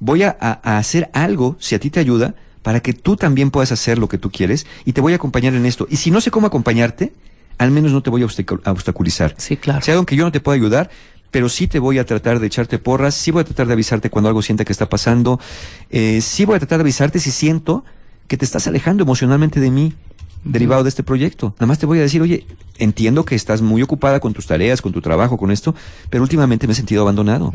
Voy 0.00 0.22
a, 0.24 0.36
a- 0.40 0.78
hacer 0.78 1.10
algo, 1.12 1.56
si 1.60 1.74
a 1.74 1.78
ti 1.80 1.90
te 1.90 2.00
ayuda, 2.00 2.34
para 2.62 2.80
que 2.80 2.92
tú 2.92 3.16
también 3.16 3.50
puedas 3.50 3.72
hacer 3.72 3.98
lo 3.98 4.08
que 4.08 4.18
tú 4.18 4.30
quieres 4.30 4.66
y 4.84 4.92
te 4.92 5.00
voy 5.00 5.12
a 5.12 5.16
acompañar 5.16 5.54
en 5.54 5.66
esto. 5.66 5.86
Y 5.90 5.96
si 5.96 6.10
no 6.10 6.20
sé 6.20 6.30
cómo 6.30 6.46
acompañarte, 6.46 7.12
al 7.58 7.70
menos 7.70 7.92
no 7.92 8.02
te 8.02 8.10
voy 8.10 8.22
a 8.22 8.26
obstaculizar. 8.72 9.34
Sí, 9.36 9.56
claro. 9.56 9.80
Sea 9.82 9.94
aunque 9.96 10.16
yo 10.16 10.24
no 10.24 10.32
te 10.32 10.40
pueda 10.40 10.56
ayudar, 10.56 10.90
pero 11.30 11.48
sí 11.48 11.66
te 11.68 11.78
voy 11.78 11.98
a 11.98 12.06
tratar 12.06 12.40
de 12.40 12.46
echarte 12.46 12.78
porras, 12.78 13.14
sí 13.14 13.30
voy 13.30 13.42
a 13.42 13.44
tratar 13.44 13.66
de 13.66 13.72
avisarte 13.74 14.10
cuando 14.10 14.28
algo 14.28 14.42
sienta 14.42 14.64
que 14.64 14.72
está 14.72 14.88
pasando, 14.88 15.38
eh, 15.90 16.20
sí 16.20 16.44
voy 16.44 16.56
a 16.56 16.58
tratar 16.58 16.78
de 16.78 16.82
avisarte 16.82 17.18
si 17.20 17.30
siento 17.30 17.84
que 18.32 18.38
te 18.38 18.46
estás 18.46 18.66
alejando 18.66 19.02
emocionalmente 19.02 19.60
de 19.60 19.70
mí, 19.70 19.92
derivado 20.42 20.84
de 20.84 20.88
este 20.88 21.02
proyecto. 21.02 21.52
Nada 21.56 21.66
más 21.66 21.78
te 21.78 21.84
voy 21.84 21.98
a 21.98 22.00
decir, 22.00 22.22
oye, 22.22 22.46
entiendo 22.78 23.26
que 23.26 23.34
estás 23.34 23.60
muy 23.60 23.82
ocupada 23.82 24.20
con 24.20 24.32
tus 24.32 24.46
tareas, 24.46 24.80
con 24.80 24.90
tu 24.90 25.02
trabajo, 25.02 25.36
con 25.36 25.50
esto, 25.50 25.74
pero 26.08 26.22
últimamente 26.22 26.66
me 26.66 26.72
he 26.72 26.74
sentido 26.74 27.02
abandonado. 27.02 27.52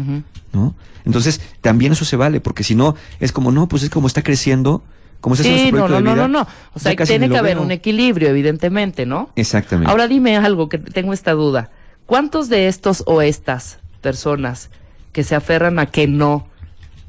¿no? 0.53 0.75
Entonces, 1.03 1.41
también 1.61 1.93
eso 1.93 2.05
se 2.05 2.15
vale, 2.15 2.41
porque 2.41 2.63
si 2.63 2.75
no, 2.75 2.93
es 3.19 3.31
como, 3.31 3.51
no, 3.51 3.67
pues 3.67 3.81
es 3.81 3.89
como 3.89 4.05
está 4.05 4.21
creciendo, 4.21 4.83
como 5.19 5.33
está 5.33 5.47
haciendo 5.47 5.63
Sí, 5.63 5.69
su 5.71 5.75
no, 5.77 5.85
proyecto 5.87 5.89
no, 5.89 5.97
de 5.97 6.03
no, 6.03 6.13
vida, 6.13 6.27
no, 6.27 6.43
no. 6.43 6.47
O 6.75 6.79
sea, 6.79 6.95
tiene 6.95 7.27
que 7.27 7.37
haber 7.39 7.55
veo. 7.55 7.65
un 7.65 7.71
equilibrio, 7.71 8.29
evidentemente, 8.29 9.07
¿no? 9.07 9.31
Exactamente. 9.35 9.89
Ahora 9.89 10.07
dime 10.07 10.37
algo, 10.37 10.69
que 10.69 10.77
tengo 10.77 11.11
esta 11.11 11.31
duda. 11.31 11.71
¿Cuántos 12.05 12.49
de 12.49 12.67
estos 12.67 13.01
o 13.07 13.23
estas 13.23 13.79
personas 14.01 14.69
que 15.11 15.23
se 15.23 15.33
aferran 15.33 15.79
a 15.79 15.87
que 15.87 16.05
no 16.05 16.45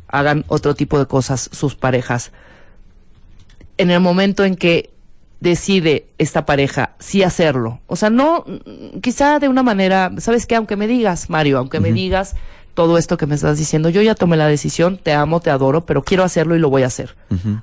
hagan 0.08 0.46
otro 0.48 0.74
tipo 0.74 0.98
de 0.98 1.04
cosas 1.04 1.50
sus 1.52 1.74
parejas, 1.74 2.32
en 3.78 3.90
el 3.90 4.00
momento 4.00 4.44
en 4.44 4.56
que 4.56 4.90
decide 5.40 6.08
esta 6.18 6.44
pareja 6.44 6.90
sí 6.98 7.22
hacerlo? 7.22 7.80
O 7.86 7.96
sea, 7.96 8.10
no, 8.10 8.44
mm, 8.46 8.98
quizá 9.00 9.38
de 9.38 9.48
una 9.48 9.62
manera, 9.62 10.10
¿sabes 10.18 10.46
qué? 10.46 10.56
Aunque 10.56 10.76
me 10.76 10.86
digas, 10.86 11.30
Mario, 11.30 11.58
aunque 11.58 11.80
me 11.80 11.92
digas 11.92 12.34
todo 12.74 12.98
esto 12.98 13.16
que 13.16 13.26
me 13.26 13.34
estás 13.34 13.58
diciendo, 13.58 13.88
yo 13.88 14.02
ya 14.02 14.14
tomé 14.14 14.36
la 14.36 14.46
decisión, 14.46 14.98
te 14.98 15.12
amo, 15.12 15.40
te 15.40 15.50
adoro, 15.50 15.84
pero 15.84 16.02
quiero 16.02 16.22
hacerlo 16.22 16.54
y 16.54 16.60
lo 16.60 16.70
voy 16.70 16.84
a 16.84 16.86
hacer. 16.86 17.16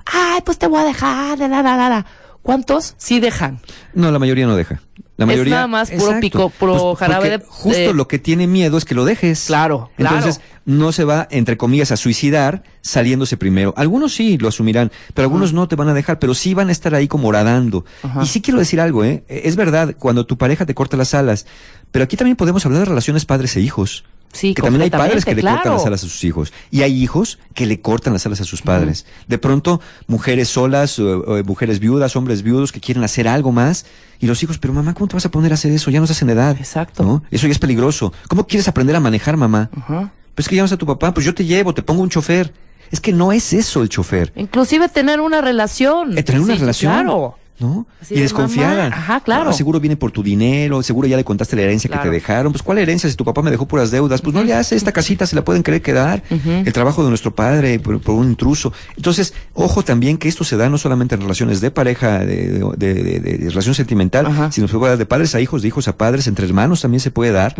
Ay, 0.04 0.40
pues 0.44 0.58
te 0.58 0.66
voy 0.66 0.80
a 0.80 0.84
dejar, 0.84 1.38
la, 1.38 1.48
la, 1.48 1.62
la, 1.62 1.88
la. 1.88 2.06
¿Cuántos 2.42 2.94
sí 2.98 3.18
dejan? 3.18 3.60
No, 3.94 4.10
la 4.10 4.18
mayoría 4.18 4.46
no 4.46 4.56
deja. 4.56 4.80
La 5.16 5.24
Es 5.24 5.28
mayoría. 5.28 5.54
nada 5.54 5.66
más 5.66 5.90
puro 5.90 6.20
pico- 6.20 6.50
puro 6.50 6.76
porque 6.78 6.98
jarabe 7.06 7.30
de- 7.30 7.38
Justo 7.46 7.78
de- 7.78 7.94
lo 7.94 8.06
que 8.06 8.18
tiene 8.18 8.46
miedo 8.46 8.76
es 8.76 8.84
que 8.84 8.94
lo 8.94 9.06
dejes. 9.06 9.44
Claro, 9.46 9.90
claro. 9.96 10.16
Entonces, 10.16 10.42
no 10.66 10.92
se 10.92 11.04
va, 11.04 11.26
entre 11.30 11.56
comillas, 11.56 11.90
a 11.90 11.96
suicidar 11.96 12.62
saliéndose 12.82 13.36
primero. 13.38 13.72
Algunos 13.78 14.14
sí 14.14 14.36
lo 14.36 14.48
asumirán, 14.48 14.92
pero 15.14 15.24
algunos 15.26 15.52
no 15.54 15.68
te 15.68 15.76
van 15.76 15.88
a 15.88 15.94
dejar, 15.94 16.18
pero 16.18 16.34
sí 16.34 16.52
van 16.52 16.68
a 16.68 16.72
estar 16.72 16.94
ahí 16.94 17.08
como 17.08 17.28
horadando. 17.28 17.86
Y 18.22 18.26
sí 18.26 18.42
quiero 18.42 18.58
decir 18.58 18.78
algo, 18.80 19.04
¿eh? 19.04 19.24
Es 19.28 19.56
verdad, 19.56 19.94
cuando 19.98 20.26
tu 20.26 20.36
pareja 20.36 20.66
te 20.66 20.74
corta 20.74 20.98
las 20.98 21.14
alas, 21.14 21.46
pero 21.92 22.04
aquí 22.04 22.16
también 22.16 22.36
podemos 22.36 22.66
hablar 22.66 22.80
de 22.80 22.84
relaciones 22.86 23.24
padres 23.24 23.56
e 23.56 23.60
hijos. 23.62 24.04
Sí, 24.36 24.54
que 24.54 24.62
también 24.62 24.82
hay 24.82 24.90
padres 24.90 25.24
que 25.24 25.34
le 25.34 25.42
cortan 25.42 25.72
las 25.72 25.86
alas 25.86 26.04
a 26.04 26.08
sus 26.08 26.22
hijos. 26.24 26.52
Y 26.70 26.82
hay 26.82 27.02
hijos 27.02 27.38
que 27.54 27.66
le 27.66 27.80
cortan 27.80 28.12
las 28.12 28.24
alas 28.26 28.40
a 28.40 28.44
sus 28.44 28.62
padres. 28.62 29.06
De 29.26 29.38
pronto, 29.38 29.80
mujeres 30.06 30.48
solas, 30.48 30.98
o- 30.98 31.20
o 31.20 31.42
mujeres 31.44 31.80
viudas, 31.80 32.14
hombres 32.16 32.42
viudos 32.42 32.72
que 32.72 32.80
quieren 32.80 33.02
hacer 33.04 33.26
algo 33.28 33.50
más. 33.52 33.86
Y 34.20 34.26
los 34.26 34.42
hijos, 34.42 34.58
pero 34.58 34.72
mamá, 34.74 34.94
¿cómo 34.94 35.08
te 35.08 35.14
vas 35.14 35.26
a 35.26 35.30
poner 35.30 35.52
a 35.52 35.54
hacer 35.54 35.72
eso? 35.72 35.90
Ya 35.90 35.98
no 36.00 36.04
estás 36.04 36.22
en 36.22 36.30
edad. 36.30 36.56
Exacto. 36.58 37.02
¿no? 37.02 37.22
Eso 37.30 37.46
ya 37.46 37.52
es 37.52 37.58
peligroso. 37.58 38.12
¿Cómo 38.28 38.46
quieres 38.46 38.68
aprender 38.68 38.94
a 38.96 39.00
manejar, 39.00 39.36
mamá? 39.36 39.70
Pues 40.34 40.48
que 40.48 40.54
llamas 40.56 40.72
a 40.72 40.76
tu 40.76 40.84
papá, 40.86 41.14
pues 41.14 41.24
yo 41.24 41.34
te 41.34 41.44
llevo, 41.44 41.72
te 41.74 41.82
pongo 41.82 42.02
un 42.02 42.10
chofer. 42.10 42.52
Es 42.90 43.00
que 43.00 43.12
no 43.12 43.32
es 43.32 43.52
eso 43.52 43.82
el 43.82 43.88
chofer. 43.88 44.32
Inclusive 44.36 44.88
tener 44.88 45.20
una 45.20 45.40
relación. 45.40 46.16
Eh, 46.16 46.22
tener 46.22 46.40
una 46.40 46.54
relación. 46.54 46.92
Claro. 46.92 47.36
¿No? 47.58 47.86
Así 48.02 48.12
y 48.12 48.16
de, 48.18 48.22
desconfiada. 48.24 48.84
mamá, 48.90 48.96
ajá, 48.96 49.20
claro. 49.20 49.44
No, 49.46 49.52
seguro 49.54 49.80
viene 49.80 49.96
por 49.96 50.10
tu 50.12 50.22
dinero, 50.22 50.82
seguro 50.82 51.08
ya 51.08 51.16
le 51.16 51.24
contaste 51.24 51.56
la 51.56 51.62
herencia 51.62 51.88
que 51.90 51.96
te 51.98 52.10
dejaron. 52.10 52.52
Pues, 52.52 52.62
¿cuál 52.62 52.76
herencia 52.78 53.08
si 53.08 53.16
tu 53.16 53.24
papá 53.24 53.40
me 53.40 53.50
dejó 53.50 53.66
puras 53.66 53.90
deudas? 53.90 54.20
Pues 54.20 54.34
no 54.34 54.42
le 54.44 54.52
hace, 54.52 54.76
esta 54.76 54.92
casita 54.92 55.26
se 55.26 55.34
la 55.36 55.42
pueden 55.44 55.62
querer 55.62 55.80
quedar. 55.80 56.22
Ujú. 56.30 56.50
El 56.50 56.72
trabajo 56.74 57.02
de 57.02 57.08
nuestro 57.08 57.34
padre 57.34 57.78
por, 57.78 57.98
por 58.00 58.14
un 58.14 58.28
intruso. 58.28 58.74
Entonces, 58.96 59.32
ojo 59.54 59.82
también 59.82 60.18
que 60.18 60.28
esto 60.28 60.44
se 60.44 60.56
da 60.58 60.68
no 60.68 60.76
solamente 60.76 61.14
en 61.14 61.22
relaciones 61.22 61.62
de 61.62 61.70
pareja, 61.70 62.18
de, 62.18 62.60
de, 62.76 62.94
de- 62.94 63.20
de- 63.20 63.48
relación 63.48 63.74
sentimental, 63.74 64.26
sino 64.52 64.68
se 64.68 64.76
puede 64.76 64.90
dar 64.90 64.98
de 64.98 65.06
padres 65.06 65.34
a 65.34 65.40
hijos, 65.40 65.62
de 65.62 65.68
hijos 65.68 65.88
a 65.88 65.96
padres, 65.96 66.26
entre 66.26 66.44
hermanos 66.46 66.82
también 66.82 67.00
se 67.00 67.10
puede 67.10 67.32
dar. 67.32 67.54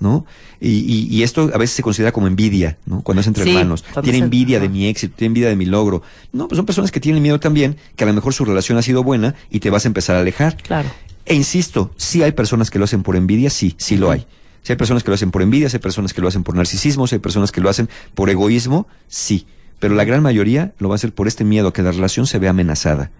¿no? 0.00 0.26
Y, 0.60 0.68
y, 0.70 1.06
y 1.10 1.22
esto 1.22 1.50
a 1.54 1.58
veces 1.58 1.74
se 1.76 1.82
considera 1.82 2.12
como 2.12 2.26
envidia, 2.26 2.76
¿no? 2.84 3.00
Cuando 3.02 3.20
es 3.20 3.26
entre 3.28 3.44
Sí, 3.44 3.50
hermanos. 3.50 3.84
Tiene 4.02 4.18
envidia 4.18 4.58
de 4.60 4.68
mi 4.68 4.86
éxito, 4.88 5.14
tiene 5.16 5.28
envidia 5.28 5.48
de 5.48 5.56
mi 5.56 5.64
logro. 5.64 6.02
No, 6.32 6.48
pues 6.48 6.56
son 6.56 6.66
personas 6.66 6.90
que 6.90 7.00
tienen 7.00 7.22
miedo 7.22 7.38
también, 7.40 7.76
que 7.96 8.04
a 8.04 8.06
lo 8.06 8.12
mejor 8.12 8.34
su 8.34 8.44
relación 8.44 8.76
ha 8.76 8.82
sido 8.82 9.02
buena 9.04 9.34
y 9.50 9.60
te 9.60 9.70
vas 9.70 9.84
a 9.84 9.88
empezar 9.88 10.16
a 10.16 10.20
alejar. 10.20 10.56
Claro. 10.56 10.88
E 11.26 11.34
insisto, 11.34 11.90
sí 11.96 12.22
hay 12.22 12.32
personas 12.32 12.70
que 12.70 12.78
lo 12.78 12.84
hacen 12.84 13.02
por 13.02 13.16
envidia, 13.16 13.50
sí, 13.50 13.74
sí 13.78 13.96
lo 13.96 14.10
hay. 14.10 14.26
Si 14.62 14.72
hay 14.72 14.76
personas 14.76 15.02
que 15.02 15.10
lo 15.10 15.14
hacen 15.14 15.30
por 15.30 15.42
envidia, 15.42 15.68
si 15.68 15.76
hay 15.76 15.80
personas 15.80 16.12
que 16.12 16.20
lo 16.20 16.28
hacen 16.28 16.42
por 16.42 16.54
narcisismo, 16.54 17.06
si 17.06 17.16
hay 17.16 17.20
personas 17.20 17.52
que 17.52 17.60
lo 17.60 17.68
hacen 17.68 17.88
por 18.14 18.30
egoísmo, 18.30 18.86
sí. 19.08 19.46
Pero 19.78 19.94
la 19.94 20.04
gran 20.04 20.22
mayoría 20.22 20.72
lo 20.78 20.88
va 20.88 20.94
a 20.94 20.96
hacer 20.96 21.14
por 21.14 21.28
este 21.28 21.44
miedo 21.44 21.68
a 21.68 21.72
que 21.72 21.82
la 21.82 21.92
relación 21.92 22.26
se 22.26 22.38
vea 22.38 22.50
amenazada. 22.50 23.10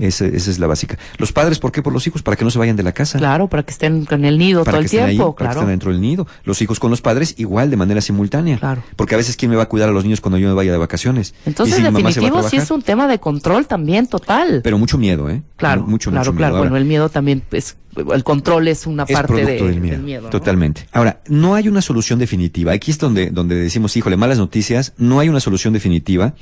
Esa, 0.00 0.26
esa 0.26 0.50
es 0.50 0.58
la 0.58 0.66
básica. 0.66 0.98
Los 1.18 1.32
padres, 1.32 1.58
¿por 1.58 1.72
qué? 1.72 1.82
Por 1.82 1.92
los 1.92 2.06
hijos, 2.06 2.22
para 2.22 2.36
que 2.36 2.44
no 2.44 2.50
se 2.50 2.58
vayan 2.58 2.76
de 2.76 2.82
la 2.82 2.92
casa 2.92 3.18
Claro, 3.18 3.48
para 3.48 3.62
que 3.62 3.70
estén 3.72 4.04
con 4.04 4.24
el 4.24 4.36
nido 4.38 4.64
para 4.64 4.78
todo 4.78 4.80
que 4.80 4.80
el 4.80 4.84
estén 4.86 5.04
ahí, 5.04 5.16
tiempo, 5.16 5.34
para 5.34 5.50
que 5.50 5.54
estén 5.58 5.68
dentro 5.68 5.90
del 5.92 6.00
nido. 6.00 6.26
Los 6.44 6.60
hijos 6.62 6.78
con 6.78 6.90
los 6.90 7.00
padres 7.00 7.34
igual, 7.38 7.70
de 7.70 7.76
manera 7.76 8.00
simultánea. 8.00 8.58
Claro. 8.58 8.82
Porque 8.96 9.14
a 9.14 9.18
veces, 9.18 9.36
¿quién 9.36 9.50
me 9.50 9.56
va 9.56 9.64
a 9.64 9.68
cuidar 9.68 9.88
a 9.88 9.92
los 9.92 10.04
niños 10.04 10.20
cuando 10.20 10.38
yo 10.38 10.48
me 10.48 10.54
vaya 10.54 10.72
de 10.72 10.78
vacaciones? 10.78 11.34
Entonces, 11.46 11.74
Y 11.78 11.78
si 11.78 11.82
definitivo, 11.84 12.42
sí 12.48 12.56
es 12.56 12.70
un 12.70 12.82
tema 12.82 13.06
de 13.08 13.18
control 13.18 13.66
también, 13.66 14.06
total. 14.06 14.60
Pero 14.62 14.78
mucho 14.78 14.98
miedo, 14.98 15.30
¿eh? 15.30 15.42
claro, 15.56 15.82
Mucho, 15.86 16.10
claro, 16.10 16.32
mucho 16.32 16.36
claro. 16.36 16.52
miedo. 16.54 16.58
Bueno, 16.58 16.70
Ahora, 16.74 16.80
el 16.82 16.86
miedo 16.88 17.08
también 17.08 17.42
es, 17.52 17.76
el 18.12 18.24
control 18.24 18.68
es 18.68 18.86
una 18.86 19.04
es 19.04 19.12
parte 19.12 19.28
producto 19.34 19.64
de- 19.66 19.70
del 19.70 19.80
miedo. 20.02 20.22
¿no? 20.22 20.30
Totalmente. 20.30 20.86
Ahora, 20.92 21.20
no 21.28 21.54
hay 21.54 21.68
una 21.68 21.80
solución 21.82 22.18
definitiva. 22.18 22.72
Aquí 22.72 22.90
es 22.90 22.98
donde, 22.98 23.30
donde 23.30 23.54
decimos, 23.54 23.96
híjole, 23.96 24.16
malas 24.16 24.38
noticias. 24.38 24.92
No 24.98 25.20
hay 25.20 25.28
una 25.28 25.40
solución 25.40 25.72
definitiva. 25.72 26.34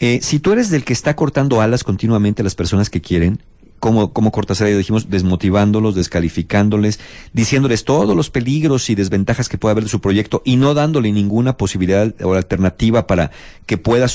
Eh, 0.00 0.20
si 0.22 0.38
tú 0.38 0.52
eres 0.52 0.70
del 0.70 0.84
que 0.84 0.92
está 0.92 1.16
cortando 1.16 1.60
alas 1.60 1.84
continuamente 1.84 2.42
a 2.42 2.44
las 2.44 2.53
personas 2.54 2.90
que 2.90 3.00
quieren, 3.00 3.40
como, 3.84 4.14
como 4.14 4.32
cortas 4.32 4.60
ya 4.60 4.64
dijimos, 4.64 5.10
desmotivándolos, 5.10 5.94
descalificándoles, 5.94 7.00
diciéndoles 7.34 7.84
todos 7.84 8.16
los 8.16 8.30
peligros 8.30 8.88
y 8.88 8.94
desventajas 8.94 9.50
que 9.50 9.58
puede 9.58 9.72
haber 9.72 9.84
de 9.84 9.90
su 9.90 10.00
proyecto 10.00 10.40
y 10.42 10.56
no 10.56 10.72
dándole 10.72 11.12
ninguna 11.12 11.58
posibilidad 11.58 12.14
o 12.22 12.32
alternativa 12.32 13.06
para 13.06 13.30
que 13.66 13.76
pueda 13.76 14.06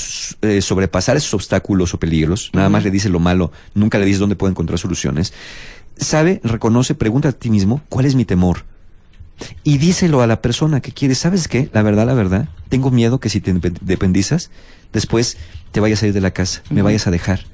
eh, 0.42 0.60
sobrepasar 0.60 1.16
esos 1.16 1.34
obstáculos 1.34 1.94
o 1.94 2.00
peligros. 2.00 2.50
Nada 2.52 2.68
más 2.68 2.82
le 2.82 2.90
dice 2.90 3.08
lo 3.10 3.20
malo, 3.20 3.52
nunca 3.74 3.98
le 3.98 4.06
dices 4.06 4.18
dónde 4.18 4.34
puede 4.34 4.50
encontrar 4.50 4.80
soluciones. 4.80 5.32
Sabe, 5.96 6.40
reconoce, 6.42 6.96
pregunta 6.96 7.28
a 7.28 7.32
ti 7.32 7.48
mismo, 7.48 7.80
¿cuál 7.88 8.06
es 8.06 8.16
mi 8.16 8.24
temor? 8.24 8.64
Y 9.62 9.78
díselo 9.78 10.20
a 10.20 10.26
la 10.26 10.42
persona 10.42 10.80
que 10.80 10.90
quiere, 10.90 11.14
¿sabes 11.14 11.46
qué? 11.46 11.70
La 11.72 11.82
verdad, 11.82 12.06
la 12.06 12.14
verdad, 12.14 12.48
tengo 12.68 12.90
miedo 12.90 13.20
que 13.20 13.28
si 13.28 13.40
te 13.40 13.52
independizas, 13.52 14.50
después 14.92 15.36
te 15.70 15.78
vayas 15.78 16.02
a 16.02 16.08
ir 16.08 16.12
de 16.12 16.20
la 16.20 16.32
casa, 16.32 16.62
me 16.70 16.82
vayas 16.82 17.06
a 17.06 17.12
dejar. 17.12 17.44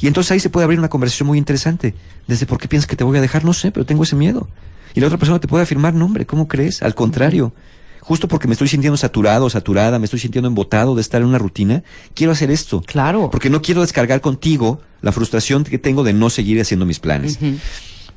Y 0.00 0.06
entonces 0.06 0.32
ahí 0.32 0.40
se 0.40 0.50
puede 0.50 0.64
abrir 0.64 0.78
una 0.78 0.88
conversación 0.88 1.26
muy 1.26 1.38
interesante. 1.38 1.94
Desde 2.26 2.46
por 2.46 2.58
qué 2.58 2.68
piensas 2.68 2.86
que 2.86 2.96
te 2.96 3.04
voy 3.04 3.18
a 3.18 3.20
dejar, 3.20 3.44
no 3.44 3.52
sé, 3.52 3.70
pero 3.70 3.86
tengo 3.86 4.02
ese 4.02 4.16
miedo. 4.16 4.48
Y 4.94 5.00
la 5.00 5.06
otra 5.06 5.18
persona 5.18 5.40
te 5.40 5.48
puede 5.48 5.64
afirmar, 5.64 5.94
no 5.94 6.04
hombre, 6.04 6.26
¿cómo 6.26 6.46
crees? 6.48 6.82
Al 6.82 6.94
contrario, 6.94 7.52
justo 8.00 8.28
porque 8.28 8.46
me 8.46 8.52
estoy 8.52 8.68
sintiendo 8.68 8.96
saturado, 8.96 9.50
saturada, 9.50 9.98
me 9.98 10.04
estoy 10.04 10.20
sintiendo 10.20 10.48
embotado 10.48 10.94
de 10.94 11.00
estar 11.00 11.20
en 11.22 11.28
una 11.28 11.38
rutina, 11.38 11.82
quiero 12.14 12.32
hacer 12.32 12.50
esto. 12.50 12.82
Claro. 12.82 13.30
Porque 13.30 13.50
no 13.50 13.62
quiero 13.62 13.80
descargar 13.80 14.20
contigo 14.20 14.80
la 15.02 15.10
frustración 15.10 15.64
que 15.64 15.78
tengo 15.78 16.04
de 16.04 16.12
no 16.12 16.30
seguir 16.30 16.60
haciendo 16.60 16.86
mis 16.86 17.00
planes. 17.00 17.38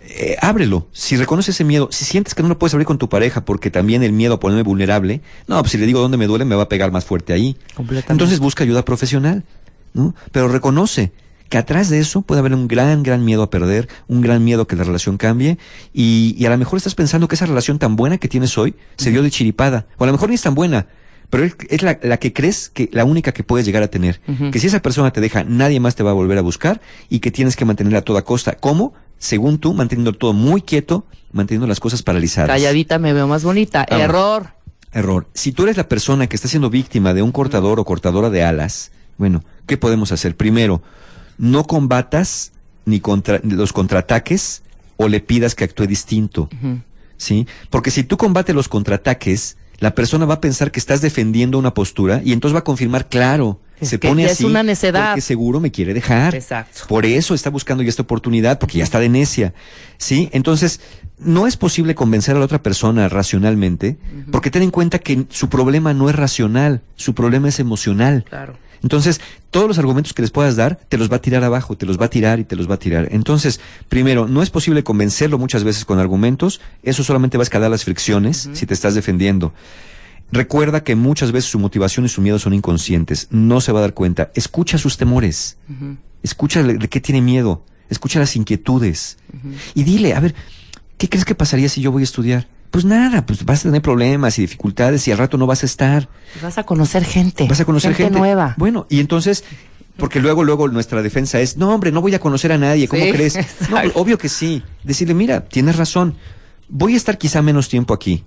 Eh, 0.10 0.38
ábrelo. 0.42 0.88
Si 0.94 1.18
reconoces 1.18 1.56
ese 1.56 1.64
miedo, 1.64 1.90
si 1.92 2.06
sientes 2.06 2.34
que 2.34 2.42
no 2.42 2.50
lo 2.50 2.58
puedes 2.58 2.74
abrir 2.74 2.86
con 2.86 2.98
tu 2.98 3.10
pareja 3.10 3.44
porque 3.44 3.70
también 3.72 4.04
el 4.04 4.14
miedo 4.14 4.36
a 4.36 4.40
ponerme 4.40 4.64
vulnerable, 4.64 5.22
no, 5.48 5.60
pues 5.60 5.72
si 5.72 5.78
le 5.78 5.86
digo 5.86 6.00
dónde 6.00 6.18
me 6.18 6.28
duele, 6.28 6.46
me 6.46 6.56
va 6.56 6.64
a 6.64 6.70
pegar 6.70 6.92
más 6.92 7.06
fuerte 7.06 7.34
ahí. 7.34 7.58
Completamente. 7.76 8.14
Entonces 8.14 8.40
busca 8.40 8.64
ayuda 8.64 8.86
profesional, 8.86 9.44
¿no? 9.94 10.16
Pero 10.32 10.48
reconoce 10.48 11.12
que 11.50 11.58
atrás 11.58 11.90
de 11.90 12.00
eso 12.00 12.22
puede 12.22 12.40
haber 12.40 12.54
un 12.54 12.68
gran, 12.68 13.04
gran 13.04 13.24
miedo 13.26 13.44
a 13.44 13.50
perder, 13.50 13.88
un 14.08 14.22
gran 14.22 14.44
miedo 14.44 14.64
a 14.64 14.68
que 14.68 14.76
la 14.76 14.84
relación 14.84 15.18
cambie, 15.18 15.58
y, 15.94 16.36
y 16.38 16.46
a 16.46 16.50
lo 16.50 16.58
mejor 16.58 16.78
estás 16.78 16.96
pensando 16.96 17.28
que 17.28 17.36
esa 17.36 17.46
relación 17.46 17.80
tan 17.80 17.96
buena 17.96 18.18
que 18.18 18.28
tienes 18.28 18.58
hoy 18.58 18.76
se 18.98 19.12
dio 19.12 19.24
de 19.24 19.32
chiripada, 19.32 19.86
o 19.98 20.04
a 20.04 20.08
lo 20.08 20.14
mejor 20.14 20.30
ni 20.30 20.36
es 20.36 20.42
tan 20.42 20.56
buena, 20.56 20.88
pero 21.30 21.44
es- 21.70 21.82
la, 21.82 22.00
la 22.04 22.18
que 22.18 22.32
crees 22.34 22.70
que 22.70 22.90
la 22.94 23.04
única 23.06 23.32
que 23.34 23.44
puedes 23.44 23.66
llegar 23.66 23.84
a 23.84 23.88
tener. 23.90 24.22
Que 24.52 24.60
si 24.60 24.68
esa 24.68 24.82
persona 24.82 25.12
te 25.12 25.20
deja, 25.22 25.44
nadie 25.44 25.80
más 25.80 25.96
te 25.96 26.04
va 26.04 26.12
a 26.12 26.14
volver 26.14 26.38
a 26.38 26.42
buscar 26.42 26.80
y 27.10 27.20
que 27.20 27.32
tienes 27.32 27.56
que 27.56 27.66
mantenerla 27.66 28.00
a 28.00 28.04
toda 28.04 28.22
costa. 28.24 28.54
¿Cómo? 28.54 28.94
Según 29.18 29.58
tú, 29.58 29.74
manteniendo 29.74 30.14
todo 30.14 30.32
muy 30.34 30.62
quieto, 30.62 31.06
manteniendo 31.34 31.68
las 31.68 31.80
cosas 31.82 32.02
paralizadas. 32.04 32.50
Calladita 32.50 32.98
me 33.00 33.12
veo 33.14 33.28
más 33.28 33.44
bonita. 33.44 33.86
Vamos. 33.90 34.04
Error. 34.06 34.48
Error. 34.94 35.28
Si 35.34 35.52
tú 35.52 35.64
eres 35.64 35.76
la 35.76 35.90
persona 35.90 36.28
que 36.28 36.36
está 36.38 36.48
siendo 36.48 36.70
víctima 36.70 37.14
de 37.14 37.22
un 37.22 37.32
cortador 37.34 37.80
o 37.80 37.84
cortadora 37.84 38.30
de 38.30 38.44
alas, 38.44 38.92
bueno, 39.18 39.44
¿qué 39.66 39.76
podemos 39.76 40.12
hacer? 40.14 40.38
Primero, 40.38 40.82
no 41.38 41.66
combatas 41.66 42.52
ni 42.86 43.00
contra, 43.00 43.40
los 43.44 43.74
contraataques 43.74 44.64
o 44.98 45.08
le 45.08 45.20
pidas 45.20 45.56
que 45.56 45.64
actúe 45.64 45.86
distinto. 45.88 46.50
¿Sí? 47.18 47.48
Porque 47.70 47.92
si 47.92 48.04
tú 48.04 48.18
combates 48.18 48.56
los 48.56 48.68
contraataques, 48.68 49.58
la 49.80 49.94
persona 49.96 50.26
va 50.26 50.36
a 50.36 50.42
pensar 50.42 50.72
que 50.72 50.80
estás 50.80 51.02
defendiendo 51.02 51.58
una 51.60 51.74
postura 51.74 52.22
y 52.24 52.32
entonces 52.34 52.56
va 52.56 52.60
a 52.60 52.64
confirmar, 52.64 53.10
claro, 53.10 53.60
Es 53.80 53.90
se 53.90 54.00
pone 54.00 54.24
ya 54.24 54.28
es 54.28 54.34
así 54.34 54.46
una 54.46 54.64
necedad. 54.64 55.10
porque 55.10 55.22
seguro 55.22 55.60
me 55.60 55.72
quiere 55.72 55.94
dejar. 55.94 56.34
Exacto. 56.36 56.82
Por 56.88 57.06
eso 57.06 57.34
está 57.34 57.50
buscando 57.50 57.84
ya 57.84 57.90
esta 57.90 58.02
oportunidad, 58.04 58.60
porque 58.60 58.80
ya 58.80 58.84
está 58.84 59.00
de 59.00 59.10
necia. 59.10 59.54
¿Sí? 59.98 60.30
Entonces, 60.32 60.80
no 61.20 61.48
es 61.48 61.58
posible 61.58 61.96
convencer 61.96 62.36
a 62.36 62.40
la 62.40 62.46
otra 62.46 62.62
persona 62.62 63.10
racionalmente, 63.10 63.98
porque 64.32 64.52
ten 64.52 64.64
en 64.64 64.72
cuenta 64.72 65.00
que 65.00 65.26
su 65.30 65.50
problema 65.50 65.94
no 65.94 66.10
es 66.10 66.16
racional, 66.16 66.82
su 66.96 67.14
problema 67.14 67.50
es 67.50 67.60
emocional. 67.60 68.26
Claro. 68.30 68.56
Entonces, 68.84 69.22
todos 69.58 69.70
los 69.70 69.80
argumentos 69.80 70.14
que 70.14 70.22
les 70.22 70.30
puedas 70.30 70.56
dar, 70.56 70.76
te 70.88 71.00
los 71.00 71.12
va 71.12 71.16
a 71.16 71.22
tirar 71.22 71.44
abajo, 71.44 71.76
te 71.76 71.88
los 71.88 72.00
va 72.00 72.06
a 72.06 72.10
tirar 72.12 72.40
y 72.40 72.44
te 72.44 72.56
los 72.56 72.70
va 72.70 72.76
a 72.76 72.78
tirar. 72.78 73.08
Entonces, 73.10 73.60
primero, 73.90 74.28
no 74.28 74.44
es 74.44 74.52
posible 74.52 74.84
convencerlo 74.84 75.40
muchas 75.40 75.64
veces 75.64 75.84
con 75.84 75.98
argumentos, 75.98 76.62
eso 76.84 77.04
solamente 77.04 77.40
va 77.40 77.42
a 77.42 77.46
escalar 77.46 77.72
las 77.72 77.84
fricciones 77.84 78.52
si 78.54 78.68
te 78.68 78.76
estás 78.76 78.94
defendiendo. 78.94 79.56
Recuerda 80.32 80.84
que 80.84 80.96
muchas 80.96 81.32
veces 81.32 81.50
su 81.50 81.58
motivación 81.58 82.06
y 82.06 82.10
su 82.10 82.22
miedo 82.22 82.38
son 82.38 82.54
inconscientes, 82.54 83.30
no 83.32 83.60
se 83.60 83.72
va 83.72 83.80
a 83.80 83.82
dar 83.82 83.96
cuenta. 83.96 84.32
Escucha 84.36 84.78
sus 84.78 84.96
temores, 84.96 85.58
escucha 86.22 86.62
de 86.62 86.88
qué 86.88 87.02
tiene 87.02 87.24
miedo, 87.24 87.66
escucha 87.90 88.20
las 88.20 88.36
inquietudes 88.36 89.18
y 89.74 89.86
dile, 89.86 90.14
a 90.14 90.20
ver, 90.20 90.36
¿qué 91.00 91.10
crees 91.10 91.26
que 91.26 91.34
pasaría 91.34 91.68
si 91.68 91.82
yo 91.82 91.92
voy 91.92 92.04
a 92.04 92.04
estudiar? 92.04 92.48
Pues 92.72 92.86
nada, 92.86 93.26
pues 93.26 93.46
vas 93.46 93.62
a 93.62 93.64
tener 93.70 93.82
problemas 93.82 94.38
y 94.40 94.42
dificultades 94.42 95.08
y 95.08 95.12
al 95.12 95.18
rato 95.18 95.38
no 95.38 95.48
vas 95.48 95.64
a 95.64 95.66
estar. 95.66 96.10
Vas 96.42 96.58
a 96.58 96.64
conocer 96.64 97.04
gente. 97.06 97.48
Vas 97.48 97.60
a 97.60 97.66
conocer 97.66 97.94
gente, 97.96 98.18
nueva. 98.18 98.56
Bueno, 98.58 98.86
y 98.90 99.00
entonces, 99.00 99.44
porque 99.98 100.20
luego, 100.20 100.44
luego 100.44 100.68
nuestra 100.68 101.02
defensa 101.02 101.40
es, 101.40 101.58
no, 101.58 101.74
hombre, 101.74 101.92
no 101.92 102.02
voy 102.02 102.14
a 102.14 102.20
conocer 102.20 102.52
a 102.52 102.58
nadie, 102.58 102.88
¿cómo 102.88 103.04
Sí, 103.04 103.12
crees? 103.12 103.38
No, 103.70 103.78
obvio 103.96 104.18
que 104.18 104.30
sí. 104.30 104.62
Decirle, 104.84 105.14
mira, 105.14 105.46
tienes 105.46 105.78
razón, 105.78 106.16
voy 106.70 106.94
a 106.94 106.98
estar 106.98 107.18
quizá 107.18 107.42
menos 107.42 107.70
tiempo 107.70 107.94
aquí. 107.94 108.24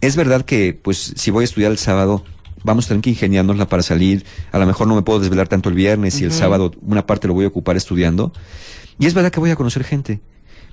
Es 0.00 0.14
verdad 0.14 0.42
que, 0.44 0.78
pues, 0.80 1.14
si 1.16 1.32
voy 1.32 1.42
a 1.42 1.44
estudiar 1.44 1.72
el 1.72 1.78
sábado, 1.78 2.24
vamos 2.62 2.84
a 2.84 2.88
tener 2.88 3.02
que 3.02 3.10
ingeniárnosla 3.10 3.68
para 3.68 3.82
salir. 3.82 4.24
A 4.52 4.58
lo 4.58 4.66
mejor 4.66 4.86
no 4.86 4.94
me 4.94 5.02
puedo 5.02 5.18
desvelar 5.18 5.48
tanto 5.48 5.68
el 5.68 5.74
viernes 5.74 6.20
y 6.20 6.24
el 6.24 6.32
sábado 6.32 6.70
una 6.80 7.06
parte 7.06 7.26
lo 7.26 7.34
voy 7.34 7.44
a 7.44 7.48
ocupar 7.48 7.76
estudiando. 7.76 8.32
Y 9.00 9.06
es 9.06 9.14
verdad 9.14 9.32
que 9.32 9.40
voy 9.40 9.50
a 9.50 9.56
conocer 9.56 9.82
gente. 9.82 10.20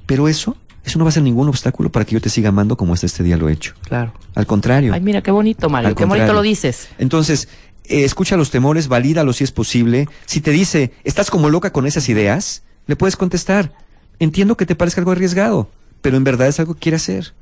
Pero 0.05 0.27
eso, 0.27 0.55
eso 0.85 0.99
no 0.99 1.05
va 1.05 1.09
a 1.09 1.11
ser 1.11 1.23
ningún 1.23 1.49
obstáculo 1.49 1.91
para 1.91 2.05
que 2.05 2.13
yo 2.13 2.21
te 2.21 2.29
siga 2.29 2.49
amando 2.49 2.77
como 2.77 2.93
hasta 2.93 3.07
este 3.07 3.23
día 3.23 3.37
lo 3.37 3.49
he 3.49 3.53
hecho. 3.53 3.73
Claro. 3.87 4.13
Al 4.35 4.45
contrario. 4.45 4.93
Ay, 4.93 5.01
mira, 5.01 5.21
qué 5.21 5.31
bonito, 5.31 5.67
Mario. 5.67 5.95
Qué 5.95 6.05
bonito 6.05 6.31
lo 6.31 6.43
dices. 6.43 6.89
Entonces, 6.99 7.49
eh, 7.85 8.03
escucha 8.03 8.37
los 8.37 8.51
temores, 8.51 8.87
valídalos 8.87 9.37
si 9.37 9.43
es 9.43 9.51
posible. 9.51 10.07
Si 10.25 10.41
te 10.41 10.51
dice, 10.51 10.93
estás 11.03 11.31
como 11.31 11.49
loca 11.49 11.71
con 11.71 11.87
esas 11.87 12.07
ideas, 12.07 12.63
le 12.85 12.95
puedes 12.95 13.15
contestar, 13.15 13.73
entiendo 14.19 14.57
que 14.57 14.65
te 14.65 14.75
parezca 14.75 15.01
algo 15.01 15.11
arriesgado, 15.11 15.69
pero 16.01 16.17
en 16.17 16.23
verdad 16.23 16.47
es 16.47 16.59
algo 16.59 16.75
que 16.75 16.81
quiere 16.81 16.97
hacer. 16.97 17.33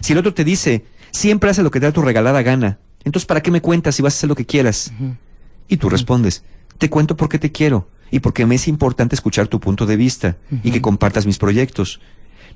Si 0.00 0.12
el 0.12 0.18
otro 0.18 0.34
te 0.34 0.44
dice, 0.44 0.84
siempre 1.12 1.50
hace 1.50 1.62
lo 1.62 1.70
que 1.70 1.78
te 1.78 1.86
da 1.86 1.92
tu 1.92 2.02
regalada 2.02 2.42
gana, 2.42 2.78
entonces 3.04 3.26
¿para 3.26 3.42
qué 3.42 3.50
me 3.50 3.60
cuentas 3.60 3.94
si 3.94 4.02
vas 4.02 4.14
a 4.14 4.16
hacer 4.16 4.28
lo 4.28 4.34
que 4.34 4.46
quieras? 4.46 4.92
Y 5.68 5.76
tú 5.76 5.88
respondes, 5.88 6.42
te 6.78 6.90
cuento 6.90 7.16
porque 7.16 7.38
te 7.38 7.52
quiero 7.52 7.88
y 8.10 8.20
porque 8.20 8.46
me 8.46 8.56
es 8.56 8.68
importante 8.68 9.14
escuchar 9.14 9.48
tu 9.48 9.60
punto 9.60 9.86
de 9.86 9.96
vista 9.96 10.36
y 10.62 10.70
que 10.70 10.82
compartas 10.82 11.26
mis 11.26 11.38
proyectos. 11.38 12.00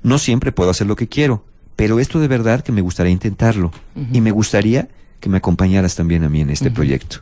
No 0.03 0.17
siempre 0.19 0.51
puedo 0.51 0.69
hacer 0.69 0.87
lo 0.87 0.95
que 0.95 1.07
quiero, 1.07 1.45
pero 1.75 1.99
esto 1.99 2.19
de 2.19 2.27
verdad 2.27 2.61
que 2.63 2.71
me 2.71 2.81
gustaría 2.81 3.11
intentarlo 3.11 3.71
y 4.13 4.21
me 4.21 4.31
gustaría 4.31 4.87
que 5.19 5.29
me 5.29 5.37
acompañaras 5.37 5.95
también 5.95 6.23
a 6.23 6.29
mí 6.29 6.41
en 6.41 6.49
este 6.49 6.71
proyecto. 6.71 7.17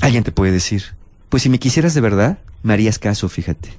Alguien 0.00 0.24
te 0.24 0.32
puede 0.32 0.52
decir, 0.52 0.82
pues 1.28 1.42
si 1.42 1.48
me 1.48 1.58
quisieras 1.58 1.94
de 1.94 2.00
verdad, 2.00 2.38
me 2.62 2.72
harías 2.74 2.98
caso, 2.98 3.28
fíjate. 3.28 3.70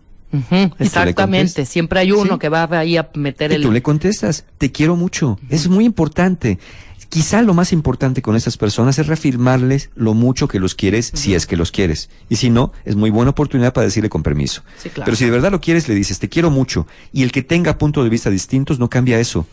Exactamente. 0.79 1.65
Siempre 1.65 1.99
hay 2.01 2.12
uno 2.12 2.33
Sí. 2.33 2.39
que 2.39 2.49
va 2.49 2.67
ahí 2.71 2.97
a 2.97 3.10
meter 3.15 3.51
Y 3.51 3.55
el. 3.55 3.62
tú 3.62 3.71
le 3.71 3.81
contestas, 3.81 4.45
te 4.57 4.71
quiero 4.71 4.95
mucho. 4.95 5.39
Es 5.49 5.67
muy 5.67 5.86
importante. 5.86 6.60
Quizá 7.10 7.41
lo 7.41 7.54
más 7.54 7.72
importante 7.72 8.22
con 8.22 8.36
estas 8.36 8.58
personas 8.58 9.00
es 9.00 9.08
reafirmarles 9.08 9.89
lo 9.96 10.13
mucho 10.13 10.48
que 10.48 10.60
los 10.60 10.76
quieres, 10.76 11.12
si 11.13 11.36
es 11.36 11.46
que 11.46 11.56
los 11.56 11.72
quieres. 11.72 12.10
Y 12.30 12.36
si 12.36 12.50
no, 12.50 12.74
es 12.84 12.96
muy 12.96 13.10
buena 13.10 13.32
oportunidad 13.32 13.74
para 13.74 13.86
decirle 13.86 14.10
con 14.10 14.24
permiso. 14.24 14.62
Sí, 14.78 14.89
claro. 14.89 15.06
Pero 15.06 15.17
si 15.17 15.26
de 15.26 15.32
verdad 15.32 15.52
lo 15.52 15.62
quieres, 15.62 15.88
le 15.88 15.96
dices, 15.96 16.20
te 16.20 16.28
quiero 16.28 16.52
mucho. 16.52 16.86
Y 17.13 17.24
el 17.24 17.32
que 17.32 17.43
tenga 17.43 17.78
puntos 17.78 18.04
de 18.04 18.10
vista 18.10 18.30
distintos 18.30 18.78
no 18.80 18.89
cambia 18.89 19.20
eso. 19.20 19.48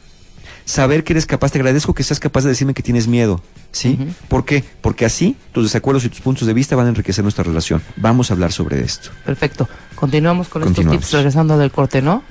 Saber 0.65 1.05
que 1.05 1.13
eres 1.13 1.27
capaz, 1.27 1.53
te 1.53 1.59
agradezco 1.59 1.95
que 1.95 2.03
seas 2.03 2.19
capaz 2.21 2.43
de 2.43 2.49
decirme 2.49 2.75
que 2.75 2.83
tienes 2.83 3.07
miedo. 3.07 3.43
¿Sí? 3.71 3.99
¿Por 4.29 4.45
qué? 4.45 4.65
Porque 4.81 5.05
así 5.05 5.37
tus 5.53 5.65
desacuerdos 5.65 6.05
y 6.05 6.09
tus 6.09 6.21
puntos 6.21 6.47
de 6.49 6.55
vista 6.55 6.75
van 6.75 6.87
a 6.87 6.89
enriquecer 6.89 7.23
nuestra 7.23 7.45
relación. 7.45 7.83
Vamos 7.97 8.31
a 8.31 8.35
hablar 8.35 8.51
sobre 8.51 8.81
esto. 8.83 9.11
Perfecto. 9.25 9.69
Continuamos 9.95 10.49
con 10.49 10.63
Continuamos. 10.63 10.97
estos 10.97 11.11
tips 11.11 11.17
regresando 11.19 11.59
del 11.59 11.71
corte, 11.71 12.01
¿no? 12.03 12.23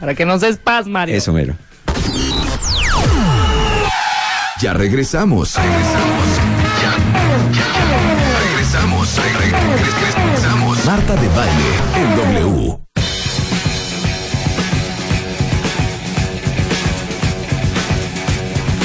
Para 0.00 0.14
que 0.14 0.26
nos 0.26 0.40
des 0.40 0.56
paz, 0.56 0.86
Mario. 0.86 1.14
Eso, 1.14 1.32
mero. 1.32 1.54
Ya 4.60 4.74
regresamos. 4.74 5.54
Regresamos. 5.56 6.26
Ya, 6.82 6.92
ya. 7.56 8.40
Regresamos. 8.50 9.16
Re- 9.16 9.32
re- 9.32 10.14
regresamos. 10.26 10.84
Marta 10.84 11.14
de 11.16 11.28
baile 11.28 11.70
en 11.96 12.16
W. 12.44 12.78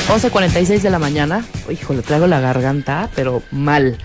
11.46 0.07 0.81
de 0.81 0.89
la 0.89 0.99
mañana. 0.99 1.43
Híjole, 1.69 2.01
traigo 2.01 2.27
la 2.27 2.39
garganta, 2.39 3.09
pero 3.15 3.41
mal. 3.51 3.97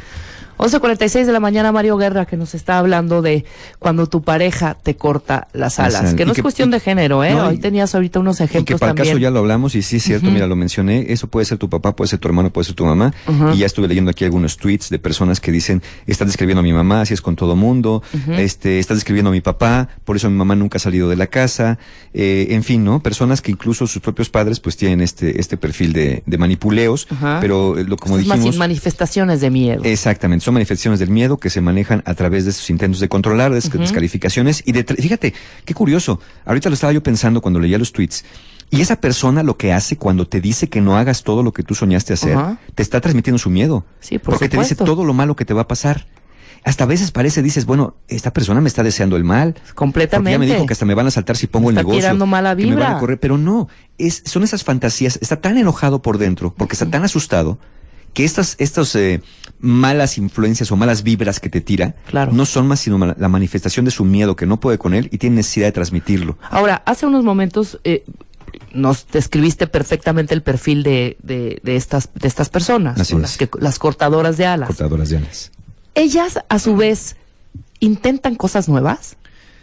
11.46 0.60 1.24
de 1.24 1.32
la 1.32 1.40
mañana, 1.40 1.72
Mario 1.72 1.96
Guerra, 1.96 2.26
que 2.26 2.36
nos 2.36 2.54
está 2.54 2.78
hablando 2.78 3.22
de 3.22 3.44
cuando 3.78 4.06
tu 4.06 4.22
pareja 4.22 4.76
te 4.82 4.94
corta 4.96 5.48
las 5.52 5.78
Las 5.78 5.78
alas. 5.96 6.14
Que 6.14 6.24
no 6.24 6.30
Y 6.30 6.32
es 6.32 6.36
que- 6.36 6.42
cuestión 6.42 6.70
de 6.70 6.80
género, 6.80 7.24
¿eh? 7.24 7.32
No, 7.32 7.48
Hoy 7.48 7.58
tenías 7.58 7.94
ahorita 7.94 8.20
unos 8.20 8.36
Y 8.36 8.38
que 8.38 8.44
ejemplos 8.44 8.78
para 8.80 8.92
el 8.92 8.98
caso 8.98 9.16
ya 9.18 9.30
lo 9.30 9.38
hablamos 9.38 9.74
y 9.74 9.82
sí 9.82 9.96
es 9.96 10.02
cierto, 10.02 10.30
mira, 10.30 10.46
lo 10.46 10.56
mencioné, 10.56 11.06
eso 11.08 11.28
puede 11.28 11.46
ser 11.46 11.58
tu 11.58 11.68
papá, 11.70 11.96
puede 11.96 12.08
ser 12.08 12.18
tu 12.18 12.28
hermano, 12.28 12.52
puede 12.52 12.66
ser 12.66 12.74
tu 12.74 12.84
mamá. 12.84 13.14
Y 13.54 13.58
ya 13.58 13.66
estuve 13.66 13.88
leyendo 13.88 14.10
aquí 14.10 14.24
algunos 14.24 14.56
tweets 14.58 14.90
de 14.90 14.98
personas 14.98 15.40
que 15.40 15.50
dicen, 15.52 15.82
estás 16.06 16.28
describiendo 16.28 16.60
a 16.60 16.62
mi 16.62 16.72
mamá, 16.72 17.00
así 17.02 17.14
es 17.14 17.22
con 17.22 17.36
todo 17.36 17.56
mundo, 17.56 18.02
este, 18.36 18.78
estás 18.78 18.98
describiendo 18.98 19.30
a 19.30 19.32
mi 19.32 19.40
papá, 19.40 19.88
por 20.04 20.16
eso 20.16 20.28
mi 20.28 20.36
mamá 20.36 20.54
nunca 20.56 20.76
ha 20.76 20.80
salido 20.80 21.08
de 21.08 21.16
la 21.16 21.28
casa, 21.28 21.78
eh, 22.12 22.48
en 22.50 22.62
fin, 22.64 22.84
¿no? 22.84 23.02
Personas 23.02 23.40
que 23.40 23.50
incluso 23.50 23.86
sus 23.86 24.02
propios 24.02 24.28
padres 24.28 24.60
pues 24.60 24.76
tienen 24.76 25.00
este, 25.00 25.40
este 25.40 25.56
perfil 25.56 25.92
de, 25.92 26.22
de 26.26 26.38
manipuleos, 26.38 27.06
pero 27.40 27.78
eh, 27.78 27.84
lo 27.84 27.96
como 27.96 28.16
más 28.16 28.24
dijimos... 28.24 28.56
manifestaciones 28.56 29.40
de 29.40 29.50
miedo. 29.50 29.82
Exactamente, 29.84 30.44
son 30.50 30.54
manifestaciones 30.54 30.98
del 30.98 31.10
miedo 31.10 31.38
que 31.38 31.48
se 31.48 31.60
manejan 31.60 32.02
a 32.04 32.14
través 32.14 32.44
de 32.44 32.50
estos 32.50 32.68
intentos 32.70 33.00
de 33.00 33.08
controlar, 33.08 33.52
de 33.52 33.58
estas 33.60 33.80
descalificaciones 33.80 34.62
y 34.66 34.72
de, 34.72 34.82
fíjate, 34.84 35.32
qué 35.64 35.74
curioso, 35.74 36.20
ahorita 36.44 36.68
lo 36.68 36.74
estaba 36.74 36.92
yo 36.92 37.02
pensando 37.02 37.40
cuando 37.40 37.60
leía 37.60 37.78
los 37.78 37.92
tweets. 37.92 38.24
Y 38.72 38.80
esa 38.80 39.00
persona 39.00 39.42
lo 39.42 39.56
que 39.56 39.72
hace 39.72 39.96
cuando 39.96 40.26
te 40.26 40.40
dice 40.40 40.68
que 40.68 40.80
no 40.80 40.96
hagas 40.96 41.22
todo 41.24 41.42
lo 41.42 41.52
que 41.52 41.62
tú 41.62 41.74
soñaste 41.74 42.12
hacer, 42.12 42.36
te 42.74 42.82
está 42.82 43.00
transmitiendo 43.00 43.38
su 43.38 43.50
miedo. 43.50 43.84
Sí, 44.00 44.18
por 44.18 44.34
Porque 44.34 44.48
te 44.48 44.58
dice 44.58 44.74
todo 44.74 45.04
lo 45.04 45.12
malo 45.14 45.34
que 45.36 45.44
te 45.44 45.54
va 45.54 45.62
a 45.62 45.68
pasar. 45.68 46.06
Hasta 46.62 46.84
a 46.84 46.86
veces 46.86 47.10
parece, 47.10 47.42
dices, 47.42 47.64
bueno, 47.64 47.94
esta 48.06 48.32
persona 48.32 48.60
me 48.60 48.68
está 48.68 48.82
deseando 48.82 49.16
el 49.16 49.24
mal. 49.24 49.54
Completamente. 49.74 50.36
Porque 50.36 50.46
ya 50.46 50.52
me 50.52 50.54
dijo 50.58 50.66
que 50.66 50.72
hasta 50.74 50.84
me 50.84 50.94
van 50.94 51.06
a 51.06 51.10
saltar 51.10 51.36
si 51.36 51.46
pongo 51.46 51.70
el 51.70 51.74
Está 51.74 51.82
negocio. 51.82 52.00
tirando 52.00 52.26
mala 52.26 52.54
que 52.54 52.62
me 52.64 52.68
van 52.70 52.76
vibra. 52.76 52.96
a 52.96 53.00
correr, 53.00 53.18
pero 53.18 53.38
no, 53.38 53.68
es, 53.98 54.22
son 54.26 54.42
esas 54.42 54.62
fantasías, 54.62 55.18
está 55.22 55.40
tan 55.40 55.56
enojado 55.58 56.02
por 56.02 56.18
dentro, 56.18 56.52
porque 56.54 56.74
está 56.74 56.86
tan 56.90 57.02
asustado, 57.02 57.58
que 58.14 58.24
estas, 58.24 58.56
estas 58.58 58.94
eh, 58.96 59.22
malas 59.60 60.18
influencias 60.18 60.70
o 60.72 60.76
malas 60.76 61.02
vibras 61.02 61.38
que 61.40 61.48
te 61.48 61.60
tira, 61.60 61.94
Claro. 62.08 62.32
no 62.32 62.44
son 62.46 62.66
más 62.66 62.80
sino 62.80 62.98
la 62.98 63.28
manifestación 63.28 63.84
de 63.84 63.90
su 63.90 64.04
miedo 64.04 64.34
que 64.36 64.46
no 64.46 64.58
puede 64.58 64.78
con 64.78 64.94
él 64.94 65.08
y 65.12 65.18
tiene 65.18 65.36
necesidad 65.36 65.66
de 65.66 65.72
transmitirlo. 65.72 66.38
Ahora, 66.50 66.82
hace 66.86 67.06
unos 67.06 67.24
momentos, 67.24 67.78
eh, 67.84 68.04
nos 68.72 69.06
describiste 69.08 69.66
perfectamente 69.66 70.34
el 70.34 70.42
perfil 70.42 70.82
de, 70.82 71.16
de, 71.22 71.60
de 71.62 71.76
estas, 71.76 72.10
de 72.14 72.26
estas 72.26 72.48
personas, 72.48 72.98
Así 73.00 73.14
¿no? 73.14 73.18
es. 73.18 73.22
las, 73.22 73.36
que, 73.36 73.48
las 73.60 73.78
cortadoras 73.78 74.36
de 74.36 74.46
alas. 74.46 74.66
Cortadoras 74.68 75.08
de 75.10 75.18
alas. 75.18 75.52
Ellas, 75.94 76.40
a 76.48 76.58
su 76.58 76.76
vez, 76.76 77.16
intentan 77.80 78.34
cosas 78.34 78.68
nuevas. 78.68 79.16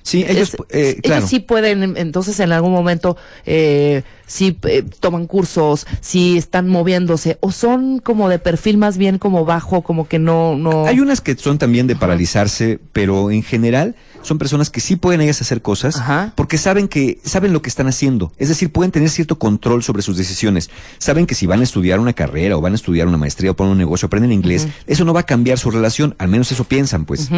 Sí, 0.08 0.24
ellos, 0.26 0.54
Es- 0.54 0.96
eh, 0.96 1.00
claro. 1.04 1.18
ellos 1.20 1.30
sí 1.30 1.40
pueden, 1.42 1.98
entonces 1.98 2.40
en 2.40 2.54
algún 2.54 2.72
momento, 2.72 3.18
eh, 3.46 4.04
sí 4.26 4.58
eh, 4.64 4.84
toman 5.02 5.28
cursos, 5.28 5.86
sí 6.00 6.38
están 6.38 6.70
moviéndose, 6.70 7.38
o 7.42 7.52
son 7.52 8.00
como 8.00 8.30
de 8.30 8.40
perfil 8.40 8.78
más 8.78 8.98
bien 8.98 9.18
como 9.18 9.44
bajo, 9.44 9.82
como 9.82 10.08
que 10.08 10.18
no, 10.18 10.56
no. 10.56 10.86
Hay 10.88 11.02
unas 11.02 11.20
que 11.20 11.36
son 11.36 11.58
también 11.58 11.88
de 11.88 11.98
paralizarse, 11.98 12.80
pero 12.94 13.32
en 13.32 13.44
general 13.44 13.96
son 14.28 14.38
personas 14.38 14.70
que 14.70 14.82
sí 14.82 14.96
pueden 14.96 15.22
ellas 15.22 15.42
hacer 15.42 15.62
cosas 15.62 15.96
Ajá. 15.96 16.34
porque 16.36 16.58
saben 16.58 16.88
que 16.88 17.20
saben 17.24 17.54
lo 17.54 17.62
que 17.62 17.70
están 17.70 17.88
haciendo, 17.88 18.32
es 18.38 18.50
decir, 18.50 18.72
pueden 18.72 18.92
tener 18.92 19.10
cierto 19.10 19.40
control 19.40 19.84
sobre 19.84 20.02
sus 20.02 20.18
decisiones. 20.18 20.70
Saben 20.98 21.26
que 21.26 21.36
si 21.36 21.48
van 21.48 21.62
a 21.62 21.64
estudiar 21.64 22.00
una 22.00 22.14
carrera 22.14 22.58
o 22.58 22.62
van 22.62 22.74
a 22.74 22.76
estudiar 22.76 23.08
una 23.08 23.18
maestría 23.18 23.52
o 23.52 23.56
poner 23.56 23.72
un 23.72 23.78
negocio, 23.78 24.08
aprenden 24.08 24.32
inglés, 24.32 24.68
eso 24.86 25.06
no 25.06 25.14
va 25.14 25.22
a 25.22 25.26
cambiar 25.26 25.58
su 25.58 25.72
relación, 25.72 26.16
al 26.18 26.28
menos 26.28 26.52
eso 26.52 26.66
piensan, 26.66 27.06
pues. 27.06 27.30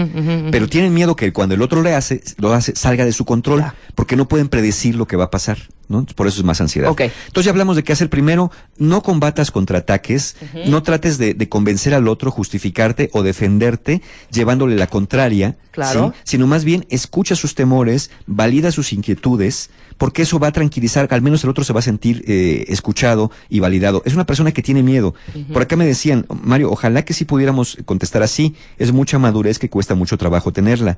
Pero 0.52 0.68
tienen 0.68 0.94
miedo 0.94 1.16
que 1.16 1.32
cuando 1.32 1.56
el 1.56 1.62
otro 1.62 1.82
le 1.82 1.94
hace, 1.94 2.24
lo 2.38 2.54
hace 2.54 2.76
salga 2.76 3.06
de 3.06 3.12
su 3.12 3.26
control, 3.26 3.64
porque 3.96 4.16
no 4.16 4.28
pueden 4.28 4.50
predecir 4.50 4.96
lo 4.96 5.08
que 5.08 5.16
va 5.16 5.26
a 5.26 5.32
pasar, 5.32 5.60
¿no? 5.90 6.06
Por 6.06 6.28
eso 6.28 6.40
es 6.40 6.46
más 6.46 6.62
ansiedad. 6.62 6.90
Ok. 6.90 7.02
Entonces 7.02 7.46
ya 7.46 7.52
hablamos 7.52 7.76
de 7.76 7.84
qué 7.84 7.92
hacer 7.92 8.10
primero, 8.10 8.52
no 8.78 9.04
combatas 9.04 9.52
contraataques, 9.52 10.38
no 10.68 10.82
trates 10.84 11.18
de, 11.18 11.34
de 11.34 11.50
convencer 11.50 11.94
al 11.94 12.08
otro, 12.08 12.32
justificarte 12.32 13.10
o 13.12 13.24
defenderte 13.24 14.02
llevándole 14.32 14.76
la 14.78 14.88
contraria, 14.88 15.58
Claro. 15.72 16.14
¿sí? 16.16 16.22
sino 16.32 16.48
más 16.48 16.64
bien 16.64 16.86
escucha 16.90 17.36
sus 17.36 17.56
temores, 17.56 18.12
valida 18.26 18.72
sus 18.72 18.92
inquietudes, 18.94 19.70
porque 19.98 20.22
eso 20.24 20.40
va 20.40 20.48
a 20.48 20.52
tranquilizar, 20.52 21.08
al 21.12 21.22
menos 21.22 21.44
el 21.44 21.50
otro 21.50 21.64
se 21.64 21.74
va 21.74 21.80
a 21.80 21.84
sentir 21.84 22.24
eh, 22.28 22.66
escuchado 22.70 23.32
y 23.50 23.60
validado. 23.60 24.02
Es 24.06 24.14
una 24.14 24.26
persona 24.26 24.52
que 24.52 24.62
tiene 24.62 24.84
miedo. 24.84 25.14
Por 25.52 25.62
acá 25.62 25.76
me 25.76 25.86
decían, 25.86 26.26
Mario, 26.44 26.72
ojalá 26.72 27.04
que 27.04 27.14
sí 27.14 27.26
pudiéramos 27.26 27.78
contestar 27.86 28.24
así, 28.24 28.56
es 28.78 28.92
mucha 28.92 29.20
madurez 29.20 29.60
que 29.60 29.70
cuesta 29.70 29.96
mucho 29.96 30.18
trabajo 30.18 30.54
tenerla. 30.54 30.98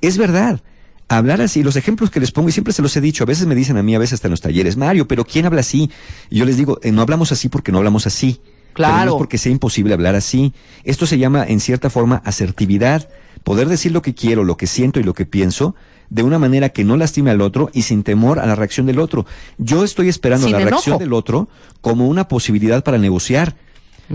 Es 0.00 0.16
verdad. 0.18 0.60
Hablar 1.08 1.40
así, 1.40 1.62
los 1.62 1.76
ejemplos 1.76 2.10
que 2.10 2.20
les 2.20 2.32
pongo, 2.32 2.50
y 2.50 2.52
siempre 2.52 2.72
se 2.74 2.82
los 2.82 2.94
he 2.96 3.00
dicho, 3.00 3.24
a 3.24 3.26
veces 3.26 3.46
me 3.46 3.54
dicen 3.54 3.78
a 3.78 3.82
mí, 3.82 3.94
a 3.94 3.98
veces 3.98 4.14
hasta 4.14 4.28
en 4.28 4.32
los 4.32 4.42
talleres, 4.42 4.76
Mario, 4.76 5.08
pero 5.08 5.24
¿quién 5.24 5.46
habla 5.46 5.60
así? 5.60 5.90
Y 6.28 6.38
yo 6.38 6.44
les 6.44 6.58
digo, 6.58 6.78
eh, 6.82 6.92
no 6.92 7.00
hablamos 7.00 7.32
así 7.32 7.48
porque 7.48 7.72
no 7.72 7.78
hablamos 7.78 8.06
así. 8.06 8.40
Pero 8.74 8.88
no 8.88 8.94
Claro. 8.94 9.10
es 9.12 9.16
porque 9.18 9.38
sea 9.38 9.50
imposible 9.50 9.94
hablar 9.94 10.14
así. 10.14 10.52
Esto 10.84 11.06
se 11.06 11.18
llama, 11.18 11.44
en 11.44 11.60
cierta 11.60 11.90
forma, 11.90 12.22
asertividad. 12.24 13.08
Poder 13.42 13.68
decir 13.68 13.90
lo 13.92 14.02
que 14.02 14.14
quiero, 14.14 14.44
lo 14.44 14.56
que 14.56 14.66
siento 14.66 15.00
y 15.00 15.02
lo 15.02 15.14
que 15.14 15.26
pienso 15.26 15.74
de 16.10 16.22
una 16.22 16.38
manera 16.38 16.68
que 16.70 16.84
no 16.84 16.96
lastime 16.96 17.30
al 17.30 17.40
otro 17.40 17.70
y 17.72 17.82
sin 17.82 18.02
temor 18.02 18.38
a 18.38 18.46
la 18.46 18.54
reacción 18.54 18.86
del 18.86 18.98
otro. 18.98 19.26
Yo 19.58 19.84
estoy 19.84 20.08
esperando 20.08 20.46
Sin 20.46 20.52
la 20.56 20.60
reacción 20.64 20.98
del 20.98 21.12
otro 21.12 21.48
como 21.80 22.06
una 22.08 22.28
posibilidad 22.28 22.84
para 22.84 22.98
negociar. 22.98 23.56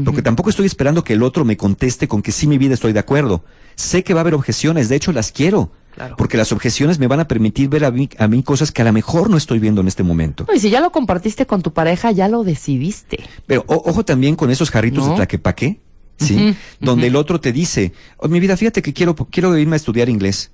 Porque 0.05 0.23
tampoco 0.23 0.49
estoy 0.49 0.65
esperando 0.65 1.03
que 1.03 1.13
el 1.13 1.21
otro 1.21 1.45
me 1.45 1.55
conteste 1.55 2.07
con 2.07 2.23
que 2.23 2.31
sí 2.31 2.47
mi 2.47 2.57
vida 2.57 2.73
estoy 2.73 2.93
de 2.93 2.99
acuerdo. 2.99 3.43
Sé 3.75 4.03
que 4.03 4.13
va 4.15 4.21
a 4.21 4.23
haber 4.23 4.33
objeciones, 4.33 4.89
de 4.89 4.95
hecho 4.95 5.11
las 5.11 5.31
quiero. 5.31 5.71
Claro. 5.93 6.15
Porque 6.17 6.37
las 6.37 6.51
objeciones 6.51 6.97
me 6.99 7.07
van 7.07 7.19
a 7.19 7.27
permitir 7.27 7.69
ver 7.69 7.85
a 7.85 7.91
mí, 7.91 8.09
a 8.17 8.27
mí 8.27 8.41
cosas 8.41 8.71
que 8.71 8.81
a 8.81 8.85
lo 8.85 8.93
mejor 8.93 9.29
no 9.29 9.37
estoy 9.37 9.59
viendo 9.59 9.81
en 9.81 9.87
este 9.87 10.01
momento. 10.03 10.45
No, 10.47 10.55
y 10.55 10.59
si 10.59 10.69
ya 10.71 10.79
lo 10.81 10.91
compartiste 10.91 11.45
con 11.45 11.61
tu 11.61 11.71
pareja, 11.71 12.11
ya 12.11 12.27
lo 12.27 12.43
decidiste. 12.43 13.19
Pero 13.45 13.63
o- 13.67 13.83
ojo 13.89 14.03
también 14.03 14.35
con 14.35 14.49
esos 14.49 14.71
jarritos 14.71 15.03
¿No? 15.05 15.11
de 15.11 15.15
tlaquepaque, 15.17 15.81
¿sí? 16.17 16.55
Donde 16.79 17.07
el 17.07 17.15
otro 17.15 17.39
te 17.39 17.51
dice, 17.51 17.93
oh, 18.17 18.27
mi 18.27 18.39
vida, 18.39 18.57
fíjate 18.57 18.81
que 18.81 18.91
quiero, 18.93 19.15
quiero 19.15 19.55
irme 19.57 19.75
a 19.75 19.77
estudiar 19.77 20.09
inglés. 20.09 20.51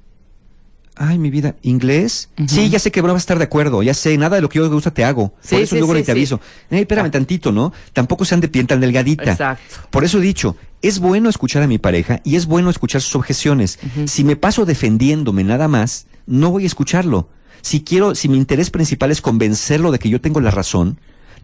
Ay, 1.02 1.18
mi 1.18 1.30
vida, 1.30 1.56
¿inglés? 1.62 2.28
Sí, 2.46 2.70
ya 2.70 2.78
sé 2.78 2.92
que 2.92 3.02
no 3.02 3.08
vas 3.08 3.16
a 3.16 3.18
estar 3.20 3.38
de 3.38 3.46
acuerdo, 3.46 3.82
ya 3.82 3.94
sé, 3.94 4.18
nada 4.18 4.36
de 4.36 4.42
lo 4.42 4.50
que 4.50 4.60
yo 4.60 4.68
te 4.68 4.74
gusta 4.74 4.92
te 4.92 5.06
hago. 5.06 5.34
Sí, 5.40 5.56
Por 5.56 5.60
eso 5.64 5.76
sí, 5.76 5.80
luego 5.80 5.96
sí, 5.96 6.04
te 6.04 6.12
aviso. 6.12 6.42
Eh, 6.70 6.80
espérame 6.82 7.06
Ah. 7.08 7.12
tantito, 7.12 7.54
¿no? 7.54 7.72
Tampoco 7.94 8.26
sean 8.26 8.42
de 8.42 8.50
piel 8.50 8.68
tan 8.68 8.82
delgadita. 8.82 9.32
Exacto. 9.32 9.76
Por 9.92 10.04
eso 10.04 10.18
he 10.18 10.22
dicho, 10.22 10.58
es 10.82 11.00
bueno 11.00 11.30
escuchar 11.30 11.64
a 11.64 11.68
mi 11.68 11.78
pareja 11.78 12.20
y 12.26 12.36
es 12.36 12.48
bueno 12.48 12.70
escuchar 12.70 13.00
sus 13.02 13.16
objeciones. 13.16 13.80
Si 14.08 14.26
me 14.26 14.36
paso 14.36 14.66
defendiéndome 14.66 15.46
nada 15.46 15.70
más, 15.70 16.06
no 16.28 16.52
voy 16.52 16.66
a 16.66 16.68
escucharlo. 16.68 17.30
Si 17.62 17.82
quiero, 17.82 18.14
si 18.14 18.28
mi 18.28 18.38
interés 18.38 18.70
principal 18.70 19.10
es 19.12 19.22
convencerlo 19.22 19.92
de 19.92 20.00
que 20.00 20.10
yo 20.10 20.20
tengo 20.20 20.42
la 20.42 20.52
razón, 20.52 21.00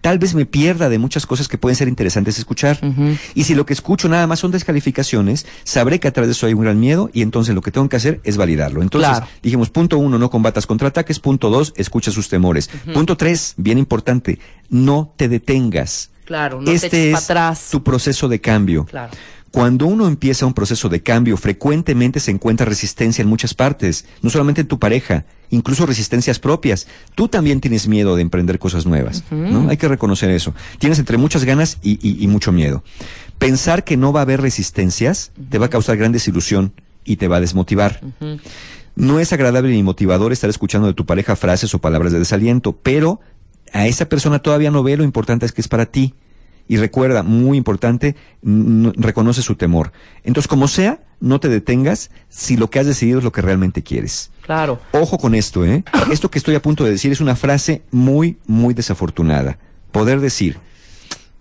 tal 0.06 0.20
vez 0.20 0.36
me 0.36 0.46
pierda 0.46 0.88
de 0.88 1.00
muchas 1.00 1.26
cosas 1.26 1.48
que 1.48 1.58
pueden 1.58 1.76
ser 1.76 1.88
interesantes 1.88 2.38
escuchar. 2.38 2.78
Y 3.34 3.46
si 3.46 3.56
lo 3.56 3.66
que 3.66 3.74
escucho 3.74 4.08
nada 4.08 4.28
más 4.28 4.38
son 4.38 4.52
descalificaciones, 4.52 5.48
sabré 5.64 6.00
que 6.00 6.08
atrás 6.08 6.28
de 6.28 6.34
eso 6.34 6.46
hay 6.46 6.54
un 6.54 6.62
gran 6.62 6.80
miedo 6.80 7.10
y 7.12 7.24
entonces 7.24 7.56
lo 7.56 7.62
que 7.64 7.72
tengo 7.72 7.90
que 7.90 7.96
hacer 7.96 8.22
es 8.24 8.38
validarlo. 8.38 8.84
Entonces, 8.84 9.10
Claro. 9.10 9.28
dijimos, 9.42 9.72
punto 9.72 9.98
uno, 9.98 10.20
no 10.20 10.30
combatas 10.30 10.68
contraataques. 10.68 11.20
Punto 11.20 11.50
dos, 11.50 11.74
escucha 11.76 12.12
sus 12.12 12.30
temores. 12.30 12.70
Punto 12.94 13.18
tres, 13.18 13.56
bien 13.58 13.80
importante, 13.80 14.38
no 14.70 15.12
te 15.18 15.28
detengas. 15.28 16.12
Claro, 16.26 16.60
no 16.60 16.66
te 16.66 16.74
este 16.76 16.88
eches 17.10 17.18
es 17.18 17.24
atrás. 17.24 17.68
tu 17.72 17.84
proceso 17.84 18.28
de 18.28 18.40
cambio. 18.40 18.86
Claro. 18.86 19.12
Cuando 19.56 19.86
uno 19.88 20.06
empieza 20.08 20.46
un 20.46 20.54
proceso 20.54 20.90
de 20.90 21.02
cambio, 21.02 21.38
frecuentemente 21.38 22.20
se 22.20 22.30
encuentra 22.32 22.66
resistencia 22.66 23.22
en 23.22 23.30
muchas 23.30 23.54
partes, 23.54 24.06
no 24.22 24.30
solamente 24.30 24.60
en 24.62 24.68
tu 24.68 24.80
pareja, 24.80 25.24
incluso 25.50 25.86
resistencias 25.86 26.40
propias. 26.40 26.88
Tú 27.16 27.30
también 27.30 27.62
tienes 27.62 27.88
miedo 27.88 28.18
de 28.18 28.22
emprender 28.22 28.60
cosas 28.60 28.86
nuevas, 28.86 29.24
¿no? 29.32 29.70
Hay 29.70 29.78
que 29.78 29.88
reconocer 29.88 30.30
eso. 30.30 30.54
Tienes 30.78 31.00
entre 31.00 31.18
muchas 31.18 31.46
ganas 31.46 31.78
y, 31.82 31.92
y- 32.06 32.22
y 32.22 32.28
mucho 32.28 32.52
miedo. 32.52 32.84
Pensar 33.40 33.86
que 33.86 33.96
no 33.96 34.12
va 34.12 34.20
a 34.20 34.24
haber 34.24 34.42
resistencias 34.42 35.32
te 35.50 35.58
va 35.58 35.68
a 35.68 35.70
causar 35.70 35.96
gran 35.96 36.12
desilusión 36.12 36.74
y 37.06 37.16
te 37.16 37.30
va 37.30 37.38
a 37.38 37.42
desmotivar. 37.42 38.02
No 38.96 39.20
es 39.22 39.32
agradable 39.32 39.72
ni 39.72 39.84
motivador 39.84 40.34
estar 40.34 40.50
escuchando 40.50 40.88
de 40.88 40.94
tu 40.94 41.06
pareja 41.06 41.38
frases 41.38 41.74
o 41.74 41.80
palabras 41.80 42.12
de 42.12 42.20
desaliento, 42.20 42.74
pero 42.74 43.22
a 43.72 43.88
esa 43.88 44.10
persona 44.10 44.40
todavía 44.40 44.70
no 44.72 44.84
ve 44.84 44.98
lo 44.98 45.04
importante 45.06 45.46
es 45.46 45.54
que 45.54 45.62
es 45.62 45.70
para 45.70 45.86
ti. 45.86 46.14
Y 46.68 46.78
recuerda, 46.78 47.22
muy 47.22 47.58
importante, 47.58 48.16
reconoce 48.42 49.42
su 49.44 49.56
temor. 49.56 49.92
Entonces, 50.24 50.48
como 50.48 50.68
sea, 50.68 51.00
no 51.20 51.40
te 51.40 51.48
detengas 51.48 52.10
si 52.28 52.58
lo 52.58 52.70
que 52.70 52.80
has 52.80 52.88
decidido 52.88 53.20
es 53.20 53.24
lo 53.24 53.32
que 53.32 53.42
realmente 53.42 53.84
quieres. 53.84 54.32
Claro. 54.42 54.80
Ojo 54.92 55.18
con 55.18 55.36
esto, 55.36 55.64
¿eh? 55.64 55.84
Esto 56.12 56.32
que 56.32 56.40
estoy 56.40 56.56
a 56.56 56.62
punto 56.62 56.84
de 56.84 56.92
decir 56.92 57.12
es 57.12 57.22
una 57.22 57.36
frase 57.36 57.84
muy, 57.92 58.38
muy 58.48 58.74
desafortunada. 58.74 59.60
Poder 59.92 60.20
decir, 60.20 60.58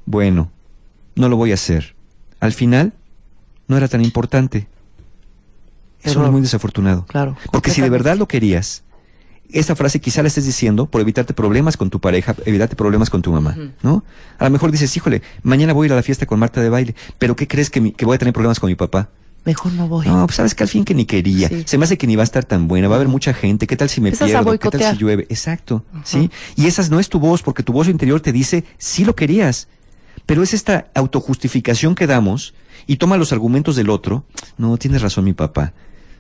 bueno, 0.07 0.51
no 1.15 1.29
lo 1.29 1.37
voy 1.37 1.53
a 1.53 1.55
hacer. 1.55 1.95
Al 2.41 2.53
final, 2.53 2.93
no 3.67 3.77
era 3.77 3.89
tan 3.89 4.05
importante. 4.05 4.69
Eso 6.03 6.19
Error. 6.19 6.27
es 6.27 6.33
muy 6.33 6.43
desafortunado. 6.43 7.07
Claro. 7.07 7.37
Porque 7.51 7.71
si 7.71 7.81
de 7.81 7.89
verdad 7.89 8.19
lo 8.19 8.29
querías, 8.29 8.84
esta 9.51 9.77
frase 9.77 10.01
quizá 10.01 10.23
la 10.23 10.29
estés 10.29 10.47
diciendo 10.47 10.87
por 10.87 11.01
evitarte 11.01 11.35
problemas 11.35 11.77
con 11.77 11.91
tu 11.91 12.01
pareja, 12.01 12.35
evitarte 12.47 12.77
problemas 12.77 13.11
con 13.11 13.23
tu 13.23 13.33
mamá, 13.33 13.57
¿no? 13.83 14.05
A 14.39 14.45
lo 14.45 14.51
mejor 14.51 14.71
dices, 14.73 14.97
híjole, 14.97 15.23
mañana 15.43 15.73
voy 15.73 15.85
a 15.85 15.87
ir 15.87 15.93
a 15.93 15.97
la 15.97 16.03
fiesta 16.03 16.27
con 16.27 16.39
Marta 16.39 16.61
de 16.61 16.69
baile, 16.71 16.95
pero 17.19 17.37
¿qué 17.37 17.47
crees 17.47 17.71
que, 17.71 17.81
mi- 17.81 17.93
que 17.93 18.05
voy 18.05 18.17
a 18.17 18.19
tener 18.19 18.33
problemas 18.35 18.59
con 18.59 18.69
mi 18.69 18.75
papá? 18.75 19.11
Mejor 19.45 19.73
no 19.75 19.87
voy. 19.89 20.07
No, 20.07 20.25
pues 20.27 20.37
sabes 20.37 20.55
que 20.55 20.63
al 20.65 20.69
fin 20.71 20.85
que 20.87 20.95
ni 20.95 21.05
quería. 21.05 21.49
Sí. 21.51 21.65
Se 21.67 21.77
me 21.77 21.85
hace 21.85 21.99
que 21.99 22.07
ni 22.07 22.17
va 22.17 22.23
a 22.23 22.25
estar 22.25 22.45
tan 22.47 22.67
buena, 22.67 22.89
va 22.89 22.95
a 22.95 22.97
haber 22.97 23.09
mucha 23.09 23.35
gente, 23.35 23.67
¿qué 23.67 23.77
tal 23.77 23.91
si 23.91 24.01
me 24.01 24.11
pierdo? 24.27 24.51
¿Qué 24.59 24.71
tal 24.71 24.81
si 24.97 24.97
llueve? 25.03 25.27
Exacto, 25.29 25.85
¿sí? 26.03 26.31
Y 26.57 26.67
esa 26.67 26.89
no 26.89 26.99
es 26.99 27.11
tu 27.11 27.21
voz, 27.21 27.43
porque 27.43 27.63
tu 27.63 27.73
voz 27.75 27.89
interior 27.89 28.21
te 28.23 28.33
dice, 28.33 28.65
sí 28.79 29.05
lo 29.05 29.15
querías. 29.15 29.69
Pero 30.27 30.43
es 30.43 30.55
esta 30.55 30.87
autojustificación 30.95 31.95
que 31.95 32.07
damos 32.07 32.55
y 32.87 32.97
toma 32.97 33.17
los 33.19 33.33
argumentos 33.33 33.77
del 33.77 33.91
otro. 33.91 34.25
No, 34.57 34.77
tienes 34.79 35.03
razón 35.03 35.25
mi 35.25 35.33
papá. 35.35 35.75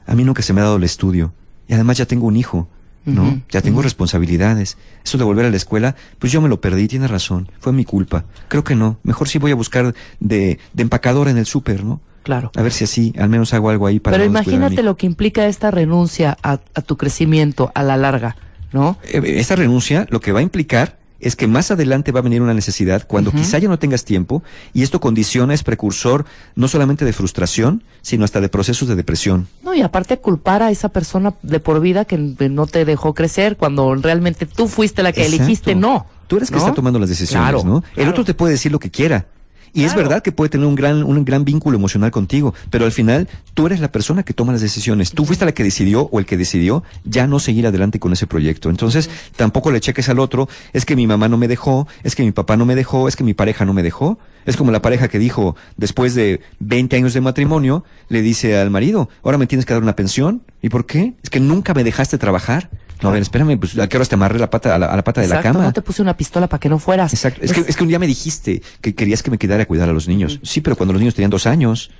A 0.06 0.14
mí 0.14 0.24
nunca 0.24 0.42
se 0.42 0.52
me 0.52 0.60
ha 0.60 0.64
dado 0.64 0.76
el 0.76 0.84
estudio. 0.84 1.32
Y 1.66 1.72
además 1.74 1.96
ya 1.96 2.04
tengo 2.06 2.26
un 2.26 2.36
hijo, 2.36 2.68
¿no? 3.04 3.42
Ya 3.50 3.60
tengo 3.60 3.82
responsabilidades. 3.82 4.76
Eso 5.04 5.18
de 5.18 5.24
volver 5.24 5.46
a 5.46 5.50
la 5.50 5.56
escuela, 5.56 5.94
pues 6.18 6.32
yo 6.32 6.40
me 6.40 6.48
lo 6.48 6.60
perdí, 6.60 6.88
tienes 6.88 7.10
razón. 7.10 7.50
Fue 7.60 7.72
mi 7.72 7.84
culpa. 7.84 8.24
Creo 8.48 8.64
que 8.64 8.74
no. 8.74 8.98
Mejor 9.02 9.28
sí 9.28 9.38
voy 9.38 9.50
a 9.52 9.54
buscar 9.54 9.94
de, 10.20 10.58
de 10.72 10.82
empacadora 10.82 11.30
en 11.30 11.38
el 11.38 11.46
súper, 11.46 11.84
¿no? 11.84 12.00
Claro. 12.22 12.50
A 12.56 12.62
ver 12.62 12.72
si 12.72 12.84
así, 12.84 13.12
al 13.18 13.28
menos 13.28 13.52
hago 13.52 13.68
algo 13.68 13.86
ahí 13.86 14.00
para 14.00 14.16
Pero 14.16 14.24
no 14.24 14.30
imagínate 14.30 14.82
lo 14.82 14.96
que 14.96 15.06
implica 15.06 15.46
esta 15.46 15.70
renuncia 15.70 16.38
a, 16.42 16.52
a 16.74 16.80
tu 16.80 16.96
crecimiento 16.96 17.70
a 17.74 17.82
la 17.82 17.98
larga, 17.98 18.36
¿no? 18.72 18.96
Eh, 19.04 19.20
Esta 19.36 19.56
renuncia 19.56 20.06
lo 20.08 20.20
que 20.20 20.32
va 20.32 20.38
a 20.40 20.42
implicar 20.42 20.98
es 21.24 21.36
que 21.36 21.46
más 21.46 21.70
adelante 21.70 22.12
va 22.12 22.20
a 22.20 22.22
venir 22.22 22.42
una 22.42 22.54
necesidad 22.54 23.06
cuando 23.06 23.32
quizá 23.32 23.58
ya 23.58 23.68
no 23.68 23.78
tengas 23.78 24.04
tiempo 24.04 24.42
y 24.72 24.82
esto 24.82 25.00
condiciona, 25.00 25.54
es 25.54 25.62
precursor 25.62 26.26
no 26.54 26.68
solamente 26.68 27.04
de 27.04 27.12
frustración, 27.12 27.82
sino 28.02 28.24
hasta 28.24 28.40
de 28.40 28.48
procesos 28.48 28.88
de 28.88 28.94
depresión. 28.94 29.48
No, 29.62 29.74
y 29.74 29.82
aparte 29.82 30.18
culpar 30.18 30.62
a 30.62 30.70
esa 30.70 30.90
persona 30.90 31.34
de 31.42 31.60
por 31.60 31.80
vida 31.80 32.04
que 32.04 32.18
no 32.18 32.66
te 32.66 32.84
dejó 32.84 33.14
crecer 33.14 33.56
cuando 33.56 33.94
realmente 33.94 34.46
tú 34.46 34.68
fuiste 34.68 35.02
la 35.02 35.12
que 35.12 35.22
Exacto. 35.22 35.42
elegiste, 35.42 35.74
no. 35.74 36.06
Tú 36.26 36.36
eres 36.36 36.50
que 36.50 36.58
está 36.58 36.72
tomando 36.72 36.98
las 36.98 37.08
decisiones, 37.08 37.42
Claro, 37.50 37.64
¿no? 37.64 37.76
El 37.88 37.94
claro. 37.94 38.10
otro 38.10 38.24
te 38.24 38.34
puede 38.34 38.52
decir 38.52 38.72
lo 38.72 38.78
que 38.78 38.90
quiera. 38.90 39.26
Y 39.74 39.82
es 39.84 39.94
verdad 39.96 40.22
que 40.22 40.30
puede 40.30 40.50
tener 40.50 40.68
un 40.68 40.76
gran, 40.76 41.02
un 41.02 41.24
gran 41.24 41.44
vínculo 41.44 41.76
emocional 41.76 42.12
contigo, 42.12 42.54
pero 42.70 42.84
al 42.84 42.92
final 42.92 43.28
tú 43.54 43.66
eres 43.66 43.80
la 43.80 43.90
persona 43.90 44.22
que 44.22 44.32
toma 44.32 44.52
las 44.52 44.60
decisiones. 44.60 45.10
Tú 45.10 45.24
fuiste 45.24 45.44
la 45.44 45.52
que 45.52 45.64
decidió 45.64 46.08
o 46.12 46.20
el 46.20 46.26
que 46.26 46.36
decidió 46.36 46.84
ya 47.04 47.26
no 47.26 47.40
seguir 47.40 47.66
adelante 47.66 47.98
con 47.98 48.12
ese 48.12 48.28
proyecto. 48.28 48.70
Entonces, 48.70 49.10
tampoco 49.34 49.72
le 49.72 49.80
cheques 49.80 50.08
al 50.08 50.20
otro, 50.20 50.48
es 50.72 50.84
que 50.84 50.94
mi 50.94 51.08
mamá 51.08 51.28
no 51.28 51.38
me 51.38 51.48
dejó, 51.48 51.88
es 52.04 52.14
que 52.14 52.22
mi 52.22 52.30
papá 52.30 52.56
no 52.56 52.66
me 52.66 52.76
dejó, 52.76 53.08
es 53.08 53.16
que 53.16 53.24
mi 53.24 53.34
pareja 53.34 53.64
no 53.64 53.74
me 53.74 53.82
dejó. 53.82 54.16
Es 54.46 54.56
como 54.56 54.70
la 54.70 54.82
pareja 54.82 55.08
que 55.08 55.18
dijo, 55.18 55.56
después 55.76 56.14
de 56.14 56.40
20 56.60 56.96
años 56.96 57.14
de 57.14 57.20
matrimonio, 57.20 57.84
le 58.08 58.22
dice 58.22 58.56
al 58.58 58.70
marido, 58.70 59.08
ahora 59.22 59.38
me 59.38 59.46
tienes 59.46 59.64
que 59.66 59.72
dar 59.74 59.82
una 59.82 59.96
pensión. 59.96 60.42
¿Y 60.62 60.68
por 60.68 60.86
qué? 60.86 61.14
Es 61.22 61.30
que 61.30 61.40
nunca 61.40 61.74
me 61.74 61.84
dejaste 61.84 62.18
trabajar. 62.18 62.70
No, 63.02 63.08
a 63.10 63.12
ver, 63.12 63.22
espérame, 63.22 63.58
pues 63.58 63.78
a 63.78 63.88
qué 63.88 63.96
horas 63.96 64.08
te 64.08 64.14
amarré 64.14 64.38
la 64.38 64.48
pata, 64.48 64.74
a 64.74 64.78
la, 64.78 64.86
a 64.86 64.96
la 64.96 65.04
pata 65.04 65.20
de 65.20 65.28
la 65.28 65.42
cama. 65.42 65.64
no 65.64 65.72
te 65.72 65.82
puse 65.82 66.00
una 66.00 66.16
pistola 66.16 66.46
para 66.48 66.60
que 66.60 66.68
no 66.68 66.78
fueras. 66.78 67.12
Exacto. 67.12 67.40
Es 67.42 67.52
que, 67.52 67.60
es 67.60 67.76
que 67.76 67.82
un 67.82 67.88
día 67.88 67.98
me 67.98 68.06
dijiste 68.06 68.62
que 68.80 68.94
querías 68.94 69.22
que 69.22 69.30
me 69.30 69.36
quedara 69.38 69.64
a 69.64 69.66
cuidar 69.66 69.88
a 69.88 69.92
los 69.92 70.08
niños. 70.08 70.40
Sí, 70.42 70.60
pero 70.60 70.76
cuando 70.76 70.92
los 70.94 71.00
niños 71.00 71.14
tenían 71.14 71.30
dos 71.30 71.46
años, 71.46 71.90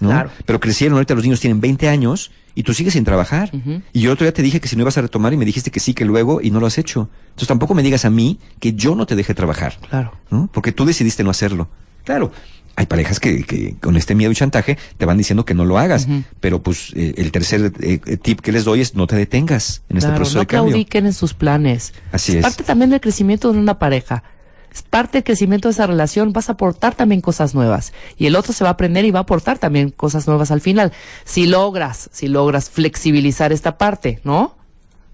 ¿no? 0.00 0.08
Claro. 0.10 0.30
Pero 0.46 0.60
crecieron, 0.60 0.94
ahorita 0.96 1.14
los 1.14 1.24
niños 1.24 1.40
tienen 1.40 1.60
20 1.60 1.88
años 1.88 2.30
y 2.54 2.62
tú 2.62 2.72
sigues 2.72 2.94
sin 2.94 3.04
trabajar. 3.04 3.50
Y 3.92 4.00
yo 4.00 4.12
otro 4.12 4.24
día 4.24 4.32
te 4.32 4.40
dije 4.42 4.60
que 4.60 4.68
si 4.68 4.76
no 4.76 4.82
ibas 4.82 4.96
a 4.96 5.02
retomar 5.02 5.32
y 5.34 5.36
me 5.36 5.44
dijiste 5.44 5.70
que 5.70 5.80
sí, 5.80 5.92
que 5.92 6.04
luego 6.06 6.40
y 6.40 6.50
no 6.50 6.60
lo 6.60 6.66
has 6.66 6.78
hecho. 6.78 7.10
Entonces 7.30 7.48
tampoco 7.48 7.74
me 7.74 7.82
digas 7.82 8.04
a 8.06 8.10
mí 8.10 8.38
que 8.60 8.72
yo 8.72 8.94
no 8.94 9.04
te 9.06 9.14
dejé 9.16 9.34
trabajar, 9.34 9.76
Claro. 9.90 10.12
¿no? 10.30 10.48
Porque 10.54 10.72
tú 10.72 10.86
decidiste 10.86 11.22
no 11.22 11.30
hacerlo. 11.30 11.68
Claro. 12.06 12.32
Hay 12.78 12.86
parejas 12.86 13.20
que, 13.20 13.42
que 13.44 13.74
con 13.80 13.96
este 13.96 14.14
miedo 14.14 14.30
y 14.30 14.34
chantaje 14.34 14.76
te 14.98 15.06
van 15.06 15.16
diciendo 15.16 15.46
que 15.46 15.54
no 15.54 15.64
lo 15.64 15.78
hagas, 15.78 16.08
pero 16.40 16.62
pues 16.62 16.92
eh, 16.94 17.14
el 17.16 17.32
tercer 17.32 17.72
eh, 17.80 17.98
tip 18.18 18.40
que 18.40 18.52
les 18.52 18.64
doy 18.64 18.82
es 18.82 18.94
no 18.94 19.06
te 19.06 19.16
detengas 19.16 19.82
en 19.88 19.96
este 19.96 20.12
proceso 20.12 20.36
no 20.36 20.40
de 20.40 20.46
cambio. 20.46 20.72
claudiquen 20.72 21.06
en 21.06 21.14
sus 21.14 21.32
planes. 21.32 21.94
Así 22.12 22.36
es. 22.36 22.42
parte 22.42 22.64
también 22.64 22.90
del 22.90 23.00
crecimiento 23.00 23.50
de 23.50 23.58
una 23.58 23.78
pareja. 23.78 24.24
Es 24.70 24.82
parte 24.82 25.18
del 25.18 25.24
crecimiento 25.24 25.68
de 25.68 25.72
esa 25.72 25.86
relación. 25.86 26.34
Vas 26.34 26.50
a 26.50 26.52
aportar 26.52 26.94
también 26.94 27.22
cosas 27.22 27.54
nuevas. 27.54 27.94
Y 28.18 28.26
el 28.26 28.36
otro 28.36 28.52
se 28.52 28.62
va 28.62 28.68
a 28.68 28.72
aprender 28.74 29.06
y 29.06 29.10
va 29.10 29.20
a 29.20 29.22
aportar 29.22 29.58
también 29.58 29.90
cosas 29.90 30.26
nuevas 30.26 30.50
al 30.50 30.60
final. 30.60 30.92
Si 31.24 31.46
logras, 31.46 32.10
si 32.12 32.28
logras 32.28 32.68
flexibilizar 32.68 33.54
esta 33.54 33.78
parte, 33.78 34.20
¿no? 34.22 34.54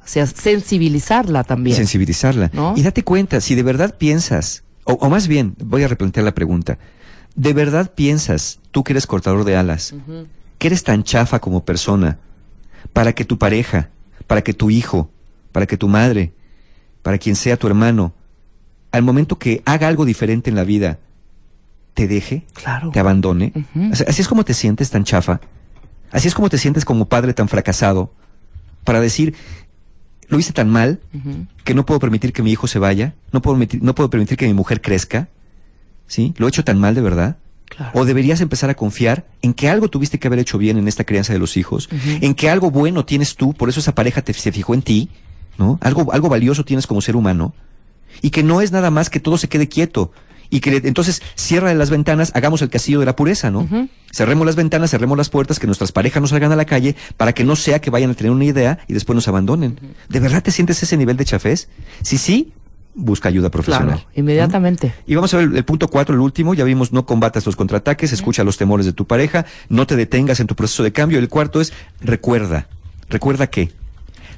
O 0.05 0.09
sea, 0.09 0.26
sensibilizarla 0.26 1.45
también. 1.45 1.76
sensibilizarla. 1.76 2.51
¿No? 2.53 2.74
Y 2.76 2.82
date 2.82 3.05
cuenta, 3.05 3.40
si 3.40 3.55
de 3.55 3.62
verdad 3.62 3.95
piensas, 3.97 4.64
o, 4.85 4.95
o 4.95 5.09
más 5.11 5.28
bien, 5.28 5.55
voy 5.64 5.83
a 5.83 5.89
replantear 5.89 6.24
la 6.24 6.35
pregunta, 6.35 6.78
¿de 7.35 7.53
verdad 7.53 7.93
piensas, 7.95 8.61
tú 8.70 8.85
que 8.85 8.93
eres 8.93 9.07
cortador 9.07 9.45
de 9.45 9.57
alas, 9.57 9.95
que 10.59 10.66
eres 10.66 10.85
tan 10.85 11.03
chafa 11.03 11.39
como 11.41 11.64
persona, 11.64 12.18
para 12.93 13.12
que 13.14 13.24
tu 13.24 13.39
pareja, 13.39 13.91
para 14.26 14.43
que 14.43 14.55
tu 14.55 14.70
hijo, 14.70 15.11
para 15.53 15.66
que 15.66 15.76
tu 15.76 15.89
madre, 15.89 16.33
para 17.03 17.18
quien 17.18 17.37
sea 17.37 17.57
tu 17.57 17.66
hermano, 17.66 18.12
al 18.91 19.03
momento 19.03 19.39
que 19.39 19.62
haga 19.64 19.89
algo 19.89 20.05
diferente 20.05 20.51
en 20.51 20.57
la 20.57 20.64
vida, 20.64 20.99
te 21.95 22.07
deje, 22.09 22.45
Claro. 22.55 22.91
te 22.91 23.01
abandone? 23.01 23.53
Ujú. 23.55 23.93
O 23.93 23.97
sea, 23.97 24.07
así 24.09 24.22
es 24.22 24.28
como 24.28 24.45
te 24.45 24.55
sientes 24.55 24.91
tan 24.91 25.05
chafa, 25.05 25.41
así 26.11 26.28
es 26.28 26.35
como 26.35 26.49
te 26.51 26.59
sientes 26.59 26.85
como 26.85 27.07
padre 27.07 27.35
tan 27.35 27.49
fracasado, 27.49 28.12
para 28.85 29.01
decir, 29.01 29.35
lo 30.33 30.39
hice 30.41 30.53
tan 30.53 30.68
mal, 30.68 30.99
que 31.64 31.74
no 31.74 31.87
puedo 31.87 32.01
permitir 32.01 32.33
que 32.33 32.43
mi 32.43 32.51
hijo 32.51 32.66
se 32.66 32.78
vaya, 32.80 33.14
no 33.33 33.41
puedo, 33.43 33.57
permitir- 33.57 33.83
no 33.83 33.95
puedo 33.95 34.11
permitir 34.11 34.37
que 34.37 34.47
mi 34.47 34.55
mujer 34.55 34.80
crezca, 34.80 35.28
¿sí? 36.07 36.35
¿Lo 36.39 36.47
he 36.47 36.49
hecho 36.49 36.64
tan 36.64 36.78
mal 36.80 36.95
de 36.95 37.01
verdad? 37.03 37.37
Claro. 37.66 37.93
¿O 37.99 38.05
deberías 38.05 38.41
empezar 38.41 38.68
a 38.68 38.74
confiar 38.74 39.26
en 39.41 39.55
que 39.55 39.68
algo 39.68 39.89
tuviste 39.89 40.18
que 40.18 40.26
haber 40.26 40.41
hecho 40.41 40.59
bien 40.59 40.76
en 40.78 40.89
esta 40.89 41.05
crianza 41.05 41.33
de 41.33 41.39
los 41.39 41.57
hijos? 41.57 41.89
En 42.20 42.35
que 42.35 42.51
algo 42.51 42.70
bueno 42.70 43.05
tienes 43.05 43.37
tú, 43.37 43.55
por 43.55 43.68
eso 43.68 43.80
esa 43.80 43.95
pareja 43.95 44.20
te, 44.22 44.33
se 44.35 44.53
fijó 44.53 44.74
en 44.74 44.83
ti, 44.83 45.09
¿no? 45.59 45.78
Algo, 45.80 46.12
algo 46.12 46.28
valioso 46.28 46.64
tienes 46.64 46.87
como 46.87 47.01
ser 47.01 47.16
humano. 47.16 47.55
Y 48.20 48.30
que 48.30 48.43
no 48.43 48.61
es 48.61 48.72
nada 48.72 48.91
más 48.91 49.09
que 49.09 49.20
todo 49.20 49.39
se 49.39 49.49
quede 49.49 49.68
quieto. 49.68 50.12
Y 50.55 50.61
que 50.61 50.70
le- 50.70 50.86
entonces 50.86 51.22
cierra 51.34 51.72
las 51.72 51.88
ventanas, 51.88 52.30
hagamos 52.34 52.61
el 52.61 52.68
castillo 52.68 53.00
de 53.00 53.07
la 53.07 53.16
pureza, 53.16 53.50
¿no? 53.50 53.66
Cerremos 54.12 54.44
las 54.44 54.55
ventanas, 54.55 54.90
cerremos 54.90 55.16
las 55.16 55.30
puertas, 55.30 55.59
que 55.59 55.66
nuestras 55.66 55.92
parejas 55.92 56.20
no 56.20 56.28
salgan 56.28 56.53
a 56.53 56.57
la 56.57 56.66
calle 56.66 56.94
para 57.16 57.32
que 57.32 57.42
no 57.42 57.57
sea 57.57 57.80
que 57.80 57.88
vayan 57.88 58.11
a 58.11 58.14
tener 58.14 58.30
una 58.30 58.44
idea 58.44 58.78
y 58.86 58.92
después 58.92 59.14
nos 59.14 59.26
abandonen. 59.28 59.78
¿De 60.11 60.20
verdad 60.20 60.42
te 60.42 60.50
sientes 60.50 60.82
ese 60.82 60.98
nivel 60.98 61.16
de 61.16 61.24
chafés? 61.24 61.70
Si 62.03 62.18
sí, 62.18 62.53
busca 62.94 63.30
ayuda 63.30 63.50
profesional. 63.50 63.94
Claro, 64.00 64.11
inmediatamente. 64.14 64.92
Y 65.07 65.14
vamos 65.14 65.32
a 65.32 65.38
ver 65.38 65.46
el, 65.48 65.57
el 65.57 65.64
punto 65.64 65.88
cuatro, 65.88 66.14
el 66.14 66.20
último. 66.20 66.53
Ya 66.53 66.64
vimos, 66.64 66.92
no 66.92 67.07
combatas 67.07 67.46
los 67.46 67.57
contraataques, 67.57 68.12
escucha 68.12 68.44
los 68.44 68.59
temores 68.59 68.84
de 68.84 68.92
tu 68.92 69.07
pareja, 69.07 69.46
no 69.70 69.86
te 69.86 69.96
detengas 69.96 70.38
en 70.40 70.46
tu 70.48 70.55
proceso 70.55 70.82
de 70.82 70.92
cambio. 70.92 71.18
El 71.18 71.30
cuarto 71.30 71.62
es, 71.62 71.72
recuerda. 72.03 72.68
¿Recuerda 73.09 73.46
qué? 73.46 73.72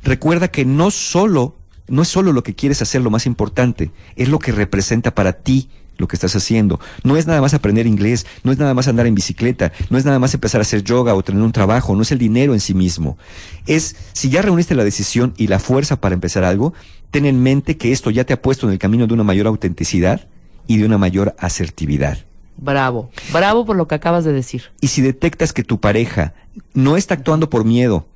Recuerda 0.05 0.47
que 0.47 0.65
no 0.65 0.93
solo, 0.93 1.57
no 1.89 2.03
es 2.03 2.09
solo 2.09 2.33
lo 2.33 2.45
que 2.45 2.55
quieres 2.55 2.81
hacer 2.83 3.03
lo 3.03 3.11
más 3.11 3.27
importante, 3.27 3.91
es 4.15 4.29
lo 4.29 4.39
que 4.39 4.53
representa 4.53 5.13
para 5.13 5.33
ti 5.33 5.69
lo 5.97 6.09
que 6.09 6.17
estás 6.17 6.35
haciendo. 6.37 6.81
No 7.03 7.17
es 7.17 7.27
nada 7.27 7.41
más 7.41 7.55
aprender 7.55 7.87
inglés, 7.87 8.27
no 8.43 8.53
es 8.53 8.59
nada 8.59 8.75
más 8.75 8.89
andar 8.89 9.07
en 9.07 9.15
bicicleta, 9.15 9.73
no 9.91 9.99
es 9.99 10.05
nada 10.05 10.19
más 10.19 10.35
empezar 10.35 10.61
a 10.61 10.63
hacer 10.63 10.83
yoga 10.83 11.15
o 11.15 11.23
tener 11.23 11.43
un 11.43 11.53
trabajo, 11.53 11.95
no 11.95 12.03
es 12.03 12.13
el 12.13 12.19
dinero 12.19 12.55
en 12.55 12.61
sí 12.61 12.75
mismo. 12.75 13.19
Es, 13.67 13.97
si 14.13 14.31
ya 14.31 14.43
reuniste 14.43 14.75
la 14.75 14.85
decisión 14.85 15.35
y 15.37 15.47
la 15.47 15.59
fuerza 15.59 16.01
para 16.01 16.15
empezar 16.15 16.45
algo, 16.45 16.75
ten 17.11 17.27
en 17.27 17.43
mente 17.43 17.77
que 17.77 17.93
esto 17.93 18.11
ya 18.11 18.25
te 18.25 18.33
ha 18.33 18.43
puesto 18.43 18.67
en 18.67 18.73
el 18.73 18.79
camino 18.79 19.07
de 19.07 19.15
una 19.15 19.25
mayor 19.25 19.47
autenticidad 19.47 20.29
y 20.67 20.79
de 20.79 20.87
una 20.87 20.99
mayor 20.99 21.35
asertividad. 21.39 22.19
Bravo. 22.57 23.11
Bravo 23.33 23.65
por 23.65 23.77
lo 23.77 23.89
que 23.89 23.97
acabas 23.97 24.25
de 24.25 24.33
decir. 24.33 24.65
Y 24.81 24.89
si 24.89 25.03
detectas 25.03 25.53
que 25.53 25.65
tu 25.65 25.81
pareja 25.81 26.35
no 26.73 26.97
está 26.97 27.15
actuando 27.15 27.51
por 27.51 27.65
miedo, 27.65 28.07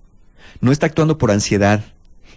no 0.61 0.73
está 0.73 0.87
actuando 0.87 1.19
por 1.19 1.31
ansiedad, 1.31 1.85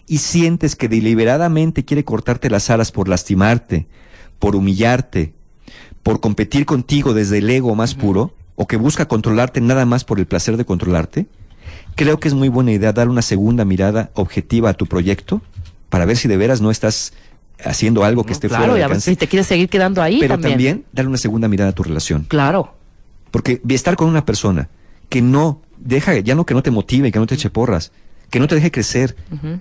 y 0.07 0.17
sientes 0.17 0.75
que 0.75 0.89
deliberadamente 0.89 1.85
quiere 1.85 2.03
cortarte 2.03 2.49
las 2.49 2.69
alas 2.69 2.91
por 2.91 3.07
lastimarte, 3.07 3.87
por 4.41 4.55
humillarte, 4.55 5.33
por 6.01 6.19
competir 6.19 6.65
contigo 6.65 7.13
desde 7.13 7.37
el 7.37 7.49
ego 7.51 7.75
más 7.75 7.93
puro, 7.93 8.33
o 8.55 8.67
que 8.67 8.75
busca 8.75 9.07
controlarte 9.07 9.61
nada 9.61 9.85
más 9.85 10.03
por 10.03 10.19
el 10.19 10.25
placer 10.25 10.57
de 10.57 10.65
controlarte, 10.65 11.27
creo 11.95 12.19
que 12.19 12.27
es 12.27 12.33
muy 12.33 12.49
buena 12.49 12.71
idea 12.71 12.91
dar 12.91 13.07
una 13.07 13.21
segunda 13.21 13.65
mirada 13.65 14.09
objetiva 14.15 14.71
a 14.71 14.73
tu 14.73 14.87
proyecto 14.87 15.41
para 15.89 16.05
ver 16.05 16.17
si 16.17 16.27
de 16.27 16.37
veras 16.37 16.59
no 16.59 16.71
estás 16.71 17.13
haciendo 17.63 18.03
algo 18.03 18.23
que 18.23 18.33
esté 18.33 18.47
claro, 18.47 18.63
fuera 18.63 18.73
de 18.77 18.83
alcance. 18.83 19.11
si 19.11 19.15
te 19.15 19.27
quieres 19.27 19.45
seguir 19.45 19.69
quedando 19.69 20.01
ahí 20.01 20.19
Pero 20.19 20.33
también. 20.33 20.53
también 20.53 20.85
darle 20.91 21.09
una 21.09 21.17
segunda 21.19 21.47
mirada 21.47 21.69
a 21.69 21.73
tu 21.73 21.83
relación. 21.83 22.25
Claro. 22.27 22.73
Porque 23.29 23.61
estar 23.69 23.95
con 23.95 24.09
una 24.09 24.25
persona 24.25 24.69
que 25.07 25.21
no 25.21 25.61
deja, 25.77 26.17
ya 26.17 26.33
no 26.33 26.47
que 26.47 26.55
no 26.55 26.63
te 26.63 26.71
motive, 26.71 27.11
que 27.11 27.19
no 27.19 27.27
te 27.27 27.35
eche 27.35 27.51
porras, 27.51 27.91
que 28.31 28.39
no 28.39 28.47
te 28.47 28.55
deje 28.55 28.71
crecer. 28.71 29.15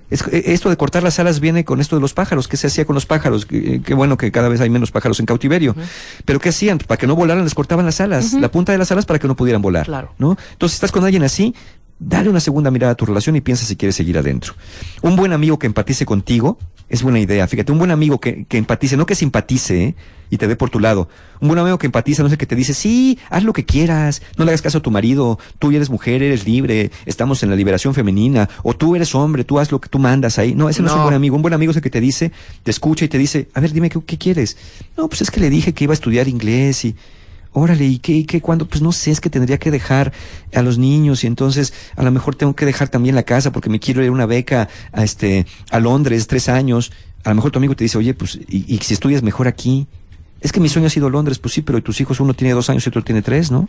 Es- 0.08 0.22
eh, 0.32 0.44
esto 0.46 0.70
de 0.70 0.78
cortar 0.78 1.02
las 1.02 1.18
alas 1.18 1.40
viene 1.40 1.64
con 1.66 1.80
esto 1.80 1.96
de 1.96 2.00
los 2.00 2.14
pájaros. 2.14 2.48
¿Qué 2.48 2.56
se 2.56 2.68
hacía 2.68 2.86
con 2.86 2.94
los 2.94 3.04
pájaros? 3.04 3.44
Qué 3.44 3.82
qué 3.84 3.92
bueno 3.92 4.16
que 4.16 4.32
cada 4.32 4.48
vez 4.48 4.62
hay 4.62 4.70
menos 4.70 4.90
pájaros 4.90 5.20
en 5.20 5.26
cautiverio. 5.26 5.76
Pero 6.24 6.38
¿qué 6.40 6.48
hacían? 6.48 6.78
Para 6.78 6.96
que 6.96 7.06
no 7.06 7.14
volaran 7.16 7.44
les 7.44 7.54
cortaban 7.54 7.84
las 7.84 8.00
alas, 8.00 8.32
la 8.32 8.50
punta 8.50 8.72
de 8.72 8.78
las 8.78 8.90
alas 8.90 9.04
para 9.04 9.18
que 9.18 9.28
no 9.28 9.36
pudieran 9.36 9.60
volar. 9.60 9.84
Claro. 9.84 10.14
¿no? 10.18 10.38
Entonces, 10.52 10.72
si 10.72 10.76
estás 10.76 10.92
con 10.92 11.04
alguien 11.04 11.22
así, 11.24 11.54
dale 11.98 12.30
una 12.30 12.40
segunda 12.40 12.70
mirada 12.70 12.92
a 12.92 12.94
tu 12.94 13.04
relación 13.04 13.36
y 13.36 13.42
piensa 13.42 13.66
si 13.66 13.76
quieres 13.76 13.94
seguir 13.94 14.16
adentro. 14.16 14.54
Un 15.02 15.16
buen 15.16 15.32
amigo 15.34 15.58
que 15.58 15.66
empatice 15.66 16.06
contigo 16.06 16.56
es 16.90 17.02
buena 17.04 17.20
idea. 17.20 17.46
Fíjate, 17.46 17.70
un 17.70 17.78
buen 17.78 17.92
amigo 17.92 18.20
que, 18.20 18.44
que 18.44 18.58
empatice, 18.58 18.96
no 18.96 19.06
que 19.06 19.14
simpatice 19.14 19.84
¿eh? 19.84 19.94
y 20.28 20.38
te 20.38 20.48
dé 20.48 20.56
por 20.56 20.70
tu 20.70 20.80
lado. 20.80 21.08
Un 21.40 21.46
buen 21.46 21.58
amigo 21.60 21.78
que 21.78 21.86
empatiza, 21.86 22.24
no 22.24 22.28
sé, 22.28 22.36
que 22.36 22.46
te 22.46 22.56
dice, 22.56 22.74
sí, 22.74 23.16
haz 23.30 23.44
lo 23.44 23.52
que 23.52 23.64
quieras, 23.64 24.22
no 24.36 24.44
le 24.44 24.50
hagas 24.50 24.60
caso 24.60 24.78
a 24.78 24.82
tu 24.82 24.90
marido, 24.90 25.38
tú 25.60 25.70
eres 25.70 25.88
mujer, 25.88 26.20
eres 26.22 26.44
libre, 26.44 26.90
estamos 27.06 27.44
en 27.44 27.50
la 27.50 27.56
liberación 27.56 27.94
femenina, 27.94 28.48
o 28.64 28.74
tú 28.74 28.96
eres 28.96 29.14
hombre, 29.14 29.44
tú 29.44 29.60
haz 29.60 29.70
lo 29.70 29.80
que 29.80 29.88
tú 29.88 30.00
mandas 30.00 30.38
ahí. 30.40 30.54
No, 30.54 30.68
ese 30.68 30.82
no, 30.82 30.88
es 30.88 30.94
un 30.94 31.02
buen 31.04 31.14
amigo. 31.14 31.36
Un 31.36 31.42
buen 31.42 31.54
amigo 31.54 31.70
es 31.70 31.76
el 31.76 31.82
que 31.82 31.90
te 31.90 32.00
dice, 32.00 32.32
te 32.64 32.72
escucha 32.72 33.04
y 33.04 33.08
te 33.08 33.18
dice, 33.18 33.48
a 33.54 33.60
ver, 33.60 33.72
dime, 33.72 33.88
¿qué, 33.88 34.00
qué 34.04 34.18
quieres? 34.18 34.56
No, 34.96 35.08
pues 35.08 35.22
es 35.22 35.30
que 35.30 35.40
le 35.40 35.48
dije 35.48 35.72
que 35.72 35.84
iba 35.84 35.92
a 35.92 35.94
estudiar 35.94 36.26
inglés 36.26 36.84
y... 36.84 36.96
Órale, 37.52 37.84
¿y 37.84 37.98
qué, 37.98 38.12
y 38.12 38.24
qué, 38.24 38.40
cuándo? 38.40 38.68
Pues 38.68 38.80
no 38.80 38.92
sé, 38.92 39.10
es 39.10 39.20
que 39.20 39.28
tendría 39.28 39.58
que 39.58 39.72
dejar 39.72 40.12
a 40.54 40.62
los 40.62 40.78
niños 40.78 41.24
y 41.24 41.26
entonces 41.26 41.72
a 41.96 42.02
lo 42.04 42.12
mejor 42.12 42.36
tengo 42.36 42.54
que 42.54 42.64
dejar 42.64 42.88
también 42.88 43.16
la 43.16 43.24
casa 43.24 43.50
porque 43.50 43.68
me 43.68 43.80
quiero 43.80 44.02
ir 44.02 44.08
a 44.08 44.12
una 44.12 44.26
beca 44.26 44.68
a 44.92 45.02
este, 45.02 45.46
a 45.70 45.80
Londres, 45.80 46.28
tres 46.28 46.48
años. 46.48 46.92
A 47.24 47.30
lo 47.30 47.34
mejor 47.34 47.50
tu 47.50 47.58
amigo 47.58 47.74
te 47.74 47.84
dice, 47.84 47.98
oye, 47.98 48.14
pues, 48.14 48.38
y, 48.48 48.72
y 48.72 48.78
si 48.78 48.94
estudias 48.94 49.22
mejor 49.22 49.48
aquí. 49.48 49.88
Es 50.40 50.52
que 50.52 50.60
mi 50.60 50.68
sueño 50.68 50.86
ha 50.86 50.90
sido 50.90 51.10
Londres, 51.10 51.38
pues 51.38 51.52
sí, 51.54 51.62
pero 51.62 51.82
tus 51.82 52.00
hijos 52.00 52.20
uno 52.20 52.32
tiene 52.34 52.54
dos 52.54 52.70
años 52.70 52.86
y 52.86 52.88
otro 52.88 53.02
tiene 53.02 53.20
tres, 53.20 53.50
¿no? 53.50 53.68